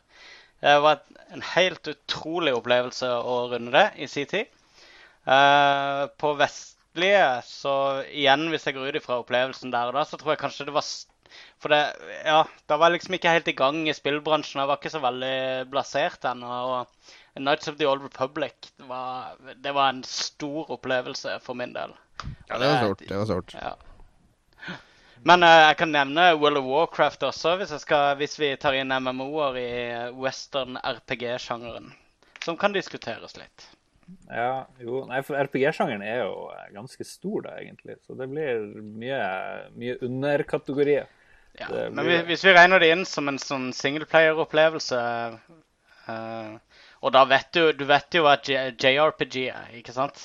[0.63, 4.49] Det var en helt utrolig opplevelse å runde det i sin tid.
[5.27, 7.75] Uh, på vestlige, så
[8.09, 10.75] igjen, hvis jeg går ut ifra opplevelsen der og da, så tror jeg kanskje det
[10.75, 10.87] var
[11.61, 11.81] For det
[12.25, 14.61] Ja, da var jeg liksom ikke helt i gang i spillbransjen.
[14.61, 15.35] Jeg var ikke så veldig
[15.71, 16.59] blasert ennå.
[16.73, 21.73] Og Nights of the Old Republic det var, det var en stor opplevelse for min
[21.75, 21.95] del.
[22.49, 23.07] Ja, det var stort.
[23.07, 23.55] Det var stort.
[23.55, 23.75] Ja.
[25.27, 28.77] Men uh, jeg kan nevne World of Warcraft også, hvis, jeg skal, hvis vi tar
[28.77, 29.71] inn MMO-er i
[30.15, 31.91] western RPG-sjangeren.
[32.43, 33.67] Som kan diskuteres litt.
[34.29, 35.03] Ja, jo.
[35.09, 37.97] Nei, for RPG-sjangeren er jo eh, ganske stor, da, egentlig.
[38.07, 39.19] Så det blir mye,
[39.75, 41.09] mye underkategorier.
[41.57, 41.89] Ja, mye...
[41.95, 44.99] men hvis vi regner det inn som en sånn singleplayer-opplevelse
[46.09, 46.53] uh,
[47.01, 50.21] Og da vet du Du vet jo hva JRPG er, ikke sant?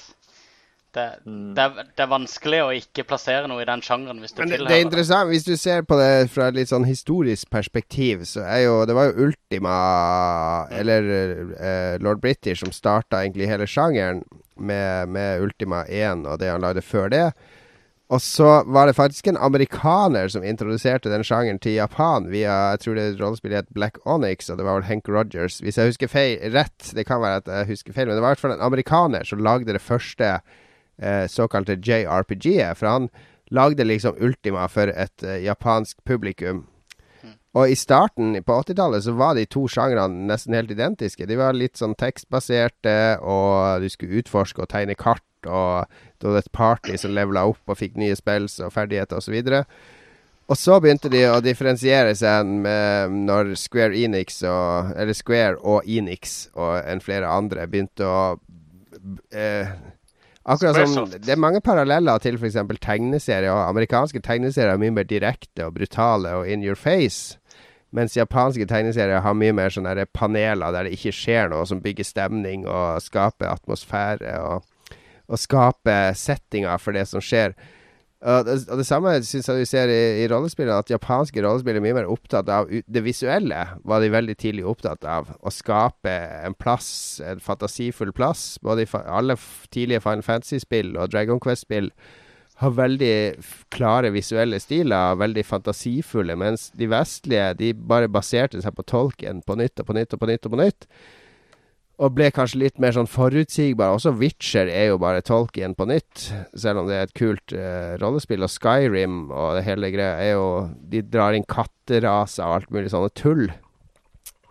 [0.94, 1.54] Det, Mm.
[1.54, 4.52] det, er, det er vanskelig å ikke plassere noe i den sjangeren hvis du Men
[4.52, 8.22] det, det er interessant, hvis du ser på det fra et litt sånn historisk perspektiv,
[8.30, 9.74] så er jo Det var jo Ultima,
[10.70, 11.10] eller
[11.58, 14.22] eh, Lord British, som starta egentlig hele sjangeren
[14.54, 17.26] med, med Ultima 1 og det han lagde før det.
[18.12, 22.82] Og så var det faktisk en amerikaner som introduserte den sjangeren til Japan via Jeg
[22.82, 25.58] tror det rollespillet het Black Onyx, og det var vel Hank Rogers.
[25.64, 28.34] Hvis jeg husker feil, rett, det kan være at jeg husker feil, men det var
[28.34, 32.76] i hvert fall en amerikaner som lagde det første eh, såkalte JRPG-et.
[32.76, 33.08] For han
[33.50, 36.66] lagde liksom Ultima for et eh, japansk publikum.
[37.54, 41.26] Og i starten, på 80-tallet, så var de to sjangrene nesten helt identiske.
[41.30, 45.90] De var litt sånn tekstbaserte, og du skulle utforske og tegne kart, og
[46.20, 49.64] det var et party som levela opp og fikk nye spills og ferdigheter osv.
[50.44, 55.88] Og så begynte de å differensiere seg med når Square Enix og Eller Square og
[55.88, 58.18] Enix og en flere andre begynte å
[59.32, 59.72] eh,
[60.44, 62.58] Akkurat som Det er mange paralleller til f.eks.
[62.84, 63.48] tegneserier.
[63.48, 67.38] Og amerikanske tegneserier er mye mer direkte og brutale og in your face.
[67.94, 72.04] Mens japanske tegneserier har mye mer sånne paneler der det ikke skjer noe, som bygger
[72.04, 74.66] stemning og skaper atmosfære og,
[75.28, 77.54] og skape settinger for det som skjer.
[78.24, 81.76] Og det, og det samme syns jeg du ser i, i rollespillene, at japanske rollespill
[81.76, 83.58] er mye mer opptatt av det visuelle.
[83.84, 85.28] Var de veldig tidlig opptatt av.
[85.44, 88.54] Å skape en plass, en fantasifull plass.
[88.64, 89.36] Både i alle
[89.68, 91.90] tidlige Final Fantasy-spill og Dragon Quest-spill
[92.62, 93.16] har veldig
[93.74, 99.58] klare visuelle stiler, veldig fantasifulle, mens de vestlige de bare baserte seg på tolken på
[99.58, 100.46] nytt og på nytt og på nytt.
[100.46, 100.88] Og på nytt
[102.02, 103.94] og ble kanskje litt mer sånn forutsigbar.
[103.94, 107.94] Også Witcher er jo bare Tolkien på nytt, selv om det er et kult uh,
[108.02, 108.42] rollespill.
[108.42, 110.48] Og Skyrim og det hele greia er jo
[110.90, 113.46] De drar inn katteraser og alt mulig sånne tull.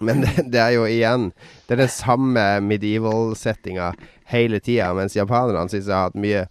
[0.04, 1.30] Men det, det er jo igjen
[1.68, 3.94] Det er den samme medieval-settinga
[4.34, 6.46] hele tida, mens japanerne syns jeg har hatt mye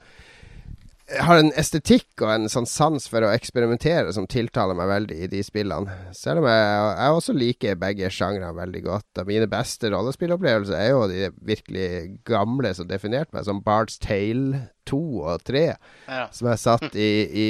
[1.11, 5.29] har en estetikk og en sånn sans for å eksperimentere som tiltaler meg veldig i
[5.33, 5.93] de spillene.
[6.17, 9.09] Selv om jeg, jeg også liker begge sjangrene veldig godt.
[9.21, 11.89] Og mine beste rollespillopplevelser er jo de virkelig
[12.29, 15.01] gamle som definerte meg, som Bard's Tale 2
[15.33, 15.65] og 3.
[16.07, 16.23] Ja.
[16.35, 17.49] Som jeg satt i, i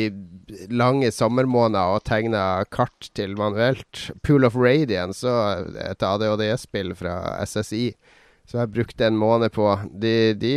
[0.72, 4.08] lange sommermåneder og tegna kart til manuelt.
[4.24, 7.92] Pool of Radiance, og et ADHD-spill fra SSI,
[8.48, 9.68] som jeg brukte en måned på.
[10.02, 10.56] De, de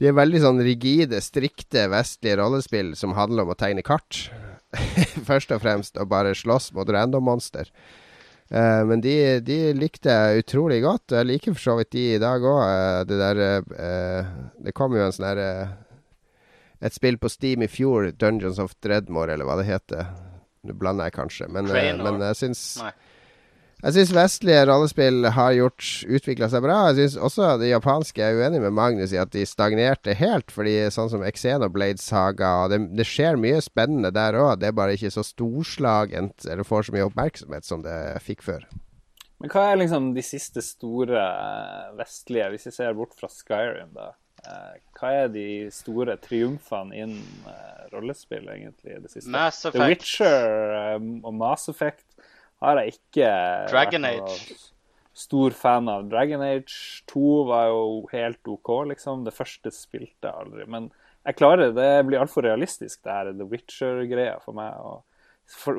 [0.00, 4.26] de er veldig sånn rigide, strikte vestlige rollespill som handler om å tegne kart.
[5.28, 7.70] Først og fremst, og bare slåss mot random-monster.
[8.46, 11.16] Uh, men de, de likte jeg utrolig godt.
[11.16, 12.60] Jeg liker for så vidt de i dag òg.
[13.08, 14.28] det der uh,
[14.62, 15.48] Det kom jo en sånn herre
[16.78, 20.12] Et spill på Steam i fjor, Dungeons of Dreadmore, eller hva det heter.
[20.66, 22.94] Nå blander jeg kanskje, men, uh, men jeg syns Nei.
[23.82, 26.78] Jeg syns vestlige rollespill har gjort utvikla seg bra.
[26.88, 30.48] Jeg syns også det japanske Jeg er uenig med Magnus i at de stagnerte helt.
[30.54, 34.56] Fordi sånn som Xenoblade Saga og det, det skjer mye spennende der òg.
[34.62, 38.64] Det er bare ikke så storslagent eller får så mye oppmerksomhet som det fikk før.
[39.42, 43.92] Men hva er liksom de siste store eh, vestlige, hvis vi ser bort fra Skyrim,
[43.92, 44.14] da?
[44.46, 49.28] Eh, Hva er de store triumfene innen eh, rollespill, egentlig, i det siste?
[49.34, 52.05] Mass The Witcher og Mass Effect
[52.64, 53.32] har jeg ikke
[53.70, 54.56] Dragon Age.
[55.16, 56.06] stor fan av.
[56.12, 59.24] Dragon Age 2 var jo helt OK, liksom.
[59.26, 60.68] Det første spilte jeg aldri.
[60.70, 60.88] Men
[61.26, 61.76] jeg klarer det.
[61.80, 64.76] Det blir altfor realistisk, det her The Witcher-greia for meg.
[64.80, 65.04] og
[65.46, 65.78] for,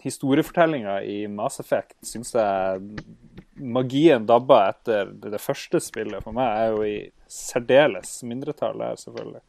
[0.00, 2.80] Historiefortellinga i Mass Effect syns jeg
[3.60, 6.24] magien dabba etter det, det første spillet.
[6.24, 6.96] For meg er jo i
[7.30, 9.42] særdeles mindretall her, selvfølgelig.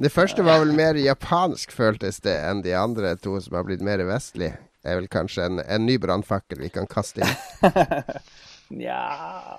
[0.00, 3.84] Det første var vel mer japansk, føltes det, enn de andre to som har blitt
[3.84, 4.52] mer vestlig.
[4.80, 7.34] Det er vel kanskje en, en ny brannfakkel vi kan kaste inn.
[8.70, 9.02] Nja,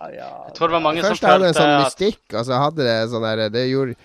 [0.07, 2.45] ja Jeg tror det var mange som Først hadde det en sånn at mystikk, og
[2.47, 3.97] så hadde det sånn der Det gjorde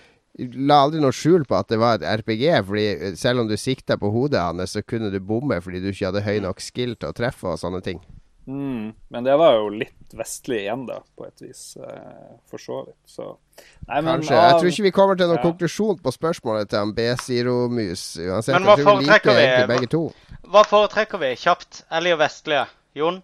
[0.67, 3.95] La aldri noe skjul på at det var et RPG, fordi selv om du sikta
[3.97, 7.09] på hodet hans, så kunne du bomme fordi du ikke hadde høy nok skill til
[7.09, 8.03] å treffe og sånne ting.
[8.47, 11.75] Mm, men det var jo litt vestlig igjen, da, på et vis.
[11.83, 12.95] eh, For så vidt.
[13.11, 13.25] Så
[13.89, 14.37] Nei, men Kanskje.
[14.39, 15.43] Jeg tror ikke vi kommer til noen Ja.
[15.43, 18.03] konklusjon på spørsmålet til B-Zero-mus.
[18.23, 19.43] Uansett, Men hva jeg tror vi liker foretrekker vi?
[19.43, 20.13] egentlig begge to.
[20.47, 21.33] Hva foretrekker vi?
[21.35, 21.83] Kjapt.
[21.91, 22.67] eller vestlige?
[22.95, 23.19] Jon?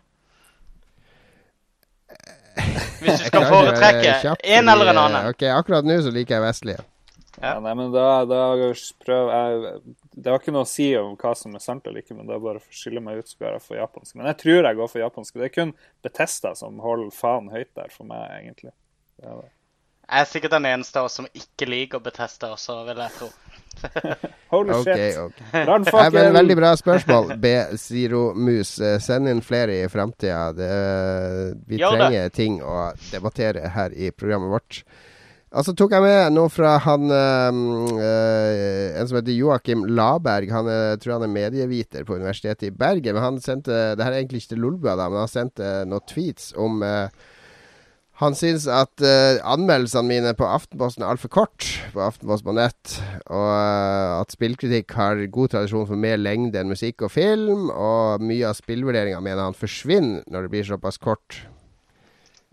[3.03, 5.29] Hvis du skal foretrekke en eller en annen.
[5.31, 6.83] Ok, Akkurat nå så liker jeg vestlige.
[7.41, 8.41] Ja, nei, men da, da
[9.03, 12.13] prøver jeg, Det har ikke noe å si om hva som er sant eller ikke,
[12.17, 14.15] men det er bare for å skille meg ut, så går jeg for japansk.
[14.19, 15.39] Men jeg tror jeg går for japansk.
[15.41, 15.73] Det er kun
[16.05, 18.73] Betesta som holder faen høyt der for meg, egentlig.
[19.17, 19.51] Det er det.
[20.03, 23.29] Jeg er sikkert den eneste av oss som ikke liker Betesta også, vil jeg tro.
[24.53, 25.19] Holy okay, shit.
[25.23, 25.39] ok.
[25.53, 26.17] Nei, Brannfakkel!
[26.19, 28.73] men Veldig bra spørsmål, B-Zero-mus.
[28.83, 30.51] Eh, Send inn flere i framtida.
[30.53, 32.03] Vi Gjør det.
[32.03, 34.83] trenger ting å debattere her i programmet vårt.
[35.53, 37.59] Og så tok jeg med noe fra han øh,
[37.93, 40.49] øh, En som heter Joakim Laberg.
[40.49, 43.13] Han er, tror han er medieviter på Universitetet i Bergen.
[43.13, 46.55] Men han sendte Det her er egentlig ikke til Lolbua, men han sendte noen tweets
[46.57, 47.05] om øh,
[48.21, 51.65] han syns at uh, anmeldelsene mine på Aftenposten er altfor kort
[51.95, 52.93] på Aftenposten på nett.
[53.25, 57.71] Og uh, at spillkritikk har god tradisjon for mer lengde enn musikk og film.
[57.73, 61.41] Og mye av spillvurderinga mener han forsvinner når det blir såpass kort.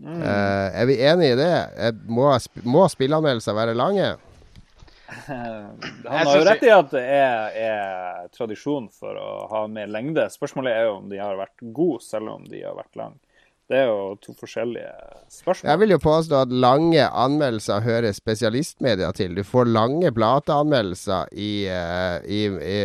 [0.01, 1.53] Eh, er vi enig i det?
[1.77, 4.13] Eh, må, sp må spillanmeldelser være lange?
[5.27, 10.25] Han har jo rett i at det er, er tradisjon for å ha mer lengde.
[10.31, 13.19] Spørsmålet er jo om de har vært gode, selv om de har vært lange.
[13.71, 14.89] Det er jo to forskjellige
[15.31, 15.69] spørsmål.
[15.69, 19.37] Jeg vil jo påstå at lange anmeldelser hører spesialistmedia til.
[19.37, 22.81] Du får lange plateanmeldelser i, eh, i, i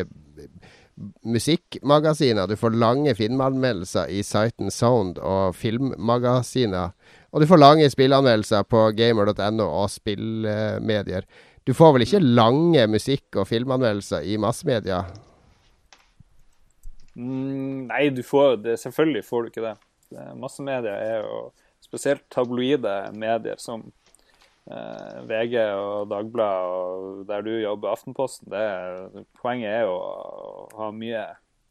[1.24, 2.46] musikkmagasiner.
[2.46, 6.94] Du får lange filmanmeldelser i Sight Sound og filmmagasiner.
[7.32, 11.26] Og du får lange spillanmeldelser på gamer.no og spillmedier.
[11.66, 15.02] Du får vel ikke lange musikk- og filmanmeldelser i massemedia?
[17.16, 19.76] Mm, nei, du får, det, selvfølgelig får du ikke det.
[20.38, 21.40] Massemedia er jo
[21.82, 23.88] spesielt tabloide medier som
[24.66, 28.50] VG og Dagbladet og der du jobber, Aftenposten.
[28.50, 31.22] Det er, poenget er jo å ha mye,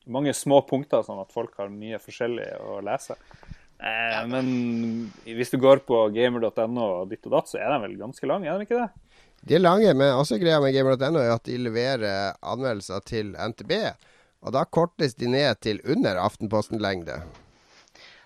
[0.08, 3.18] mange små punkter, sånn at folk har mye forskjellig å lese.
[3.76, 4.52] Eh, men
[5.28, 8.48] hvis du går på gamer.no og ditt og datt, så er de vel ganske lange,
[8.48, 8.90] er de ikke det?
[9.46, 13.76] De er lange, men også greia med gamer.no er at de leverer anmeldelser til NTB.
[14.46, 17.20] Og da kortes de ned til under Aftenposten-lengde.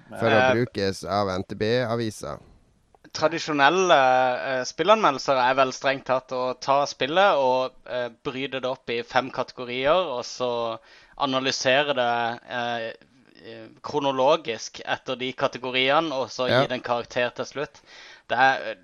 [0.09, 2.37] For å Eh, brukes av NTB-avisa.
[3.15, 8.91] Tradisjonelle eh, spillanmeldelser er vel strengt tatt å ta spillet og eh, bryte det opp
[8.93, 10.49] i fem kategorier, og så
[11.19, 12.11] analysere det
[12.59, 12.85] eh,
[13.49, 16.61] eh, kronologisk etter de kategoriene, og så Ja.
[16.61, 17.81] gi det en karakter til slutt.
[18.29, 18.77] Det er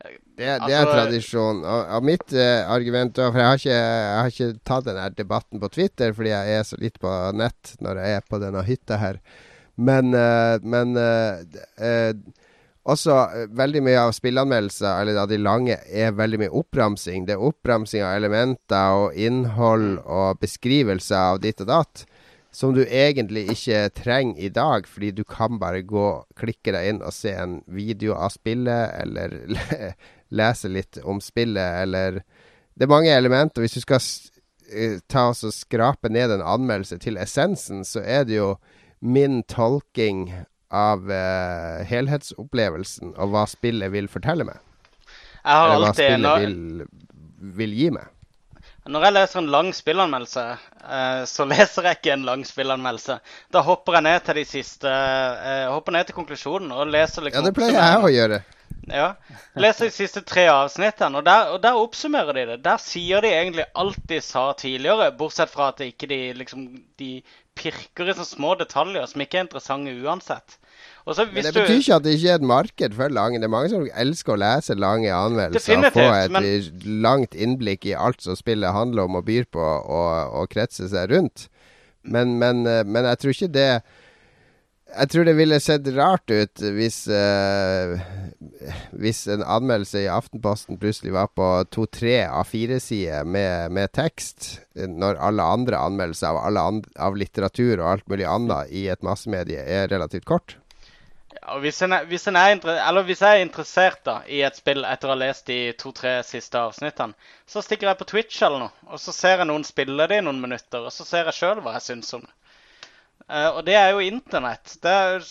[0.00, 1.58] Det, det er Altså- tradisjon.
[1.64, 5.60] Og, og mitt eh, argument For jeg har, ikke, jeg har ikke tatt denne debatten
[5.60, 8.96] på Twitter, fordi jeg er så litt på nett når jeg er på denne hytta
[8.96, 9.18] her.
[9.76, 11.42] Men, eh, men eh,
[11.76, 12.14] eh,
[12.92, 17.26] også eh, veldig mye av spillanmeldelser, eller av de lange, er veldig mye oppramsing.
[17.28, 22.04] Det er oppramsing av elementer og innhold og beskrivelser av ditt og datt.
[22.50, 26.06] Som du egentlig ikke trenger i dag, fordi du kan bare gå,
[26.38, 29.92] klikke deg inn og se en video av spillet, eller le-
[30.34, 32.22] lese litt om spillet, eller
[32.74, 33.60] Det er mange elementer.
[33.60, 34.00] Hvis du skal
[34.72, 38.54] eh, ta oss og skrape ned en anmeldelse til essensen, så er det jo
[39.00, 40.30] min tolking
[40.70, 44.60] av uh, helhetsopplevelsen og hva spillet vil fortelle meg.
[45.40, 48.10] Jeg har Eller hva alltid spillet når, vil, vil gi meg.
[48.90, 50.46] når jeg leser en lang spillanmeldelse,
[50.84, 53.18] eh, så leser jeg ikke en lang spillanmeldelse.
[53.52, 57.40] Da hopper jeg ned til de siste eh, hopper ned til konklusjonen og leser liksom
[57.40, 58.42] Ja, det pleier jeg å gjøre.
[58.90, 59.14] Ja.
[59.60, 62.58] Leser de siste tre avsnittene, og der, og der oppsummerer de det.
[62.64, 66.66] Der sier de egentlig alt de sa tidligere, bortsett fra at de ikke de liksom
[67.00, 67.10] De
[67.58, 70.56] pirker i sånne små detaljer som ikke er interessante uansett.
[71.06, 73.08] Og så Men det det du betyr ikke at det ikke er et marked for
[73.12, 73.40] lange.
[73.40, 75.78] Det er mange som elsker å lese lange anmeldelser.
[75.78, 79.60] Og få et men- langt innblikk i alt som spillet handler om og byr på,
[79.60, 81.48] og, og kretser seg rundt.
[82.02, 83.82] Men, men, eh, men jeg tror ikke det
[84.90, 87.92] Jeg tror det ville sett rart ut hvis uh,
[88.98, 95.46] Hvis en anmeldelse i Aftenposten plutselig var på to-tre A4-sider med, med tekst, når alle
[95.56, 99.88] andre anmeldelser av, alle and av litteratur og alt mulig annet i et massemedie er
[99.92, 100.56] relativt kort.
[101.40, 104.84] Ja, hvis, en er, hvis, en er hvis jeg er interessert da, i et spill
[104.84, 107.16] etter å ha lest de to-tre siste avsnittene,
[107.48, 110.26] så stikker jeg på Twitch eller noe, og så ser jeg noen spille det i
[110.26, 112.34] noen minutter, og så ser jeg sjøl hva jeg syns om det.
[113.30, 114.72] Eh, og det er jo internett.
[114.82, 115.26] Det er,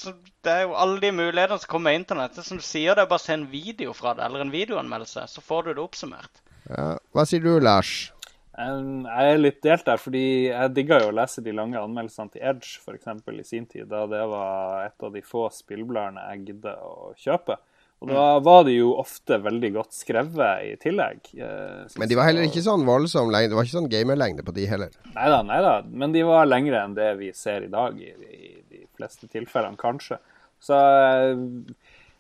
[0.46, 2.38] det er jo alle de mulighetene som kommer med internett.
[2.38, 4.54] Det som du sier, det er bare å se en video fra det, eller en
[4.54, 6.42] videoanmeldelse, så får du det oppsummert.
[6.70, 6.94] Ja.
[7.16, 8.12] Hva sier du, Lars?
[8.60, 12.34] Um, Jeg er litt delt der, fordi jeg digga jo å lese de lange anmeldelsene
[12.34, 16.48] til Edge eksempel, i sin tid, da det var et av de få spillbladene jeg
[16.50, 17.60] gidde å kjøpe.
[18.00, 21.20] Og da var de jo ofte veldig godt skrevet i tillegg.
[21.36, 23.52] eh, Men de var heller ikke sånn voldsom lengde.
[23.52, 24.94] Det var ikke sånn gamerlengde på de heller.
[25.18, 25.74] Neida, neida.
[25.92, 29.76] Men de var lengre enn det vi ser i dag, i, i de fleste tilfellene,
[29.80, 30.16] kanskje.
[30.64, 31.36] Så, eh,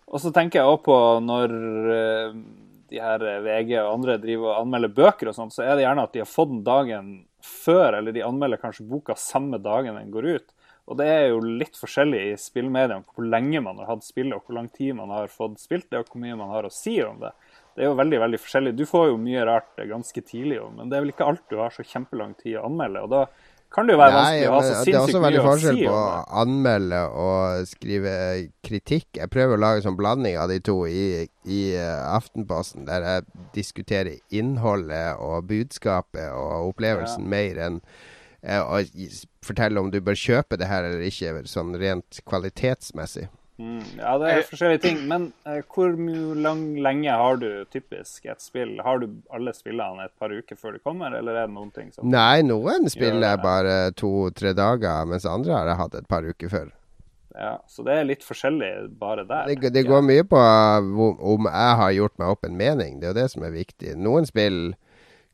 [0.09, 1.55] og så tenker jeg også på når
[1.95, 2.35] eh,
[2.91, 6.03] de her VG og andre driver og anmelder bøker og sånn, så er det gjerne
[6.09, 10.11] at de har fått den dagen før, eller de anmelder kanskje boka samme dagen den
[10.11, 10.49] går ut.
[10.89, 14.47] Og det er jo litt forskjellig i spillmediene hvor lenge man har hatt spillet, og
[14.47, 16.97] hvor lang tid man har fått spilt det, og hvor mye man har å si
[17.05, 17.31] om det.
[17.77, 18.73] Det er jo veldig veldig forskjellig.
[18.75, 21.71] Du får jo mye rart ganske tidlig, men det er vel ikke alt du har
[21.75, 23.05] så kjempelang tid å anmelde.
[23.05, 23.23] og da
[23.69, 25.05] kan det jo være Nei, vanskelig å ha så sinnssykt mye å si.
[25.05, 28.13] det er også veldig forskjell på å anmelde og skrive
[28.65, 29.07] kritikk.
[29.19, 31.03] Jeg prøver å lage en sånn blanding av de to i,
[31.45, 37.83] i eh, Aftenposten, der jeg diskuterer innholdet og budskapet og opplevelsen mer enn
[38.41, 38.79] eh, å
[39.45, 43.29] fortelle om du bør kjøpe det her eller ikke, sånn rent kvalitetsmessig.
[43.59, 44.99] Mm, ja, det er forskjellige ting.
[45.11, 45.91] Men eh, hvor
[46.39, 48.77] lang, lenge har du typisk et spill?
[48.85, 51.91] Har du alle spillene et par uker før de kommer, eller er det noen ting
[51.91, 56.27] som Nei, noen spiller jeg bare to-tre dager, mens andre har jeg hatt et par
[56.27, 56.69] uker før.
[57.35, 59.51] Ja, så det er litt forskjellig bare der.
[59.51, 62.97] Det, det går mye på om jeg har gjort meg opp en mening.
[62.99, 63.93] Det er jo det som er viktig.
[63.99, 64.59] Noen spill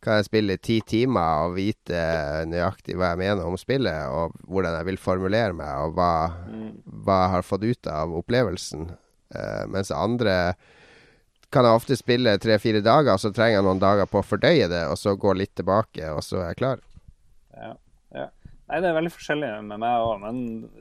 [0.05, 1.99] kan jeg spille ti timer og vite
[2.49, 6.11] nøyaktig hva jeg mener om spillet, og hvordan jeg vil formulere meg, og hva,
[6.85, 8.91] hva jeg har fått ut av opplevelsen.
[9.33, 10.53] Uh, mens andre
[11.53, 14.85] kan jeg ofte spille tre-fire dager, så trenger jeg noen dager på å fordøye det,
[14.91, 16.85] og så gå litt tilbake, og så er jeg klar.
[17.55, 17.73] Ja,
[18.13, 18.29] ja.
[18.65, 20.39] Nei, det er veldig forskjellig med meg òg, men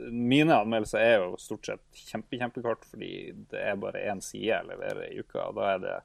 [0.09, 3.11] mine anmeldelser er jo stort sett kjempe, kjempekort, fordi
[3.51, 5.99] det er bare én side jeg leverer i uka, og da er det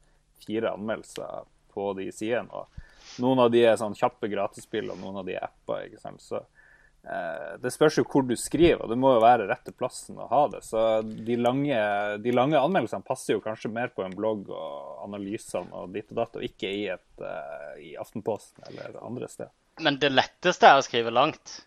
[0.44, 2.52] fire anmeldelser på de sidene.
[2.52, 2.79] og
[3.18, 5.86] Noen av de er sånn kjappe gratisspill, og noen av de er apper.
[5.88, 6.22] ikke sant?
[6.22, 10.20] Så eh, Det spørs jo hvor du skriver, og det må jo være rette plassen
[10.20, 10.62] å ha det.
[10.66, 11.80] Så de lange,
[12.22, 16.22] de lange anmeldelsene passer jo kanskje mer på en blogg og analysene og ditt og
[16.22, 19.54] datt, og ikke i, et, eh, i Aftenposten eller andre steder.
[19.80, 21.62] Men det letteste er å skrive langt.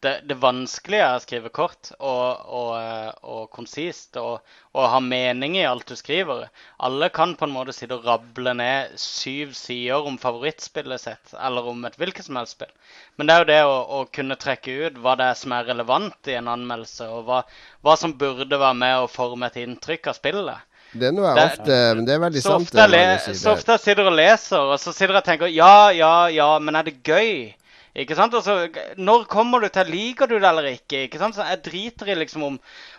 [0.00, 4.44] Det, det vanskelige er å skrive kort og, og, eh, og konsist og,
[4.78, 6.44] og ha mening i alt du skriver.
[6.86, 11.66] Alle kan på en måte sitte og rable ned syv sider om favorittspillet sitt, eller
[11.72, 12.70] om et hvilket som helst spill.
[13.18, 15.66] Men det er jo det å, å kunne trekke ut hva det er som er
[15.72, 17.42] relevant i en anmeldelse, og hva,
[17.82, 20.66] hva som burde være med å forme et inntrykk av spillet.
[20.94, 22.62] Det er Det- ofte Men det er veldig Så sant.
[22.62, 25.90] ofte, det så ofte jeg sitter og leser, og så sitter jeg og tenker ja,
[25.90, 27.54] ja, ja, men er det gøy?
[27.98, 28.34] Ikke sant?
[28.38, 28.68] Altså,
[29.00, 31.04] når kommer du til Liker du det eller ikke?
[31.08, 31.34] Ikke sant?
[31.34, 32.58] Så jeg driter i liksom om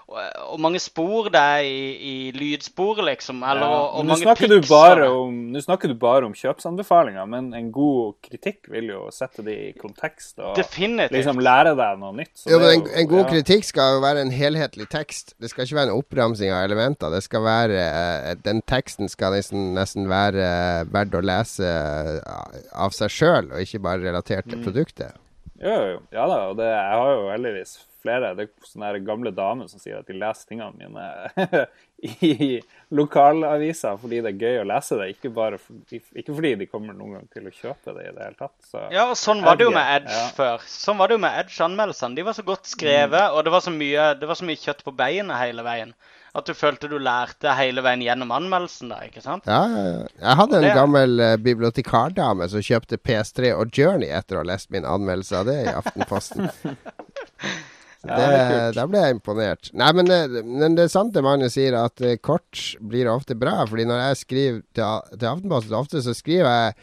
[0.10, 3.44] hvor mange spor det er i, i lydspor, liksom.
[3.45, 4.53] Eller Ja, og, og nå mange snakker,
[4.98, 5.02] er.
[5.14, 9.56] om, nå snakker du bare om kjøpsanbefalinger, men en god kritikk vil jo sette det
[9.68, 11.14] i kontekst og Definitivt.
[11.14, 12.34] liksom lære deg noe nytt.
[12.41, 13.27] så Jo, men en, en god ja.
[13.36, 15.36] kritikk skal jo være en helhetlig tekst.
[15.40, 17.14] Det skal ikke være en oppramsing av elementer.
[17.14, 22.64] Det skal være eh, Den teksten skal nesten, nesten være eh, verdt å lese eh,
[22.73, 24.52] av seg sjøl, og ikke bare relatert Mm.
[24.56, 25.14] til produktet.
[25.60, 25.65] Mm.
[25.68, 25.98] jo, jo.
[26.15, 29.80] Ja da, og det, jeg har jo heldigvis flere det er sånne gamle damer som
[29.81, 31.65] sier at de leser tingene mine
[32.23, 32.59] i
[32.95, 36.95] lokalaviser fordi det er gøy å lese det, ikke, bare for, ikke fordi de kommer
[36.95, 38.55] noen gang til å kjøpe det i det hele tatt.
[38.69, 38.85] Så.
[38.95, 40.30] Ja, og sånn var det jo med Edge, ja.
[40.38, 40.63] før.
[40.69, 42.15] Sånn var det jo med Edge-anmeldelsene.
[42.17, 43.35] De var så godt skrevet, Mm.
[43.35, 45.91] og det var så, mye, det var så mye kjøtt på beinet hele veien.
[46.38, 49.47] At du følte du lærte hele veien gjennom anmeldelsen da, ikke sant?
[49.49, 50.03] Ja, ja, ja.
[50.21, 54.49] Jeg hadde en Det- gammel eh, bibliotekardame som kjøpte PS3 og Journey etter å ha
[54.51, 56.49] lest min anmeldelse av det i Aftenposten.
[57.99, 59.69] Så Ja, da ble jeg imponert.
[59.76, 63.35] Nei, men, det- men det er sant det Magnus sier, at eh, kort blir ofte
[63.35, 63.65] bra.
[63.67, 66.73] Fordi når jeg skriver til, til Aftenposten, ofte så skriver jeg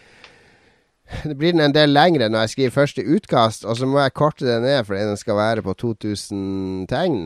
[1.23, 4.13] det blir den en del lengre når jeg skriver første utkast, og så må jeg
[4.19, 7.21] korte det ned fordi den skal være på 2000 tegn.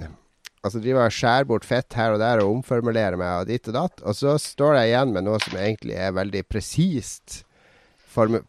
[0.60, 3.70] Altså driver jeg og skjærer bort fett her og der og omformulerer meg og ditt
[3.72, 4.02] og datt.
[4.04, 7.40] Og så står jeg igjen med noe som egentlig er veldig presist.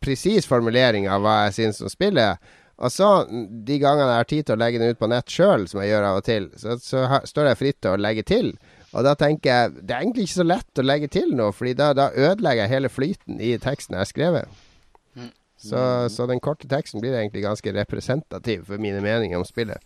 [0.03, 2.41] Presis formulering av hva jeg syns om spillet.
[2.79, 5.67] Og så, de gangene jeg har tid til å legge den ut på nett sjøl,
[5.69, 8.23] som jeg gjør av og til, så, så ha, står jeg fritt til å legge
[8.25, 8.53] til.
[8.91, 11.75] Og da tenker jeg det er egentlig ikke så lett å legge til noe, Fordi
[11.79, 14.59] da, da ødelegger jeg hele flyten i teksten jeg har skrevet.
[15.61, 19.77] Så, så den korte teksten blir egentlig ganske representativ for mine meninger om spillet.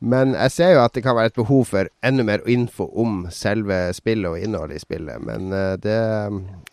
[0.00, 3.26] Men jeg ser jo at det kan være et behov for enda mer info om
[3.30, 5.20] selve spillet og innholdet i spillet.
[5.22, 5.98] Men eh, det,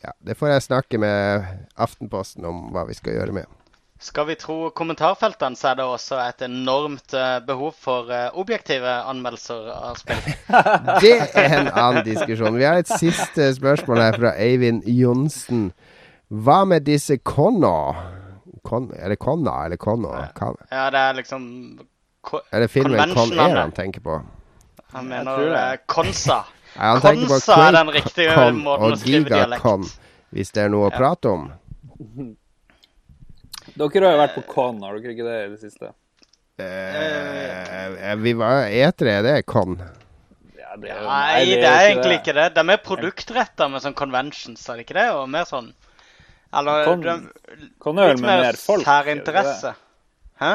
[0.05, 1.45] ja, det får jeg snakke med
[1.75, 3.56] Aftenposten om hva vi skal gjøre med.
[3.99, 8.91] Skal vi tro kommentarfeltene, så er det også et enormt eh, behov for eh, objektive
[9.09, 10.19] anmeldelser av spill.
[11.03, 12.59] Det er en annen diskusjon.
[12.59, 15.71] Vi har et siste spørsmål her fra Eivind Johnsen.
[16.29, 17.73] Hva med disse Konna?
[18.67, 20.11] Con, er det Conna eller Conno?
[20.13, 21.43] Ja, det er liksom
[22.21, 24.17] ko- er det filmen Con Air han tenker på?
[24.93, 25.53] Han mener det.
[25.61, 26.41] eh, Konsa.
[26.75, 30.01] Ja, han Konsa er den riktige måten å og skrive GigaCon, dialekt.
[30.35, 31.47] hvis det er noe å prate om.
[33.77, 35.91] Dere har jo vært på Con, har dere ikke det i det siste?
[36.57, 39.75] Eh, vi var etere, det er Con.
[40.57, 42.47] Ja, det er Nei, det jo er egentlig ikke det.
[42.55, 45.05] De er produktretta med sånn conventions, er det ikke det?
[45.17, 45.69] Og mer sånn
[46.57, 47.15] Eller Con- de,
[47.83, 48.85] Con er vel med mer mer folk?
[48.87, 49.73] særinteresse.
[50.41, 50.51] Hæ?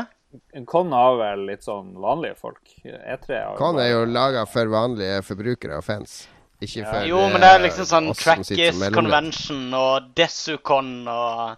[0.57, 2.61] En Con har vel litt sånn vanlige folk?
[2.83, 6.23] E3 har Con er jo laga for vanlige forbrukere og fans.
[6.63, 6.91] Ikke Ja.
[6.91, 8.83] for Jo, men det er eh, liksom sånn Trackis.
[8.95, 11.57] Convention og Desucon og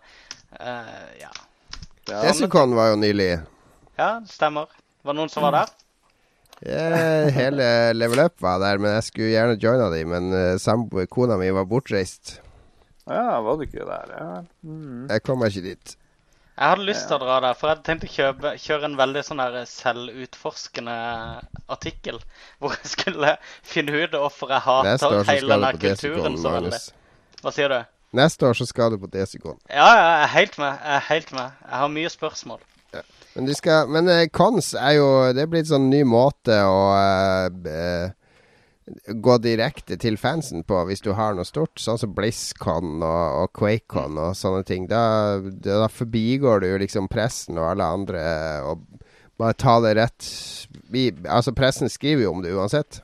[0.61, 1.31] uh, Ja.
[2.09, 3.31] Ja, Desicon var jo nylig.
[3.97, 4.69] ja, det stemmer.
[5.05, 5.73] Var det noen som var der?
[6.65, 11.37] Yeah, hele Level Up var der, men jeg skulle gjerne joina de, men uh, kona
[11.41, 12.39] mi, var bortreist.
[13.07, 14.15] ja, var du ikke der?
[14.17, 14.31] Ja.
[14.63, 15.11] Mm.
[15.11, 15.97] Jeg kom meg ikke dit.
[16.55, 18.99] Jeg hadde lyst til å dra der, for jeg hadde tenkt å kjøpe, kjøre en
[19.01, 20.99] veldig sånn der selvutforskende
[21.75, 22.21] artikkel.
[22.63, 23.33] Hvor jeg skulle
[23.67, 26.81] finne ut hvorfor jeg hater hele denne kulturen så veldig.
[27.43, 27.81] Hva sier du?
[28.15, 29.59] Neste år så skal du på Desicon.
[29.69, 30.73] Ja, ja, jeg er helt med.
[30.85, 31.63] Jeg er helt med.
[31.65, 32.61] Jeg har mye spørsmål.
[33.35, 36.83] Men, de skal, men eh, cons er jo Det er blitt sånn ny måte å
[36.95, 38.13] eh, eh,
[39.09, 43.53] gå direkte til fansen på hvis du har noe stort, sånn som BlizzCon og, og
[43.57, 44.87] QuakeCon og sånne ting.
[44.91, 48.85] Da, da forbigår du jo liksom pressen og alle andre eh, og
[49.41, 50.29] bare ta det rett
[50.93, 53.01] vi, Altså, pressen skriver jo om det uansett.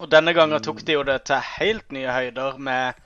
[0.00, 3.00] Og denne gangen tok de jo det til helt nye høyder med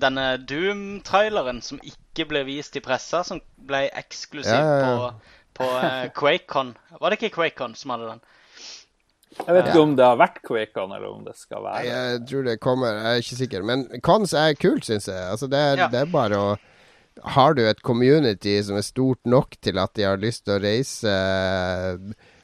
[0.00, 5.10] denne Doom-traileren som ikke ble vist i pressa, som ble eksklusiv Ja, ja, ja.
[5.54, 6.74] på, på eh, QuakeCon.
[7.00, 8.22] Var det ikke QuakeCon som hadde den?
[9.34, 11.86] Jeg vet ikke om det har vært QuakeCon, eller om det skal være.
[11.88, 13.64] Jeg tror det kommer, jeg er ikke sikker.
[13.66, 15.24] Men cons er kult, syns jeg.
[15.32, 15.88] Altså, det, er, Ja.
[15.90, 16.54] det er bare å
[17.34, 20.62] Har du et community som er stort nok til at de har lyst til å
[20.62, 21.98] reise eh,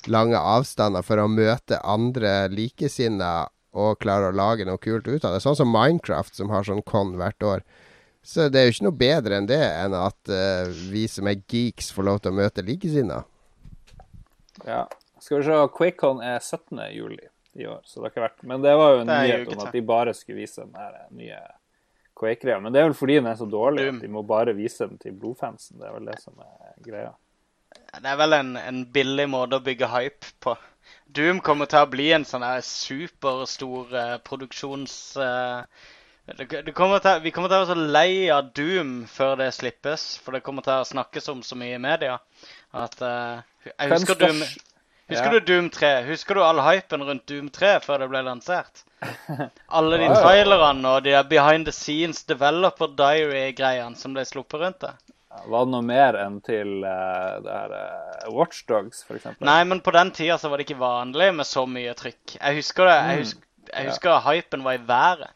[0.07, 5.35] lange avstander for å møte andre likesinnede og klarer å lage noe kult ut av
[5.35, 7.65] det, sånn som Minecraft, som har sånn con hvert år.
[8.23, 11.41] Så det er jo ikke noe bedre enn det enn at uh, vi som er
[11.41, 13.23] geeks, får lov til å møte likesinnede.
[14.67, 14.85] Ja.
[15.21, 16.81] Skal vi se, QuakeCon er 17.
[16.97, 17.23] juli
[17.61, 19.75] i år, så det har ikke vært Men det var jo en nyhet om at
[19.75, 21.41] de bare skulle vise den her nye
[22.21, 22.61] Quake-greia.
[22.61, 25.01] Men det er vel fordi den er så dårlig at de må bare vise den
[25.01, 25.79] til blodfansen.
[25.81, 27.13] Det er vel det som er greia.
[27.71, 30.55] Det er vel en, en billig måte å bygge hype på.
[31.17, 34.95] Doom kommer til å bli en sånn her superstor uh, produksjons...
[35.19, 35.65] Uh,
[36.39, 40.13] det, kommer til, vi kommer til å være så lei av Doom før det slippes,
[40.23, 42.21] for det kommer til å snakkes om så mye i media
[42.71, 44.45] at uh, Jeg er husker Doom
[45.11, 45.39] Husker Ja.
[45.41, 45.89] du Doom 3?
[46.07, 48.85] Husker du all hypen rundt Doom 3 før det ble lansert?
[49.79, 54.85] Alle de trailerne og de der behind the scenes developer diary-greiene som ble sluppet rundt
[54.85, 54.93] det.
[55.31, 59.47] Var det noe mer enn til uh, det her uh, Watchdogs, for eksempel?
[59.47, 62.35] Nei, men på den tida så var det ikke vanlig med så mye trykk.
[62.35, 62.97] Jeg husker det.
[62.97, 65.31] Jeg husker, jeg husker hypen var i været.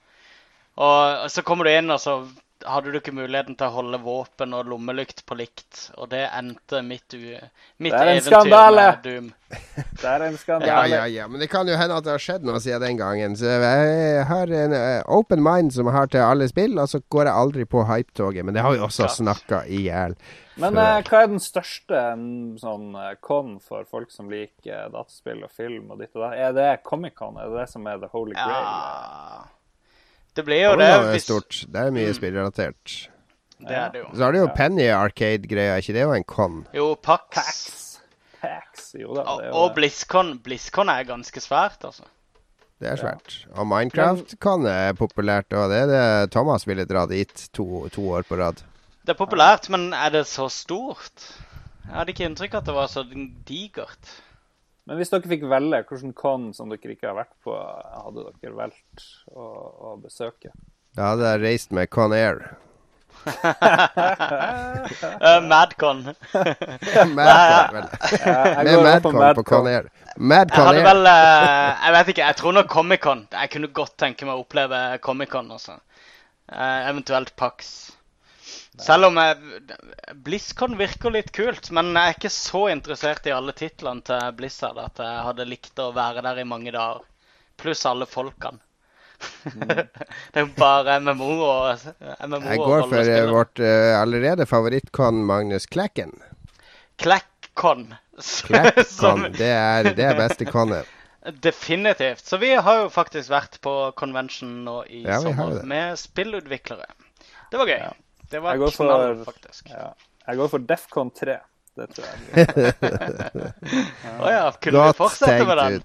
[0.83, 2.17] Og så kommer du inn, og så
[2.65, 5.89] hadde du ikke muligheten til å holde våpen og lommelykt på likt.
[5.99, 7.35] Og det endte mitt, u
[7.83, 8.87] mitt Det eventyr skandale!
[8.91, 9.33] med Doom.
[10.03, 10.87] Det er en skandale.
[10.91, 13.37] ja, ja, men det kan jo hende at det har skjedd noe siden den gangen.
[13.39, 17.01] Så jeg har en eh, open mind som jeg har til alle spill, og så
[17.15, 18.45] går jeg aldri på hypetoget.
[18.45, 20.17] Men det har vi også snakka i hjel.
[20.61, 24.91] Men eh, hva er den største mm, sånn eh, con for folk som liker eh,
[24.93, 26.39] dataspill og film og ditt og datt?
[26.39, 27.39] Er det Comic-Con?
[27.39, 28.65] Er det det som er the holy grail?
[28.65, 29.45] Ja
[30.35, 30.89] Det blir jo det.
[30.89, 31.61] Det er stort.
[31.71, 32.15] Det er mye Mm.
[32.19, 32.95] spillrelatert.
[33.65, 34.09] Det er det jo.
[34.15, 36.67] Så har du jo Penny Arcade-greia, ikke det Og en con?
[36.75, 37.23] Jo, Pax.
[37.31, 38.01] Pax.
[38.41, 38.95] Pax.
[38.99, 39.75] Jo da, Og, det er og.
[39.75, 40.39] BlizzCon.
[40.45, 42.03] BlizzCon er ganske svært, altså.
[42.81, 43.47] Det er svært.
[43.55, 48.09] Og Minecraft kan er populært, og det er det Thomas ville dra dit to, to
[48.11, 48.61] år på rad.
[49.07, 51.31] Det er populært, men er det så stort?
[51.87, 53.05] Jeg hadde ikke inntrykk av at det var så
[53.47, 54.11] digert.
[54.85, 58.57] Men hvis dere fikk velge hvilken con som dere ikke har vært på, hadde dere
[58.59, 59.47] valgt å,
[59.93, 60.53] å besøke?
[60.95, 62.43] Da hadde jeg reist med Con Air.
[65.25, 66.03] Uh, Madcon.
[67.15, 67.87] Madcon, vel.
[68.65, 69.45] Med går Madcon på Conair.
[69.45, 69.45] Madcon.
[69.49, 69.89] Con Air.
[70.53, 70.89] Jeg Madcon hadde Air.
[70.91, 72.27] vel uh, Jeg vet ikke.
[72.29, 73.23] Jeg tror nok Comic-Con.
[73.33, 75.79] Jeg kunne godt tenke meg å oppleve Comic-Con også.
[76.53, 77.73] Uh, eventuelt Pax.
[78.83, 79.37] Selv om jeg,
[80.27, 84.81] BlizzCon virker litt kult, men jeg er ikke så interessert i alle titlene til Blizzard
[84.83, 87.05] at jeg hadde likt å være der i mange dager.
[87.61, 88.59] Pluss alle folkene.
[89.55, 89.87] det
[90.35, 91.85] er jo bare MMO og
[92.27, 96.11] MMO Jeg og går for eh, vårt uh, allerede favoritt-con Magnus Klekken.
[97.01, 97.95] Klekkon.
[98.19, 99.29] Klekkon.
[99.39, 100.91] Det er det er beste konet.
[101.47, 102.27] Definitivt.
[102.27, 106.91] Så vi har jo faktisk vært på convention nå i Ja, sommer med spillutviklere.
[107.51, 107.79] Det var gøy.
[107.87, 107.93] Ja.
[108.31, 109.69] Det var knall, for- faktisk.
[109.71, 109.93] Ja.
[110.27, 111.39] Jeg går for Defcon 3.
[111.75, 112.19] Det tror jeg.
[114.23, 115.83] Å ja, kunne vi fortsette med den?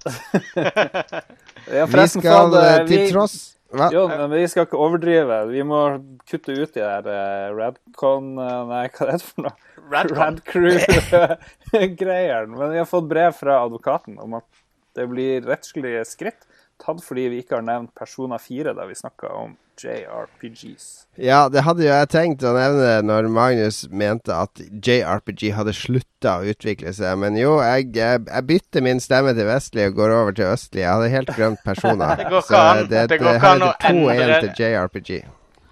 [1.79, 1.85] ja.
[1.89, 3.37] Vi skal det, eh, eh, til vi- tross
[3.69, 3.87] Hva?
[3.93, 5.35] Jo, men vi skal ikke overdrive.
[5.49, 5.79] Vi må
[6.29, 9.53] kutte ut de der uh, Radcon eh, Nei, hva er det for noe?
[9.89, 10.17] Radcon.
[10.21, 12.53] Radcrew-greiene.
[12.59, 14.47] Men vi har fått brev fra advokaten om at
[14.97, 16.41] det blir rettslige skritt
[16.83, 20.85] tatt fordi vi ikke har nevnt Persona 4 da vi snakka om JRPGs.
[21.23, 26.37] Ja, det hadde jo jeg tenkt å nevne når Magnus mente at JRPG hadde slutta
[26.41, 27.15] å utvikle seg.
[27.21, 30.83] Men jo, jeg, jeg, jeg bytter min stemme til vestlig og går over til østlig.
[30.83, 32.11] Jeg hadde helt glemt Persona.
[32.19, 32.83] Det går ikke Så an.
[32.91, 35.11] det, Det går ikke an å endre- til JRPG.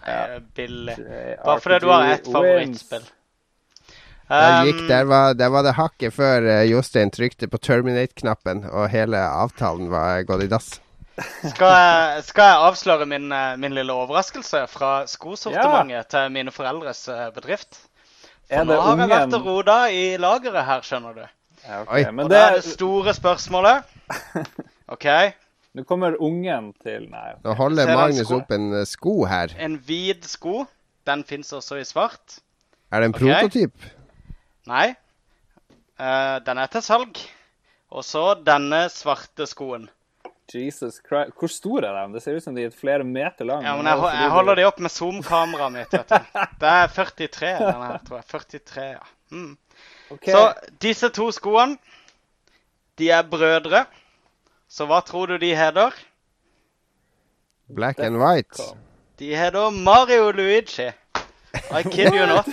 [0.08, 0.98] Eh, Billig.
[1.44, 3.06] Bare fordi du har ett favorittspill.
[4.28, 8.66] Der, gikk, Um, der, var, der var det hakket før eh, Jostein trykte på terminate-knappen,
[8.68, 10.74] og hele avtalen var gått i dass.
[11.18, 17.08] Skal, jeg, skal jeg avsløre min, eh, min lille overraskelse fra skosortimentet til mine foreldres
[17.10, 17.80] eh, bedrift?
[18.48, 21.26] For nå har jeg vært og rota i lageret her, skjønner du.
[21.66, 22.06] Ja, okay.
[22.12, 23.84] Men Og det, er det store spørsmålet
[24.94, 25.08] OK.
[25.76, 27.34] nå kommer ungen til Nei.
[27.44, 29.58] Nå holder Magnus opp en eh, sko her.
[29.60, 30.64] En hvit sko.
[31.08, 32.40] Den fins også i svart.
[32.92, 33.34] Er det en okay.
[33.34, 33.92] prototyp?
[34.68, 34.88] Nei.
[35.98, 37.20] Uh, den er til salg.
[37.90, 39.88] Og så denne svarte skoen.
[40.54, 41.34] Jesus Christ.
[41.40, 42.14] Hvor store er de?
[42.14, 43.68] Det ser ut som de er flere meter lange.
[43.68, 45.94] Ja, men jeg, jeg holder de opp med zoom-kameraet mitt.
[45.94, 46.42] vet du.
[46.62, 48.28] Det er 43, denne her, tror jeg.
[48.34, 49.08] 43, ja.
[49.32, 49.58] Mm.
[50.16, 50.32] Okay.
[50.32, 51.78] Så disse to skoene,
[52.98, 53.86] de er brødre.
[54.72, 55.96] Så hva tror du de heter?
[57.76, 58.64] Black and white.
[59.20, 60.88] De heter Mario Luigi.
[61.72, 62.48] I kid you not.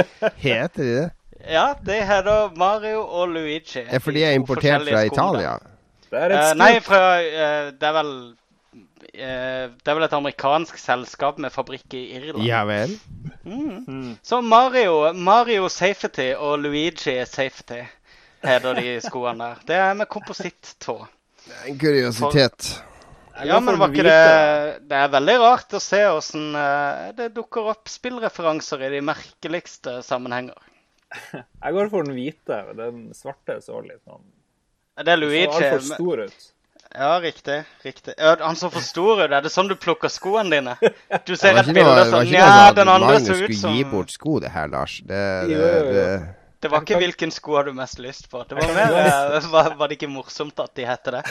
[0.36, 1.10] Heter de det?
[1.48, 3.80] Ja, de heter Mario og Luigi.
[3.80, 5.02] Ja, for de er importert fra.
[5.08, 5.56] Italia.
[6.10, 8.12] Det er et Eh, nei, fra eh, Det er vel
[9.14, 12.44] eh, Det er vel et amerikansk selskap med fabrikk i Irland.
[12.46, 12.96] Ja vel.
[13.44, 14.16] Mm.
[14.22, 17.82] Så Mario, Mario Safety og Luigi Safety
[18.44, 19.66] heter de skoene der.
[19.66, 21.00] Det er med komposittå.
[21.66, 22.72] En kuriositet.
[23.40, 26.50] Ja, men var ikke det Det er veldig rart å se åssen
[27.16, 30.58] det dukker opp spillreferanser i de merkeligste sammenhenger.
[31.64, 32.60] Jeg går for den hvite.
[32.76, 34.26] Den svarte så litt sånn
[35.04, 35.44] Det er Så Luigi.
[35.46, 36.48] altfor stor ut.
[36.90, 37.64] Ja, riktig.
[37.84, 38.14] riktig.
[38.18, 39.30] Ja, han så for stor ut.
[39.30, 40.74] Er det sånn du plukker skoene dine?
[41.28, 42.02] Du ser et bilde sånn.
[42.02, 44.40] det var ikke Ja, den sånn at andre Magnus så ut skulle gi bort sko,
[44.42, 44.98] det her, Lars.
[45.06, 45.92] Det, det, Jo, jo, jo.
[45.94, 48.42] det, Det var ikke 'hvilken sko har du mest lyst på'.
[48.48, 51.22] Det var mer eh, var, var det ikke morsomt at de heter det?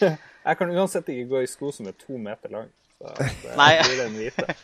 [0.48, 2.68] Jeg kan uansett ikke gå i sko som er to meter lang.
[3.02, 4.54] Så det blir den hvite.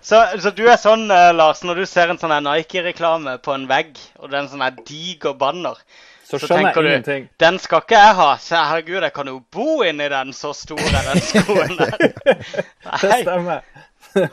[0.00, 3.68] Så, så du er sånn, eh, Lars, når du ser en sånn Nike-reklame på en
[3.68, 5.76] vegg, og det er en sånn diger banner,
[6.28, 8.28] Så skjønner jeg du den skal ikke jeg ha.
[8.42, 11.96] Så herregud, jeg kan jo bo inni den, så stor er den skoen der.
[13.00, 13.62] Det stemmer.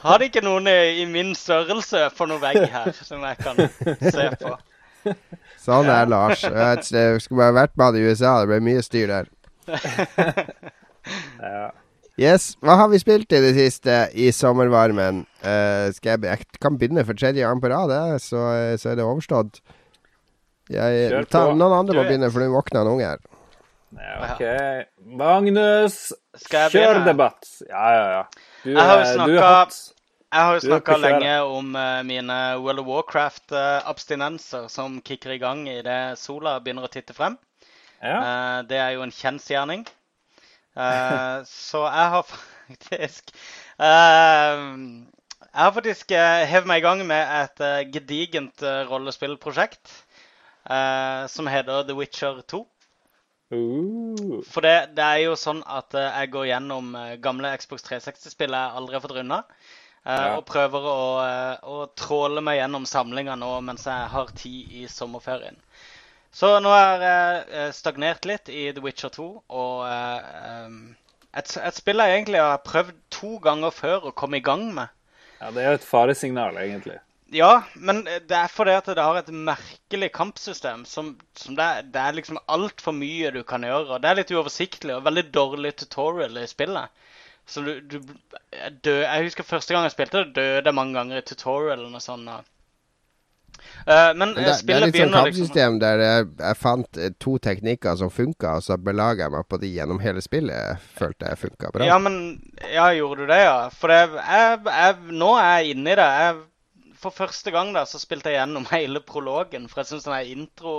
[0.01, 3.63] har de ikke noen i, i min størrelse på noen vegg her som jeg kan
[4.11, 4.55] se på?
[5.61, 6.43] sånn er Lars.
[6.43, 9.31] Jeg jeg skulle bare vært med han i USA, det ble mye styr der.
[11.37, 11.67] Ja.
[12.17, 15.19] Yes, Hva har vi spilt i det siste i sommervarmen?
[15.43, 17.91] Uh, skal jeg, jeg kan begynne for tredje gang på rad,
[18.23, 18.41] så,
[18.81, 19.59] så er det overstått.
[20.71, 23.25] Jeg, tar noen andre må begynne, for nå våkner en unge her.
[23.95, 24.43] ja, OK.
[25.19, 25.97] Magnus,
[26.49, 27.45] kjør debatt.
[27.69, 28.23] Ja, ja, ja.
[28.63, 29.49] Du, Jeg har jo snakka
[30.33, 35.67] Jeg har jo snakka lenge om eh, mine World of Warcraft-abstinenser som kicker i gang
[35.69, 37.37] idet sola begynner å titte frem.
[38.01, 38.17] Ja.
[38.17, 39.85] Eh, det er jo en kjensgjerning.
[40.75, 43.29] Eh, så jeg har faktisk
[43.79, 44.63] eh,
[45.45, 47.63] Jeg har faktisk hevet meg i gang med et
[47.93, 49.93] gedigent rollespillprosjekt
[50.69, 52.65] eh, som heter The Witcher 2.
[53.51, 57.83] Uh, For det, det er jo sånn at eh, jeg går gjennom eh, gamle Xbox
[57.87, 59.39] 360-spill jeg aldri har fått runda.
[60.05, 60.37] eh, Ja.
[60.37, 64.87] Og prøver å, eh, å tråle meg gjennom samlinga nå mens jeg har tid i
[64.91, 65.57] sommerferien.
[66.35, 69.27] Så nå har jeg stagnert litt i The Witcher 2.
[69.49, 69.85] Og
[71.41, 74.89] et, et spill jeg egentlig har prøvd to ganger før å komme i gang med.
[75.41, 76.97] ja, det er jo et faresignal, egentlig.
[77.33, 80.85] Ja, men det er fordi at det har et merkelig kampsystem.
[80.85, 83.95] Som, som det, er, det er liksom altfor mye du kan gjøre.
[83.95, 87.05] og Det er litt uoversiktlig og veldig dårlig tutorial i spillet.
[87.45, 87.99] Så du, du
[88.53, 91.93] jeg dø, Jeg husker første gang jeg spilte det, døde jeg mange ganger i tutorialen
[91.93, 92.29] og sånn.
[93.85, 94.65] Uh, men, men spillet begynner liksom...
[94.65, 98.57] det er litt sånn kampsystem liksom der jeg, jeg fant eh, to teknikker som funka,
[98.57, 100.81] og så belaga jeg meg på de gjennom hele spillet.
[100.97, 101.87] Følte jeg funka bra.
[101.89, 102.19] Ja, men
[102.73, 103.55] Ja, gjorde du det, ja?
[103.73, 106.09] For det, jeg, jeg, nå er jeg inne i det.
[106.25, 106.43] Jeg,
[107.05, 109.69] for første gang da, så spilte jeg gjennom hele prologen.
[109.71, 110.75] For jeg syns denne intro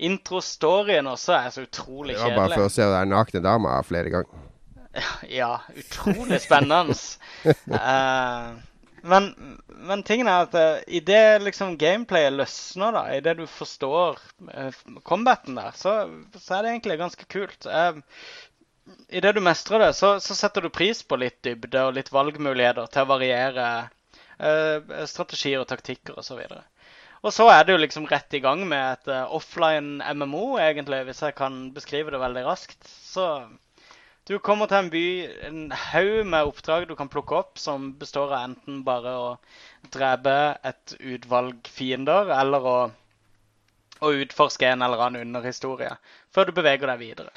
[0.00, 4.14] intro-storyen også er så utrolig det var bare for å se den nakne dama flere
[4.14, 4.46] ganger.
[5.40, 6.96] Ja, utrolig spennende.
[7.70, 8.56] uh,
[9.02, 9.30] Men,
[9.68, 14.18] men tingen er at uh, i det liksom gameplayet løsner, da, i det du forstår
[14.50, 15.94] uh, combaten der, så,
[16.36, 17.64] så, er det egentlig ganske kult.
[17.64, 18.02] Uh,
[19.08, 22.12] I det du mestrer det, så, så, setter du pris på litt dybde og litt
[22.12, 23.70] valgmuligheter til å variere
[25.10, 26.40] strategier og taktikker osv.
[26.40, 26.60] Og, så
[27.20, 31.20] og så er det jo liksom rett i gang med et offline MMO, egentlig, hvis
[31.26, 32.80] jeg kan beskrive det veldig raskt.
[32.88, 33.26] Så
[34.30, 35.04] du kommer til en by,
[35.48, 39.28] en haug med oppdrag du kan plukke opp, som består av enten bare å
[39.92, 40.34] drepe
[40.70, 42.78] et utvalg fiender, eller å,
[44.00, 45.92] å utforske en eller annen underhistorie
[46.30, 47.34] før du beveger deg videre.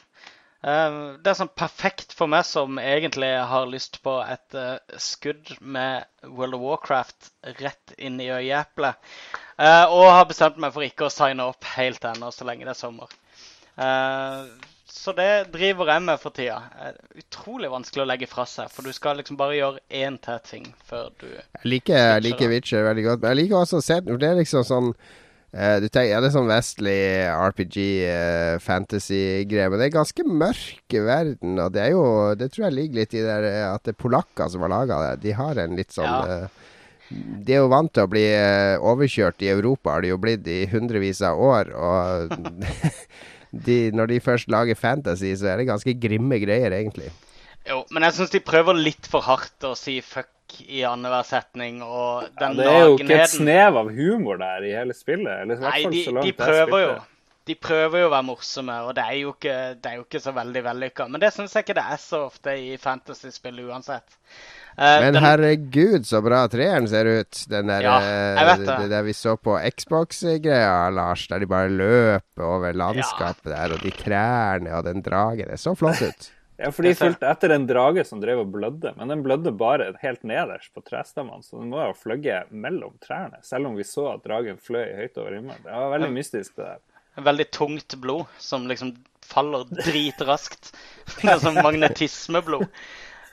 [0.63, 5.51] Uh, det er sånn perfekt for meg som egentlig har lyst på et uh, skudd
[5.59, 8.95] med World of Warcraft rett inn i øyeeplet.
[9.59, 12.77] Uh, og har bestemt meg for ikke å signe opp helt ennå, så lenge det
[12.77, 13.11] er sommer.
[13.75, 14.47] Uh,
[14.93, 16.61] så det driver jeg med for tida.
[17.17, 20.69] Utrolig vanskelig å legge fra seg, for du skal liksom bare gjøre én til ting
[20.87, 23.99] før du Jeg liker, jeg liker Witcher veldig godt, men jeg liker også å se
[24.05, 24.91] Det er liksom sånn
[25.53, 26.99] uh, du tenker, ja, Det er sånn vestlig
[27.29, 31.57] RPG, uh, eh, fantasy-greie, men det er ganske mørk verden.
[31.61, 32.05] Og det er jo
[32.39, 35.01] Det tror jeg ligger litt i der eh, at det er polakker som har laga
[35.07, 35.23] det.
[35.27, 36.37] De har en litt sånn ja.
[36.45, 36.69] uh,
[37.13, 38.23] de er jo vant til å bli
[38.81, 41.69] overkjørt i Europa, har de jo blitt i hundrevis av år.
[41.75, 42.31] Og
[43.67, 47.11] de, når de først lager fantasy, så er det ganske grimme greier, egentlig.
[47.69, 50.29] Jo, men jeg syns de prøver litt for hardt å si fuck
[50.67, 51.79] i annenhver setning.
[51.85, 55.45] Og den ja, det er jo ikke et snev av humor der i hele spillet.
[55.45, 56.93] Eller, Nei, de, de prøver jo.
[57.43, 59.53] De prøver jo å være morsomme, og det er jo ikke,
[59.83, 61.07] det er jo ikke så veldig vellykka.
[61.11, 64.15] Men det syns jeg ikke det er så ofte i fantasy-spill uansett.
[64.77, 65.19] Uh, Men den...
[65.25, 67.41] herregud, så bra treeren ser ut.
[67.51, 67.97] Den der, ja,
[68.55, 68.63] det.
[68.69, 68.87] det.
[68.93, 71.27] der vi så på Xbox-greia, Lars.
[71.27, 73.57] Der de bare løper over landskapet ja.
[73.57, 75.51] der, og de trærne og den dragen.
[75.51, 76.31] Det så flott ut.
[76.57, 79.89] Ja, for de fulgte etter en drage som drev og blødde, men den blødde bare
[80.03, 83.85] helt nederst på trestammene, så den må jo ha fløyet mellom trærne, selv om vi
[83.87, 85.63] så at dragen fløy høyt over himmelen.
[85.65, 86.83] Det var veldig mystisk, det der.
[87.23, 90.73] Veldig tungt blod som liksom faller dritraskt.
[91.21, 92.69] Det er sånn magnetismeblod.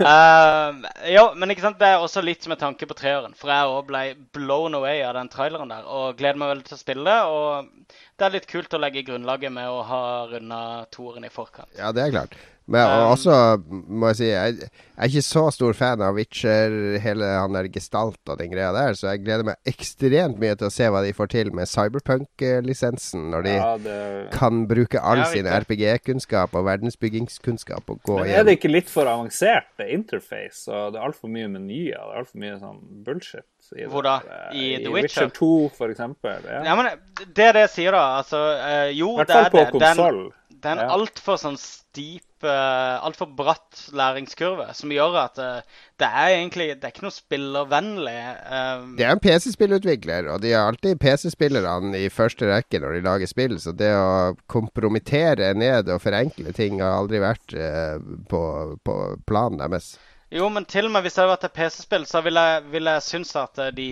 [0.01, 0.81] Uh,
[1.13, 3.35] ja, men ikke sant, det er også litt med tanke på treeren.
[3.37, 4.05] For jeg òg ble
[4.37, 5.85] blown away av den traileren der.
[5.85, 7.17] Og gleder meg veldig til å spille.
[7.29, 10.63] Og det er litt kult å legge grunnlaget med å ha runda
[10.95, 11.69] toeren i forkant.
[11.77, 12.39] Ja, det er klart.
[12.71, 13.35] Men um, også
[13.67, 14.71] må jeg si jeg, jeg,
[15.01, 18.95] er ikke så stor fan av Witcher, hele han der gestalt og den greia der,
[18.99, 23.27] så jeg gleder meg ekstremt mye til å se hva de får til med Cyberpunk-lisensen,
[23.35, 23.99] når de ja, det...
[24.37, 29.11] kan bruke all sin RPG-kunnskap og verdensbyggingskunnskap og gå Men Er det ikke litt for
[29.11, 33.49] avansert interface, og det er altfor mye menyer, det er altfor mye sånn bullshit?
[33.77, 34.19] I Hvor da?
[34.53, 35.27] I, I The Witcher?
[35.27, 36.47] Witcher 2, for eksempel.
[36.47, 36.63] Ja.
[36.71, 36.89] ja, men
[37.37, 38.19] det er det jeg sier, da.
[38.19, 39.37] Altså, uh, jo, det er det.
[39.37, 40.23] I hvert fall på konsoll.
[40.61, 40.97] Det er en ja.
[40.97, 46.87] altfor sånn steep, uh, altfor bratt læringskurve som gjør at uh, det er egentlig det
[46.87, 48.19] er ikke noe spillervennlig.
[48.45, 53.03] Um, det er en PC-spillutvikler, og de er alltid PC-spillerne i første rekke når de
[53.09, 53.57] lager spill.
[53.63, 57.97] Så det å kompromittere ned og forenkle ting har aldri vært uh,
[58.31, 58.45] på,
[58.85, 59.95] på planen deres.
[60.31, 62.87] Jo, men til og med hvis det hadde vært et PC-spill, så ville jeg, vil
[62.93, 63.89] jeg synes at de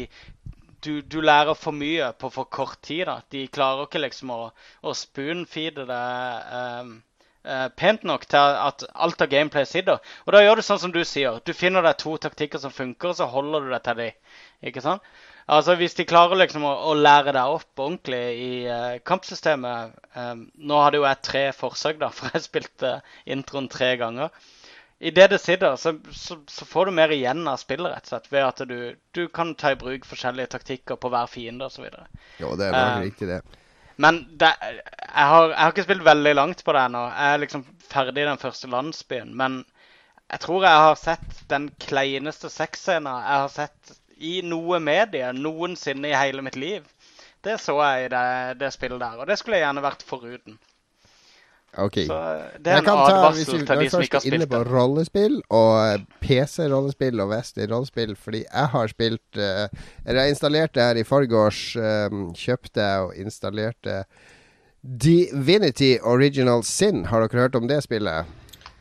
[0.84, 3.06] du, du, lærer for mye på for kort tid.
[3.08, 3.20] da.
[3.30, 4.40] De klarer ikke liksom å,
[4.82, 6.02] å spoonfeede det
[6.54, 6.92] um,
[7.78, 10.02] pent nok til at alt av gameplay sitter.
[10.26, 11.40] Og da gjør du sånn som du sier.
[11.44, 14.08] Du finner deg to taktikker som funker, og så holder du deg til de.
[14.70, 15.04] Ikke sant?
[15.48, 20.42] Altså Hvis de klarer liksom å, å lære deg opp ordentlig i uh, kampsystemet um,
[20.60, 24.28] Nå hadde jo jeg tre forsøk, da, for jeg spilte introen tre ganger
[24.98, 28.10] i det det sitter, så, så, så, får du mer igjen av spillet, rett og
[28.10, 28.32] slett.
[28.32, 28.78] Ved at du,
[29.14, 31.86] du kan ta i bruk forskjellige taktikker på hver fiende osv.
[32.42, 33.38] Jo, det er nok uh, riktig, det.
[34.02, 37.04] Men det, jeg, har, jeg, har, ikke spilt veldig langt på det ennå.
[37.14, 39.30] Jeg er liksom ferdig i den første landsbyen.
[39.38, 39.60] Men
[40.28, 46.10] jeg tror jeg har sett den kleineste sexscenen jeg har sett i noe medie noensinne
[46.10, 46.86] i hele mitt liv.
[47.46, 48.26] Det så jeg i det,
[48.58, 50.58] det spillet der, og det skulle jeg gjerne vært foruten.
[51.76, 51.98] Ok.
[52.08, 52.18] Så
[52.64, 54.40] det er en advarsel til de som ikke har spilt det.
[54.40, 59.68] inne på rollespill, og eh, PC-rollespill og Western-rollespill, fordi jeg har spilt uh,
[60.06, 64.02] Eller jeg installerte her i forgårs, um, kjøpte og installerte
[64.82, 67.04] Divinity Original Sin.
[67.12, 68.26] Har dere hørt om det spillet?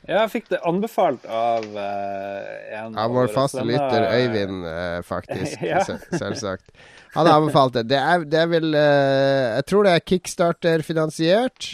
[0.07, 5.59] Ja, jeg fikk det anbefalt av uh, en Av vår faste lytter Øyvind, uh, faktisk.
[5.73, 5.83] ja.
[5.83, 6.71] Selvsagt.
[7.17, 7.91] Han anbefalte det.
[7.91, 11.69] Det er, det er vel uh, Jeg tror det er Kickstarter-finansiert.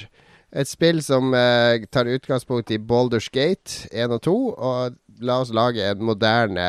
[0.53, 5.53] Et spill som eh, tar utgangspunkt i Balders Gate 1 og 2, og la oss
[5.53, 6.67] lage en moderne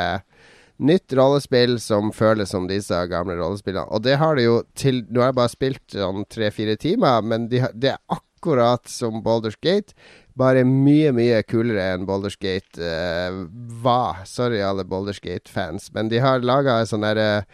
[0.85, 3.87] nytt rollespill som føles som disse gamle rollespillene.
[3.95, 7.47] Og det har det jo til Nå har jeg bare spilt sånn tre-fire timer, men
[7.53, 9.95] de, det er akkurat som Balders Gate,
[10.35, 13.37] Bare mye, mye kulere enn Baldur's Gate eh,
[13.85, 14.25] var.
[14.27, 17.45] Sorry, alle Baldur's Gate-fans, men de har laga et sånn derre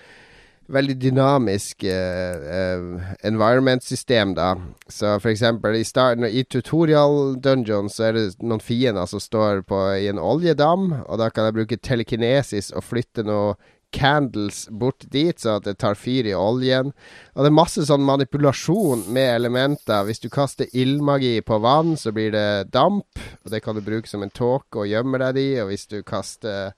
[0.71, 4.53] veldig dynamisk uh, environment-system, da.
[4.89, 9.65] Så for eksempel i, starten, i tutorial dungeon så er det noen fiender som står
[9.69, 13.59] på, i en oljedam, og da kan jeg bruke telekinesis og flytte noe
[13.91, 16.93] candles bort dit, så at det tar fyr i oljen.
[17.35, 20.05] Og det er masse sånn manipulasjon med elementer.
[20.07, 24.11] Hvis du kaster ildmagi på vann, så blir det damp, og det kan du bruke
[24.11, 25.51] som en tåke og gjemme deg i.
[25.65, 26.77] Og hvis du kaster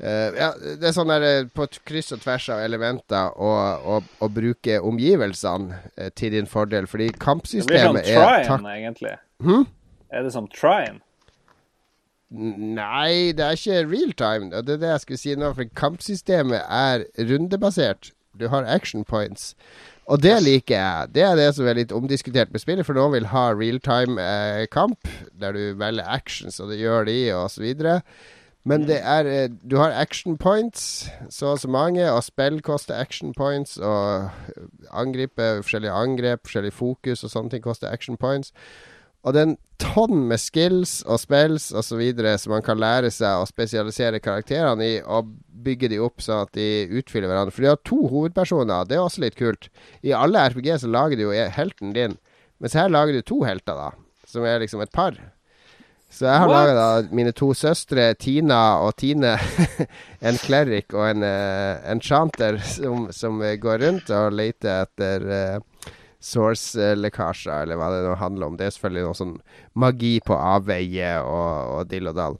[0.00, 0.48] Uh, ja,
[0.80, 6.08] det er sånn der, eh, på kryss og tvers av elementer å bruke omgivelsene uh,
[6.16, 9.14] til din fordel, fordi kampsystemet er Det blir sånn Trine, egentlig.
[9.44, 9.66] Hmm?
[10.10, 11.02] Er det som Trine?
[12.32, 14.62] Nei, det er ikke real time.
[14.64, 18.14] Det er det jeg skulle si nå, for kampsystemet er rundebasert.
[18.40, 19.52] Du har action points.
[20.10, 21.10] Og det liker jeg.
[21.14, 25.04] Det er det som er litt omdiskutert med spillet, for noen vil ha real time-kamp,
[25.06, 28.00] eh, der du velger actions, og det gjør de, og så videre.
[28.64, 32.94] Men det er eh, Du har action points, så og så mange, og spill koster
[32.94, 33.76] action points.
[33.76, 34.30] Og
[34.90, 38.52] angripe, forskjellige angrep, forskjellig fokus og sånne ting koster action points.
[39.22, 42.00] Og det er en tonn med skills og spills osv.
[42.38, 45.30] som man kan lære seg å spesialisere karakterene i, og
[45.62, 47.54] bygge de opp sånn at de utfyller hverandre.
[47.54, 49.70] For de har to hovedpersoner, det er også litt kult.
[50.02, 52.18] I alle RPG så lager du jo helten din,
[52.58, 53.92] mens her lager du to helter, da.
[54.26, 55.14] Som er liksom et par.
[56.12, 59.32] Så jeg har laga mine to søstre, Tina og Tine.
[60.28, 67.64] en cleric og en uh, enchanter som, som, går rundt og leter etter uh, source-lekkasjer,
[67.64, 68.58] eller hva det nå handler om.
[68.60, 69.34] Det er selvfølgelig noe sånn
[69.72, 72.38] magi på avveie og, og dill og dall.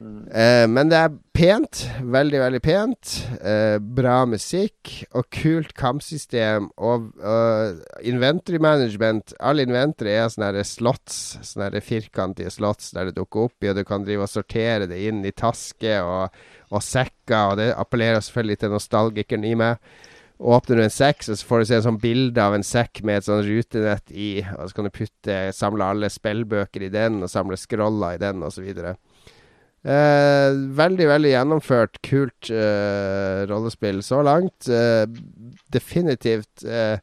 [0.00, 1.82] Uh, men det er pent.
[2.00, 3.14] Veldig, veldig pent.
[3.42, 6.70] Uh, bra musikk og kult kampsystem.
[6.80, 13.50] Og uh, inventory management All inventory er sånne slots, sånne firkantige slots der det dukker
[13.50, 16.40] opp i, og du kan drive og sortere det inn i tasker og,
[16.70, 19.92] og sekker, og det appellerer selvfølgelig til nostalgikeren i meg.
[20.40, 23.20] Åpner du en sekk, så får du se en sånn bilde av en sekk med
[23.20, 27.28] et sånn rutenett i, og så kan du putte, samle alle spillbøker i den, og
[27.28, 28.70] samle scroller i den, osv.
[29.80, 34.68] Eh, veldig, veldig gjennomført, kult eh, rollespill så langt.
[34.68, 35.06] Eh,
[35.72, 36.98] definitivt eh,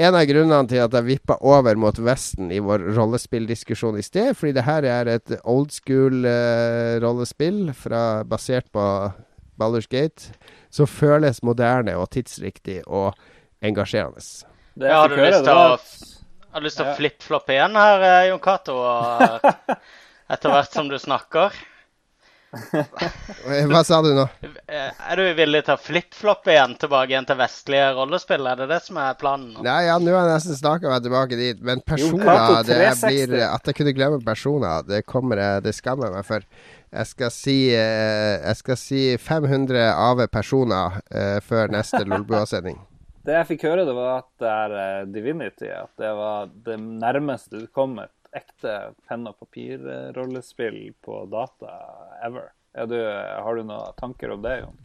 [0.00, 4.34] en av grunnene til at jeg vippa over mot Vesten i vår rollespilldiskusjon i sted,
[4.36, 8.84] fordi det her er et old school eh, rollespill fra, basert på
[9.60, 10.36] Baldur's Gate,
[10.70, 13.16] som føles moderne og tidsriktig og
[13.64, 14.22] engasjerende.
[14.76, 18.78] Det har du lyst til å, å flippe-floppe igjen her, eh, Jon Cato,
[20.36, 21.56] etter hvert som du snakker?
[22.50, 24.24] Hva sa du nå?
[24.66, 28.48] Er du villig til å flipp-floppe igjen tilbake igjen til vestlige rollespill?
[28.50, 29.54] Er det det som er planen?
[29.62, 31.62] Nei, ja, nå har jeg nesten snakka meg tilbake dit.
[31.62, 36.18] Men personer det blir, At jeg kunne glemme personer, det kommer jeg Det skammer jeg
[36.18, 36.46] meg for.
[36.90, 42.80] Jeg skal si, eh, jeg skal si 500 av personer uh, før neste Lolbua-sending.
[43.20, 45.68] Det jeg fikk høre, det var at det er Divinity.
[45.68, 48.76] At det var det nærmeste du kom et ekte
[49.08, 51.74] penn og papir-rollespill på data
[52.26, 52.52] ever.
[52.86, 54.78] Du, har du noen tanker om det, Jon?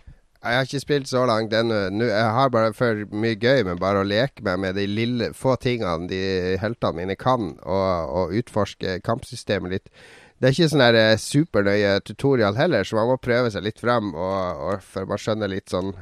[0.46, 2.06] Jeg har ikke spilt så langt ennå.
[2.06, 5.56] Jeg har bare for mye gøy med bare å leke meg med de lille, få
[5.62, 6.20] tingene de
[6.62, 9.90] heltene mine kan, og, og utforske kampsystemet litt.
[10.38, 13.82] Det er ikke sånn der eh, supernøye tutorial heller, så man må prøve seg litt
[13.82, 15.96] frem, og, og for man skjønner litt sånn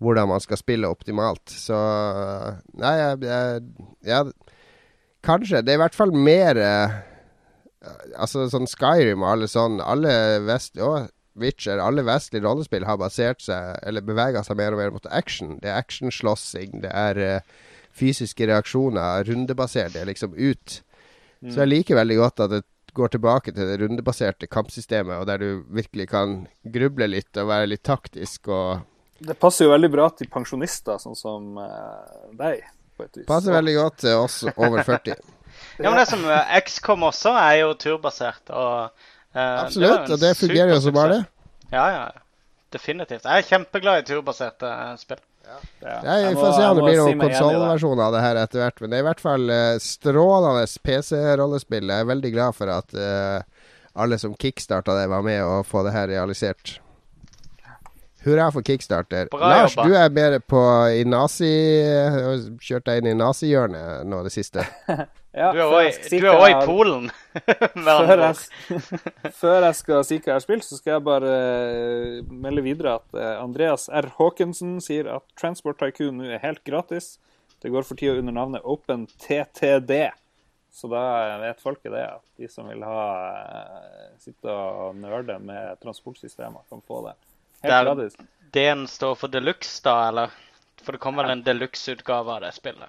[0.00, 1.52] hvordan man skal spille optimalt.
[1.52, 1.76] Så
[2.80, 3.60] Nei, jeg, jeg,
[4.08, 4.49] jeg
[5.26, 5.62] Kanskje.
[5.64, 6.98] Det er i hvert fall mer uh,
[8.20, 10.12] Altså sånn Skyrim og alle sånn Alle
[10.46, 10.78] vest...
[10.80, 11.10] Og
[11.40, 15.54] Witcher, alle vestlige rollespill har basert seg, eller bevega seg mer og mer mot action.
[15.62, 19.94] Det er actionslåssing, det er uh, fysiske reaksjoner, rundebasert.
[19.94, 20.80] Det er liksom ut.
[21.40, 21.52] Mm.
[21.52, 22.60] Så jeg liker veldig godt at det
[22.98, 26.34] går tilbake til det rundebaserte kampsystemet, og der du virkelig kan
[26.74, 28.82] gruble litt og være litt taktisk og
[29.20, 32.64] Det passer jo veldig bra til pensjonister, sånn som uh, deg
[33.00, 33.26] på et vis.
[33.28, 35.16] Passer veldig godt til oss over 40.
[35.80, 38.44] ja, men det som eh, XCOM også er jo turbasert.
[38.52, 41.24] Og, uh, Absolutt, det og det fungerer jo som bare det.
[41.72, 42.04] Ja, ja.
[42.70, 43.24] Definitivt.
[43.26, 45.22] Jeg er kjempeglad i turbaserte uh, spill.
[45.50, 45.56] Ja.
[46.04, 48.82] Ja, jeg får se om det blir noen konsollversjon av det her etter hvert.
[48.82, 51.90] Men det er i hvert fall uh, strålende PC-rollespill.
[51.90, 53.66] Jeg er veldig glad for at uh,
[53.98, 56.78] alle som kickstarta det, var med å få det her realisert.
[58.24, 59.30] Hurra for kickstarter.
[59.32, 59.88] Bra Lars, jobba.
[59.88, 60.60] du er mer på
[60.92, 61.48] i nazi...
[62.60, 64.66] Kjørt deg inn i nazihjørnet nå det siste.
[65.40, 67.08] ja, du er òg i Polen.
[67.86, 68.78] før, jeg,
[69.40, 72.98] før jeg skal si hva jeg har spilt, så skal jeg bare uh, melde videre
[73.00, 74.12] at uh, Andreas R.
[74.18, 77.14] Haakensen sier at Transport Tycoon nå er helt gratis.
[77.60, 80.10] Det går for tida under navnet OpenTTD.
[80.70, 81.02] Så da
[81.42, 83.00] vet folket det, at de som vil ha
[83.40, 87.16] eh, sitte og nerde med transportsystemer, kan få det.
[87.62, 88.16] Helt Der- gratis.
[88.52, 90.30] D-en står for deluxe, da, eller?
[90.82, 92.88] For det kommer vel en deluxe-utgave av det spillet?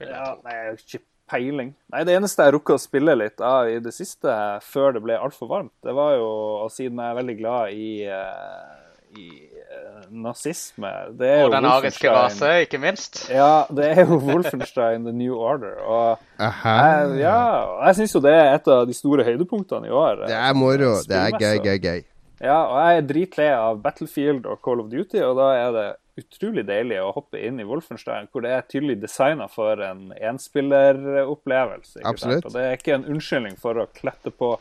[0.00, 0.40] Vil jeg Ja, tro.
[0.44, 1.74] nei, jeg har ikke peiling.
[1.92, 4.28] Nei, Det eneste jeg rukket å spille litt av i det siste,
[4.62, 8.04] før det ble altfor varmt, det var jo og Siden jeg er veldig glad i,
[8.04, 13.28] eh, i eh, nazisme det er Og jo den ariske rase, ikke minst.
[13.30, 15.78] Ja, det er jo Wolfenstein The New Order.
[15.84, 16.74] Og Aha.
[17.06, 20.26] jeg, ja, jeg syns jo det er et av de store høydepunktene i år.
[20.26, 20.94] Det er moro.
[21.06, 22.04] Det er gøy, gøy, gøy.
[22.42, 25.86] Ja, og jeg er dritlei av Battlefield og Call of Duty, og da er det
[26.20, 32.00] utrolig deilig å hoppe inn i Wolfenstein, hvor det er tydelig designa for en enspilleropplevelse.
[32.04, 32.42] Absolutt.
[32.42, 32.48] sant?
[32.48, 34.54] Og det er ikke en unnskyldning for å klette på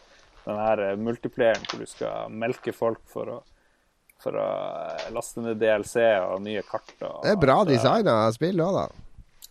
[0.45, 3.37] den her eh, multiplayeren hvor du skal melke folk for å,
[4.23, 4.49] for å
[4.91, 6.93] eh, laste ned DLC og nye kart.
[7.01, 8.85] Og, Det er bra designa spill òg, da.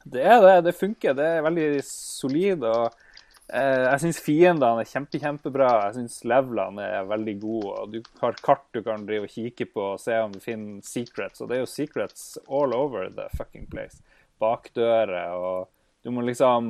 [0.04, 0.56] Det er det.
[0.68, 1.16] Det funker.
[1.16, 2.64] Det er veldig solid.
[2.68, 3.03] og
[3.44, 5.68] Jeg syns fiendene er kjempe, kjempebra.
[5.88, 7.74] Jeg syns levelene er veldig gode.
[7.82, 10.80] og Du har kart du kan drive og kikke på og se om du finner
[10.86, 11.42] secrets.
[11.44, 14.00] Og det er jo secrets all over the fucking place.
[14.40, 15.70] Bakdører og
[16.04, 16.66] Du må liksom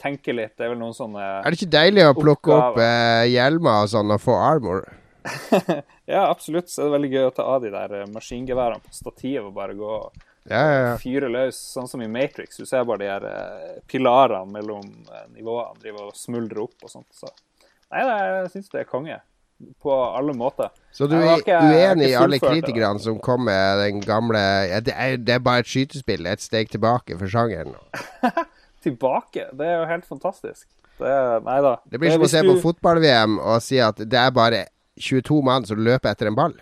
[0.00, 0.54] tenke litt.
[0.56, 3.90] Det er vel noen sånne Er det ikke deilig å plukke opp eh, hjelmer og
[3.92, 4.86] sånn og få armor?
[6.08, 6.70] Ja, absolutt.
[6.72, 9.52] Så er det veldig gøy å ta av de der eh, maskingeværene på stativ og
[9.58, 10.92] bare gå og Ja, ja, ja.
[11.02, 12.56] fyre løs, sånn som i Matrix.
[12.56, 16.92] Du ser bare de her eh, pilarene mellom eh, nivåene driver og smuldrer opp og
[16.92, 17.08] sånt.
[17.12, 17.28] Så
[17.92, 19.18] nei, jeg syns det er konge.
[19.82, 20.68] På alle måter.
[20.94, 24.38] Så du er ikke- uenig i alle kritikerne som kom med den gamle
[24.86, 27.74] det, er, det er bare et skytespill, et steg tilbake for sjangeren.
[28.86, 29.48] Tilbake.
[29.58, 30.68] Det er jo helt fantastisk.
[30.98, 31.10] Det,
[31.46, 31.72] nei da.
[31.90, 34.64] Det blir som å se du- på fotball-VM og si at det er bare
[34.98, 36.54] 22 mann som løper etter en ball.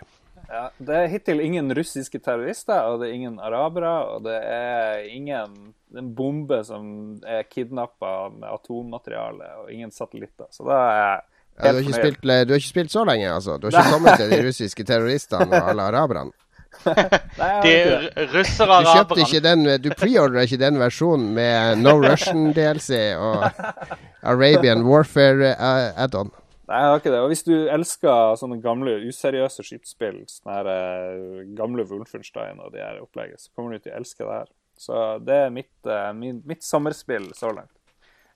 [0.47, 5.03] Ja, det er hittil ingen russiske terrorister, og det er ingen arabere, og det er
[5.11, 10.49] ingen en bombe som er kidnappa med atommateriale, og ingen satellitter.
[10.51, 11.19] Så da er jeg
[11.57, 13.55] Ja, du, har spilt, du har ikke spilt så lenge, altså?
[13.57, 16.31] Du har ikke kommet til de russiske terroristene og alle araberne?
[16.85, 18.27] De det.
[18.35, 22.99] russere Du kjøpte araberne ikke den Du preordra ikke den versjonen med No Russian DLC
[23.17, 23.47] og
[24.35, 26.29] Arabian Warfare eh, add-on?
[26.67, 27.19] Nei, jeg har ikke det.
[27.23, 32.99] Og hvis du elsker sånne gamle, useriøse skytespill, sånne eh, gamle Wolfenstein og de her
[32.99, 34.49] opplegget, så kommer du til å elske det her.
[34.77, 37.71] Så det er mitt, uh, min, mitt sommerspill så langt.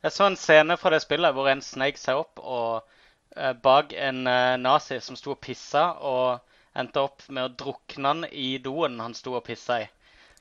[0.01, 2.87] Jeg så en scene fra det spillet hvor en sneik seg opp og
[3.35, 4.23] uh, bak en
[4.63, 6.39] nazi som sto og pissa, og
[6.79, 9.89] endte opp med å drukne han i doen han sto og pissa i.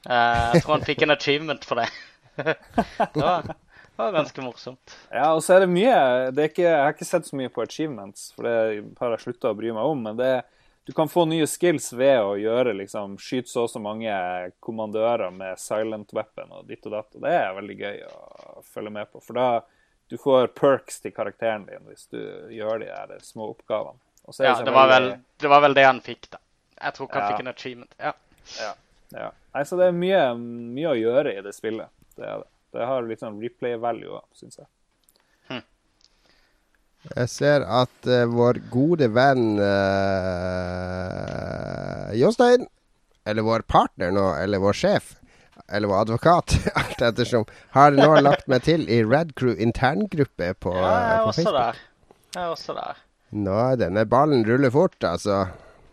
[0.07, 1.91] Jeg tror han fikk en achievement for det.
[2.47, 3.51] det, var,
[4.01, 4.95] det var ganske morsomt.
[5.11, 5.99] Ja, og så er det mye
[6.35, 8.55] det er ikke, Jeg har ikke sett så mye på achievements, for det
[9.01, 10.03] har jeg slutta å bry meg om.
[10.09, 10.31] Men det,
[10.89, 14.11] du kan få nye skills ved å gjøre liksom, skyte så og så mange
[14.65, 17.11] kommandører med silent weapon og ditt og datt.
[17.17, 19.23] Og det er veldig gøy å følge med på.
[19.25, 19.49] For da
[20.11, 22.19] du får perks til karakteren din hvis du
[22.51, 23.99] gjør de der små oppgavene.
[24.39, 26.39] Ja, det var, vel, det var vel det han fikk, da.
[26.81, 27.31] Jeg tror ikke han Ja.
[27.37, 27.95] fikk en achievement.
[27.99, 28.13] Ja.
[28.61, 28.73] Ja.
[29.17, 29.31] ja.
[29.55, 31.91] Nei, så det er mye, mye å gjøre i det spillet.
[32.17, 32.49] Det er det.
[32.71, 34.69] Det har litt sånn replay value syns jeg.
[37.01, 39.71] Jeg ser at uh, vår gode venn uh,
[42.13, 42.67] Jostein,
[43.25, 45.15] eller vår partner nå, eller vår sjef,
[45.73, 50.75] eller vår advokat, alt ettersom, har nå lagt meg til i Red Crew interngruppe på,
[50.77, 51.57] ja, jeg er på også Facebook.
[51.57, 51.75] der.
[52.37, 52.95] Jeg er også der.
[53.31, 55.47] Nå, denne ballen ruller fort, altså.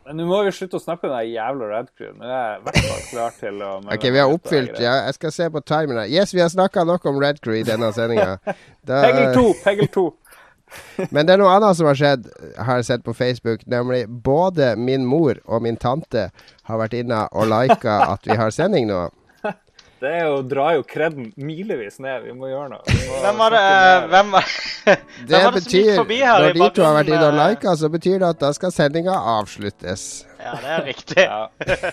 [0.08, 2.14] Men nå må vi slutte å snakke om den jævla Red Crew.
[2.16, 5.62] Nå er jeg klar til å Ok, vi har oppfylt ja, Jeg skal se på
[5.68, 6.08] timeren.
[6.08, 8.38] Yes, vi har snakka nok om Red Crew i denne sendinga.
[8.88, 9.44] Peggle 2!
[9.66, 10.06] Peggle 2.
[11.12, 12.26] Men det er noe annet som har skjedd,
[12.60, 13.62] har jeg sett på Facebook.
[13.72, 16.30] Nemlig både min mor og min tante
[16.68, 19.06] har vært inne og lika at vi har sending nå.
[19.98, 22.28] Det er jo, drar jo kredden milevis ned.
[22.28, 22.98] Vi må gjøre noe.
[23.08, 23.62] Må Hvem var det,
[24.12, 24.50] hvem var,
[24.86, 24.98] Det
[25.32, 27.56] hvem var det som gikk forbi her når de to har vært inne og bakgrunnen,
[27.58, 30.04] lika, så betyr det at da skal sendinga avsluttes.
[30.38, 31.26] Ja, det er riktig.
[31.26, 31.42] Ja,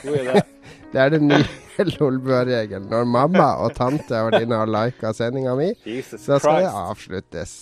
[0.05, 0.43] god idé.
[0.95, 2.85] Det er den nye Lolbua-regelen.
[2.87, 6.69] Når mamma og tante har vært inne og lika sendinga mi, Jesus så skal det
[6.71, 7.55] avsluttes.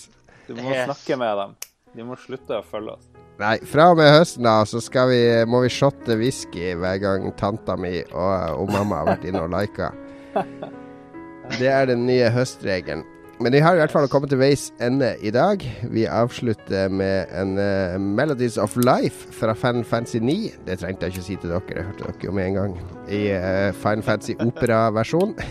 [0.51, 0.85] Du må Yes.
[0.91, 1.55] snakke med dem.
[1.97, 3.07] De må slutte å følge oss.
[3.41, 7.25] Nei, fra og med høsten da, så skal vi, må vi shotte whisky hver gang
[7.41, 9.89] tanta mi og, og mamma har vært inne og lika.
[11.61, 13.05] Det er den nye høstregelen.
[13.43, 15.65] Men vi har i hvert fall kommet til veis ende i dag.
[15.91, 20.53] Vi avslutter med en uh, Melodies of Life fra Fan Fancy 9.
[20.67, 22.77] Det trengte jeg ikke si til dere, det hørte dere jo med en gang.
[23.11, 25.35] I uh, Fan Fancy opera-versjon.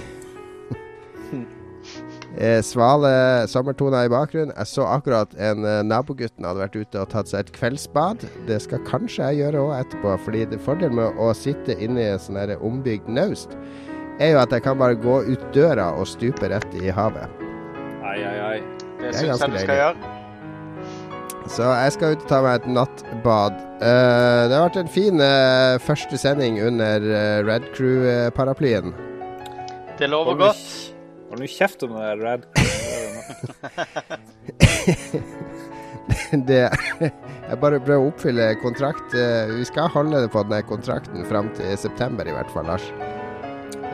[2.38, 4.54] Eh, svale sommertoner i bakgrunnen.
[4.56, 8.24] Jeg så akkurat en uh, nabogutten hadde vært ute og tatt seg et kveldsbad.
[8.48, 12.00] Det skal kanskje jeg gjøre òg etterpå, fordi det er fordel med å sitte inne
[12.00, 13.58] i en sånn ombygd naust,
[14.22, 17.42] er jo at jeg kan bare gå ut døra og stupe rett i havet.
[18.06, 18.58] Ai, ai, ai.
[19.02, 19.78] Det det syns jeg du skal deilig.
[19.82, 20.18] gjøre.
[21.52, 23.54] Så jeg skal ut og ta meg et nattbad.
[23.82, 28.94] Uh, det har vært en fin uh, første sending under uh, Red Crew-paraplyen.
[30.00, 30.68] Det lover Hold godt.
[31.32, 32.42] Hold nå kjeft om det Red.
[36.50, 39.16] det Jeg bare prøver å oppfylle kontrakt.
[39.56, 42.88] vi skal holde det på den kontrakten fram til september, i hvert fall, Lars.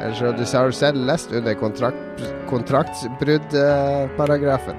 [0.02, 4.76] Ellers har du selv lest under kontrakt, kontraktsbruddparagrafen.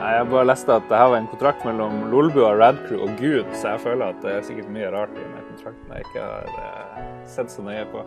[0.00, 3.44] Nei, jeg bare leste at det her var en kontrakt mellom Lolbua, Radcrew og Gud,
[3.52, 6.44] så jeg føler at det er sikkert mye rart i den kontrakten jeg ikke har
[6.64, 6.70] eh,
[7.28, 8.00] sett så nøye på.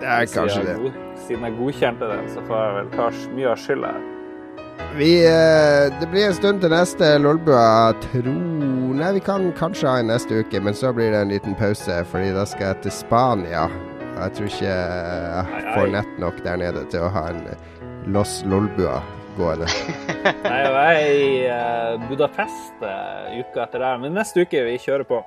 [0.00, 0.92] det er kanskje siden, det.
[1.26, 3.92] siden jeg godkjente den, så får jeg vel kanskje mye av skylda.
[4.98, 7.92] Vi, eh, det blir en stund til neste Lolbua.
[8.10, 8.36] Tro
[8.92, 12.04] Nei, vi kan kanskje ha en neste uke, men så blir det en liten pause,
[12.12, 13.64] fordi da skal jeg til Spania.
[14.12, 17.42] Jeg tror ikke jeg får nett nok der nede til å ha en
[18.12, 19.00] Los Lolbua
[19.36, 19.68] gående.
[20.44, 25.06] Nei, jeg er i eh, Budapest eh, uka etter der, men neste uke vi kjører
[25.08, 25.22] på.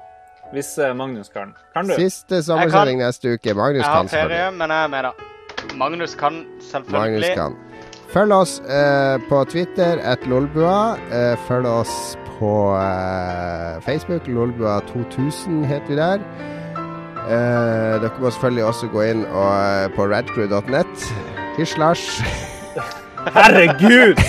[0.53, 1.56] Hvis eh, Magnus kan.
[1.74, 1.95] Kan du?
[1.98, 3.56] Siste sommersending neste uke.
[3.57, 5.32] Magnus Jeg har kan ferie, men jeg er med, da.
[5.76, 6.44] Magnus kan
[6.94, 7.56] Magnus kan.
[8.14, 10.95] Følg oss eh, på Twitter, at Lolbua.
[11.12, 14.30] Eh, følg oss på eh, Facebook.
[14.30, 16.53] Lolbua2000 heter vi der.
[17.26, 21.06] Eh, dere må selvfølgelig også gå inn og, eh, på radcrew.net.
[21.57, 22.03] Hysj, Lars.
[23.38, 24.19] Herregud!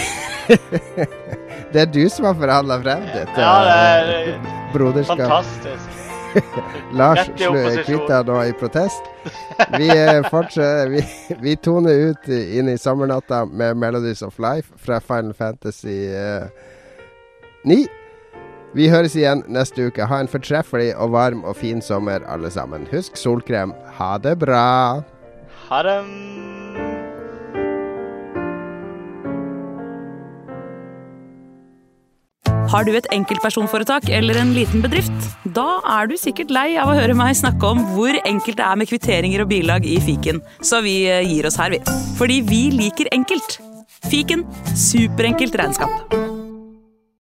[1.72, 4.36] Det er du som har forhandla frem dette Ja, det er er
[4.72, 5.18] broderskap.
[5.18, 5.88] fantastisk.
[7.00, 9.10] Lars kvitt deg nå i protest.
[9.74, 11.02] Vi, eh, fortsetter, vi,
[11.42, 16.46] vi toner ut inn i sommernatta med Melodies of Life fra Final Fantasy eh,
[17.66, 17.80] 9.
[18.74, 20.08] Vi høres igjen neste uke.
[20.08, 22.88] Ha en fortreffelig og varm og fin sommer, alle sammen.
[22.92, 23.72] Husk solkrem.
[24.00, 25.02] Ha det bra.
[25.68, 25.98] Ha det.
[32.66, 35.14] Har du et enkeltpersonforetak eller en liten bedrift?
[35.56, 38.80] Da er du sikkert lei av å høre meg snakke om hvor enkelt det er
[38.80, 41.80] med kvitteringer og bilag i fiken, så vi eh, gir oss her, vi.
[42.18, 43.60] Fordi vi liker enkelt.
[44.10, 44.44] Fiken
[44.76, 46.35] superenkelt regnskap.